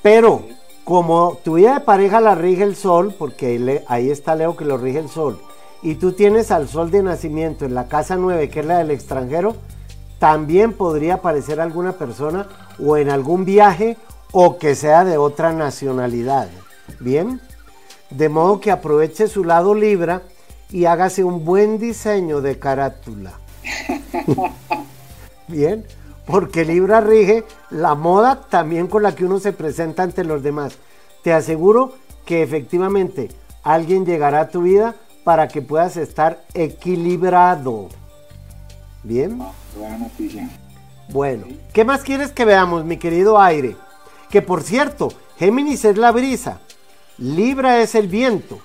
Pero 0.00 0.44
como 0.84 1.40
tu 1.42 1.54
vida 1.54 1.74
de 1.74 1.80
pareja 1.80 2.20
la 2.20 2.36
rige 2.36 2.62
el 2.62 2.76
sol, 2.76 3.12
porque 3.18 3.82
ahí 3.88 4.10
está 4.10 4.36
Leo 4.36 4.56
que 4.56 4.64
lo 4.64 4.78
rige 4.78 5.00
el 5.00 5.08
sol, 5.08 5.40
y 5.82 5.96
tú 5.96 6.12
tienes 6.12 6.52
al 6.52 6.68
sol 6.68 6.92
de 6.92 7.02
nacimiento 7.02 7.64
en 7.64 7.74
la 7.74 7.88
casa 7.88 8.14
9, 8.14 8.48
que 8.48 8.60
es 8.60 8.66
la 8.66 8.78
del 8.78 8.92
extranjero, 8.92 9.56
también 10.20 10.72
podría 10.72 11.14
aparecer 11.14 11.60
alguna 11.60 11.94
persona 11.94 12.46
o 12.78 12.96
en 12.96 13.10
algún 13.10 13.44
viaje 13.44 13.96
o 14.30 14.56
que 14.56 14.76
sea 14.76 15.02
de 15.02 15.18
otra 15.18 15.52
nacionalidad. 15.52 16.46
Bien, 17.00 17.40
de 18.10 18.28
modo 18.28 18.60
que 18.60 18.70
aproveche 18.70 19.26
su 19.26 19.42
lado 19.42 19.74
Libra 19.74 20.22
y 20.70 20.84
hágase 20.84 21.24
un 21.24 21.44
buen 21.44 21.80
diseño 21.80 22.40
de 22.40 22.60
carátula. 22.60 23.32
Bien, 25.48 25.84
porque 26.26 26.64
Libra 26.64 27.00
rige 27.00 27.44
la 27.70 27.94
moda 27.94 28.40
también 28.48 28.86
con 28.86 29.02
la 29.02 29.14
que 29.14 29.24
uno 29.24 29.38
se 29.40 29.52
presenta 29.52 30.02
ante 30.02 30.24
los 30.24 30.42
demás. 30.42 30.78
Te 31.22 31.32
aseguro 31.32 31.94
que 32.24 32.42
efectivamente 32.42 33.30
alguien 33.62 34.06
llegará 34.06 34.40
a 34.40 34.48
tu 34.48 34.62
vida 34.62 34.94
para 35.24 35.48
que 35.48 35.62
puedas 35.62 35.96
estar 35.96 36.44
equilibrado. 36.54 37.88
Bien. 39.02 39.42
Bueno, 41.08 41.46
¿qué 41.72 41.84
más 41.84 42.02
quieres 42.02 42.30
que 42.30 42.44
veamos, 42.44 42.84
mi 42.84 42.96
querido 42.96 43.40
aire? 43.40 43.76
Que 44.30 44.42
por 44.42 44.62
cierto, 44.62 45.08
Géminis 45.36 45.84
es 45.84 45.98
la 45.98 46.12
brisa, 46.12 46.60
Libra 47.18 47.80
es 47.80 47.94
el 47.94 48.08
viento 48.08 48.60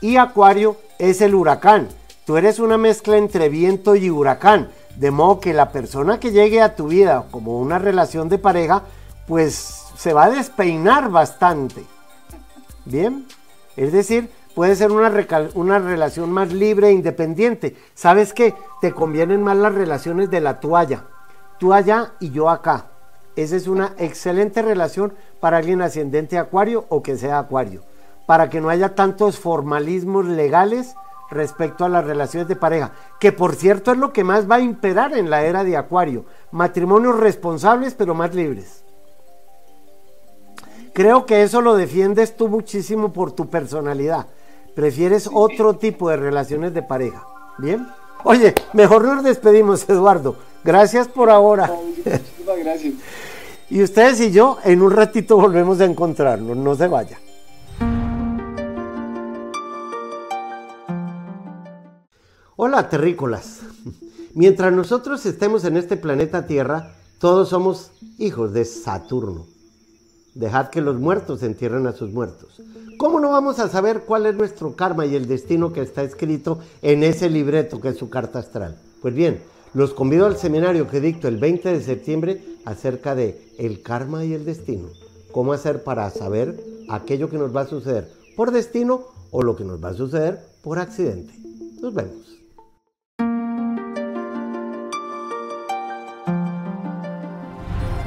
y 0.00 0.16
Acuario 0.16 0.76
es 0.98 1.20
el 1.20 1.34
huracán. 1.34 1.88
Tú 2.26 2.36
eres 2.36 2.58
una 2.58 2.76
mezcla 2.76 3.16
entre 3.16 3.48
viento 3.48 3.96
y 3.96 4.10
huracán. 4.10 4.70
De 4.96 5.10
modo 5.10 5.40
que 5.40 5.54
la 5.54 5.72
persona 5.72 6.20
que 6.20 6.32
llegue 6.32 6.60
a 6.60 6.76
tu 6.76 6.88
vida 6.88 7.24
como 7.30 7.58
una 7.58 7.78
relación 7.78 8.28
de 8.28 8.38
pareja, 8.38 8.82
pues 9.26 9.86
se 9.96 10.12
va 10.12 10.24
a 10.24 10.30
despeinar 10.30 11.10
bastante. 11.10 11.84
Bien, 12.84 13.26
es 13.76 13.92
decir, 13.92 14.30
puede 14.54 14.76
ser 14.76 14.90
una, 14.90 15.10
una 15.54 15.78
relación 15.78 16.30
más 16.30 16.52
libre 16.52 16.88
e 16.88 16.92
independiente. 16.92 17.76
¿Sabes 17.94 18.32
qué? 18.32 18.54
Te 18.80 18.92
convienen 18.92 19.42
más 19.42 19.56
las 19.56 19.74
relaciones 19.74 20.30
de 20.30 20.40
la 20.40 20.60
toalla. 20.60 21.04
Tú 21.58 21.72
allá 21.72 22.12
y 22.20 22.30
yo 22.30 22.50
acá. 22.50 22.86
Esa 23.34 23.56
es 23.56 23.66
una 23.66 23.94
excelente 23.96 24.60
relación 24.60 25.14
para 25.40 25.58
alguien 25.58 25.80
ascendente 25.80 26.38
acuario 26.38 26.84
o 26.88 27.02
que 27.02 27.16
sea 27.16 27.38
acuario. 27.38 27.82
Para 28.26 28.50
que 28.50 28.60
no 28.60 28.68
haya 28.68 28.94
tantos 28.94 29.38
formalismos 29.38 30.26
legales 30.26 30.94
respecto 31.32 31.84
a 31.84 31.88
las 31.88 32.04
relaciones 32.04 32.48
de 32.48 32.56
pareja, 32.56 32.92
que 33.18 33.32
por 33.32 33.54
cierto 33.54 33.92
es 33.92 33.98
lo 33.98 34.12
que 34.12 34.24
más 34.24 34.50
va 34.50 34.56
a 34.56 34.60
imperar 34.60 35.16
en 35.16 35.30
la 35.30 35.44
era 35.44 35.64
de 35.64 35.76
Acuario, 35.76 36.24
matrimonios 36.50 37.18
responsables 37.18 37.94
pero 37.94 38.14
más 38.14 38.34
libres. 38.34 38.84
Creo 40.92 41.24
que 41.24 41.42
eso 41.42 41.62
lo 41.62 41.74
defiendes 41.74 42.36
tú 42.36 42.48
muchísimo 42.48 43.12
por 43.12 43.32
tu 43.32 43.48
personalidad. 43.48 44.26
Prefieres 44.74 45.28
otro 45.32 45.76
tipo 45.76 46.10
de 46.10 46.16
relaciones 46.16 46.74
de 46.74 46.82
pareja. 46.82 47.26
¿Bien? 47.58 47.86
Oye, 48.24 48.54
mejor 48.72 49.04
nos 49.04 49.24
despedimos, 49.24 49.88
Eduardo. 49.88 50.36
Gracias 50.62 51.08
por 51.08 51.30
ahora. 51.30 51.66
Muchísimas 51.66 52.58
gracias. 52.58 52.94
Y 53.70 53.82
ustedes 53.82 54.20
y 54.20 54.30
yo 54.30 54.58
en 54.64 54.82
un 54.82 54.90
ratito 54.90 55.38
volvemos 55.38 55.80
a 55.80 55.86
encontrarnos. 55.86 56.54
No 56.54 56.74
se 56.74 56.88
vaya. 56.88 57.18
Hola, 62.54 62.90
terrícolas. 62.90 63.60
Mientras 64.34 64.74
nosotros 64.74 65.24
estemos 65.24 65.64
en 65.64 65.78
este 65.78 65.96
planeta 65.96 66.46
Tierra, 66.46 66.92
todos 67.18 67.48
somos 67.48 67.92
hijos 68.18 68.52
de 68.52 68.66
Saturno. 68.66 69.46
Dejad 70.34 70.68
que 70.68 70.82
los 70.82 71.00
muertos 71.00 71.42
entierren 71.42 71.86
a 71.86 71.92
sus 71.92 72.12
muertos. 72.12 72.60
¿Cómo 72.98 73.20
no 73.20 73.30
vamos 73.30 73.58
a 73.58 73.70
saber 73.70 74.02
cuál 74.02 74.26
es 74.26 74.34
nuestro 74.34 74.76
karma 74.76 75.06
y 75.06 75.16
el 75.16 75.28
destino 75.28 75.72
que 75.72 75.80
está 75.80 76.02
escrito 76.02 76.58
en 76.82 77.04
ese 77.04 77.30
libreto 77.30 77.80
que 77.80 77.88
es 77.88 77.96
su 77.96 78.10
carta 78.10 78.40
astral? 78.40 78.78
Pues 79.00 79.14
bien, 79.14 79.40
los 79.72 79.94
convido 79.94 80.26
al 80.26 80.36
seminario 80.36 80.88
que 80.88 81.00
dicto 81.00 81.28
el 81.28 81.38
20 81.38 81.72
de 81.72 81.80
septiembre 81.80 82.44
acerca 82.66 83.14
de 83.14 83.48
el 83.56 83.80
karma 83.80 84.26
y 84.26 84.34
el 84.34 84.44
destino. 84.44 84.88
Cómo 85.32 85.54
hacer 85.54 85.84
para 85.84 86.10
saber 86.10 86.62
aquello 86.90 87.30
que 87.30 87.38
nos 87.38 87.56
va 87.56 87.62
a 87.62 87.66
suceder 87.66 88.12
por 88.36 88.50
destino 88.50 89.06
o 89.30 89.42
lo 89.42 89.56
que 89.56 89.64
nos 89.64 89.82
va 89.82 89.88
a 89.88 89.94
suceder 89.94 90.44
por 90.62 90.78
accidente. 90.78 91.32
Nos 91.80 91.94
vemos. 91.94 92.31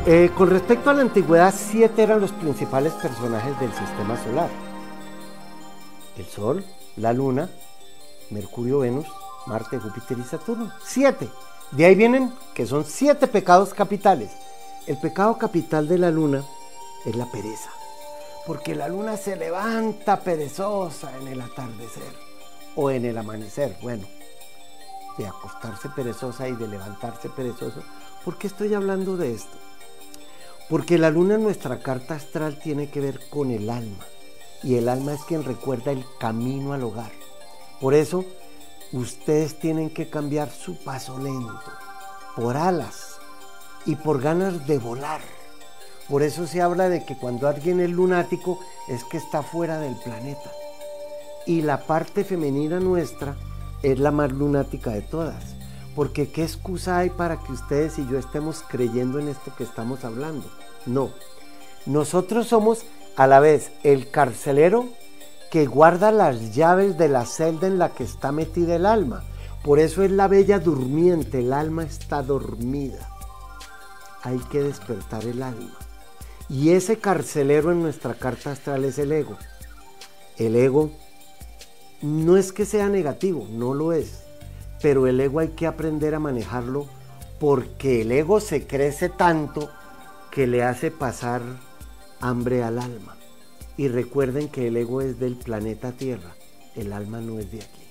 Eh, 0.08 0.30
con 0.36 0.52
respecto 0.52 0.92
a 0.92 0.94
la 0.94 1.02
antigüedad, 1.02 1.52
siete 1.56 2.04
eran 2.04 2.22
los 2.22 2.32
principales 2.32 2.94
personajes 2.94 3.60
del 3.60 3.74
sistema 3.74 4.24
solar. 4.24 4.50
El 6.16 6.26
Sol, 6.26 6.64
la 6.98 7.12
Luna, 7.12 7.50
Mercurio, 8.30 8.80
Venus, 8.80 9.08
Marte, 9.48 9.80
Júpiter 9.80 10.20
y 10.20 10.24
Saturno. 10.24 10.72
Siete. 10.86 11.28
De 11.72 11.86
ahí 11.86 11.96
vienen 11.96 12.32
que 12.54 12.68
son 12.68 12.86
siete 12.86 13.26
pecados 13.28 13.74
capitales. 13.74 14.32
El 14.86 15.00
pecado 15.00 15.40
capital 15.40 15.88
de 15.88 15.98
la 15.98 16.12
Luna 16.12 16.44
es 17.04 17.16
la 17.16 17.26
pereza. 17.32 17.72
Porque 18.46 18.76
la 18.76 18.88
Luna 18.88 19.18
se 19.18 19.36
levanta 19.36 20.20
perezosa 20.20 21.18
en 21.18 21.30
el 21.30 21.42
atardecer. 21.42 22.26
o 22.76 22.92
en 22.92 23.06
el 23.06 23.18
amanecer. 23.18 23.76
Bueno, 23.82 24.06
de 25.18 25.26
acostarse 25.26 25.90
perezosa 25.90 26.48
y 26.50 26.56
de 26.56 26.68
levantarse 26.68 27.30
perezoso. 27.30 27.82
¿Por 28.24 28.38
qué 28.38 28.48
estoy 28.48 28.74
hablando 28.74 29.16
de 29.16 29.34
esto? 29.34 29.58
Porque 30.70 30.98
la 30.98 31.10
luna 31.10 31.36
en 31.36 31.44
nuestra 31.44 31.80
carta 31.80 32.16
astral 32.16 32.60
tiene 32.60 32.90
que 32.90 33.02
ver 33.02 33.20
con 33.30 33.52
el 33.52 33.70
alma. 33.70 34.06
Y 34.64 34.76
el 34.76 34.90
alma 34.90 35.14
es 35.14 35.22
quien 35.24 35.44
recuerda 35.44 35.92
el 35.92 36.04
camino 36.20 36.74
al 36.74 36.84
hogar. 36.84 37.12
Por 37.80 37.94
eso, 37.94 38.26
ustedes 38.92 39.60
tienen 39.60 39.90
que 39.90 40.10
cambiar 40.10 40.50
su 40.50 40.78
paso 40.84 41.20
lento 41.20 41.62
por 42.36 42.58
alas 42.58 43.18
y 43.86 43.96
por 43.96 44.22
ganas 44.22 44.68
de 44.68 44.78
volar. 44.80 45.22
Por 46.10 46.22
eso 46.22 46.46
se 46.46 46.62
habla 46.62 46.90
de 46.90 47.06
que 47.06 47.18
cuando 47.18 47.48
alguien 47.48 47.80
es 47.80 47.90
lunático 47.90 48.60
es 48.88 49.04
que 49.06 49.18
está 49.18 49.42
fuera 49.42 49.80
del 49.80 49.96
planeta. 49.96 50.52
Y 51.46 51.62
la 51.62 51.86
parte 51.86 52.24
femenina 52.24 52.80
nuestra 52.80 53.36
es 53.82 54.00
la 54.00 54.12
más 54.12 54.32
lunática 54.32 54.92
de 54.92 55.02
todas. 55.02 55.55
Porque 55.96 56.30
¿qué 56.30 56.44
excusa 56.44 56.98
hay 56.98 57.10
para 57.10 57.40
que 57.40 57.54
ustedes 57.54 57.98
y 57.98 58.08
yo 58.08 58.20
estemos 58.20 58.64
creyendo 58.68 59.18
en 59.20 59.30
esto 59.30 59.56
que 59.58 59.64
estamos 59.64 60.04
hablando? 60.04 60.46
No. 60.86 61.10
Nosotros 61.86 62.48
somos 62.48 62.84
a 63.16 63.28
la 63.28 63.40
vez 63.40 63.72
el 63.84 64.12
carcelero 64.12 64.90
que 65.50 65.66
guarda 65.68 66.12
las 66.12 66.54
llaves 66.54 66.98
de 66.98 67.08
la 67.08 67.26
celda 67.26 67.68
en 67.68 67.80
la 67.80 67.90
que 67.90 68.04
está 68.04 68.34
metida 68.34 68.76
el 68.76 68.86
alma. 68.86 69.24
Por 69.64 69.80
eso 69.80 70.04
es 70.04 70.12
la 70.12 70.28
bella 70.28 70.60
durmiente, 70.60 71.40
el 71.40 71.54
alma 71.54 71.84
está 71.84 72.22
dormida. 72.22 73.10
Hay 74.22 74.40
que 74.52 74.62
despertar 74.62 75.24
el 75.24 75.42
alma. 75.42 75.78
Y 76.50 76.72
ese 76.72 77.00
carcelero 77.00 77.72
en 77.72 77.82
nuestra 77.82 78.16
carta 78.16 78.52
astral 78.52 78.84
es 78.84 79.00
el 79.00 79.12
ego. 79.14 79.38
El 80.38 80.56
ego 80.58 80.92
no 82.02 82.36
es 82.36 82.52
que 82.52 82.66
sea 82.66 82.90
negativo, 82.90 83.48
no 83.50 83.74
lo 83.74 83.94
es. 83.94 84.25
Pero 84.86 85.08
el 85.08 85.20
ego 85.20 85.40
hay 85.40 85.48
que 85.48 85.66
aprender 85.66 86.14
a 86.14 86.20
manejarlo 86.20 86.86
porque 87.40 88.04
el 88.04 88.12
ego 88.12 88.40
se 88.40 88.68
crece 88.68 89.10
tanto 89.10 89.72
que 90.30 90.46
le 90.46 90.62
hace 90.62 90.92
pasar 90.92 91.42
hambre 92.22 92.62
al 92.62 92.78
alma. 92.78 93.16
Y 93.78 93.88
recuerden 93.88 94.48
que 94.48 94.68
el 94.68 94.78
ego 94.78 95.02
es 95.02 95.20
del 95.20 95.38
planeta 95.38 95.94
Tierra, 95.94 96.36
el 96.76 96.94
alma 96.94 97.20
no 97.20 97.40
es 97.40 97.52
de 97.52 97.62
aquí. 97.64 97.82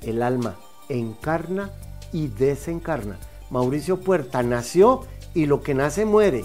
El 0.00 0.22
alma 0.22 0.54
encarna 0.88 1.72
y 2.12 2.28
desencarna. 2.28 3.18
Mauricio 3.50 3.98
Puerta 3.98 4.44
nació 4.44 5.00
y 5.34 5.46
lo 5.46 5.60
que 5.60 5.74
nace 5.74 6.04
muere. 6.04 6.44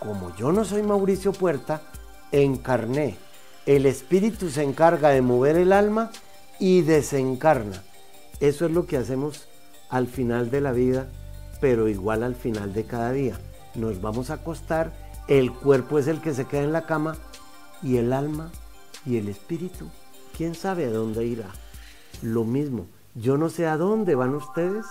Como 0.00 0.34
yo 0.34 0.50
no 0.50 0.64
soy 0.64 0.82
Mauricio 0.82 1.30
Puerta, 1.30 1.82
encarné 2.32 3.16
el 3.64 3.86
espíritu 3.86 4.50
se 4.50 4.64
encarga 4.64 5.10
de 5.10 5.22
mover 5.22 5.56
el 5.56 5.72
alma 5.72 6.10
y 6.58 6.80
desencarna. 6.80 7.84
Eso 8.40 8.66
es 8.66 8.72
lo 8.72 8.86
que 8.86 8.96
hacemos 8.96 9.48
al 9.90 10.06
final 10.06 10.50
de 10.50 10.60
la 10.60 10.72
vida, 10.72 11.08
pero 11.60 11.88
igual 11.88 12.22
al 12.22 12.34
final 12.34 12.72
de 12.72 12.84
cada 12.84 13.12
día. 13.12 13.38
Nos 13.74 14.00
vamos 14.00 14.30
a 14.30 14.34
acostar, 14.34 14.92
el 15.28 15.52
cuerpo 15.52 15.98
es 15.98 16.06
el 16.08 16.20
que 16.20 16.34
se 16.34 16.46
queda 16.46 16.62
en 16.62 16.72
la 16.72 16.86
cama 16.86 17.16
y 17.82 17.96
el 17.96 18.12
alma 18.12 18.50
y 19.04 19.16
el 19.16 19.28
espíritu, 19.28 19.86
quién 20.36 20.54
sabe 20.54 20.86
a 20.86 20.90
dónde 20.90 21.24
irá. 21.24 21.48
Lo 22.22 22.44
mismo, 22.44 22.86
yo 23.14 23.36
no 23.36 23.48
sé 23.48 23.66
a 23.66 23.76
dónde 23.76 24.14
van 24.14 24.34
ustedes 24.34 24.86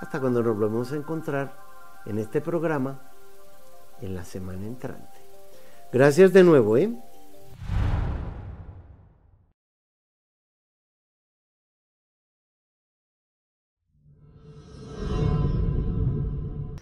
hasta 0.00 0.20
cuando 0.20 0.42
nos 0.42 0.56
volvemos 0.56 0.92
a 0.92 0.96
encontrar 0.96 1.56
en 2.04 2.18
este 2.18 2.40
programa 2.40 3.00
en 4.00 4.14
la 4.14 4.24
semana 4.24 4.66
entrante. 4.66 5.18
Gracias 5.92 6.32
de 6.32 6.44
nuevo, 6.44 6.76
¿eh? 6.76 6.94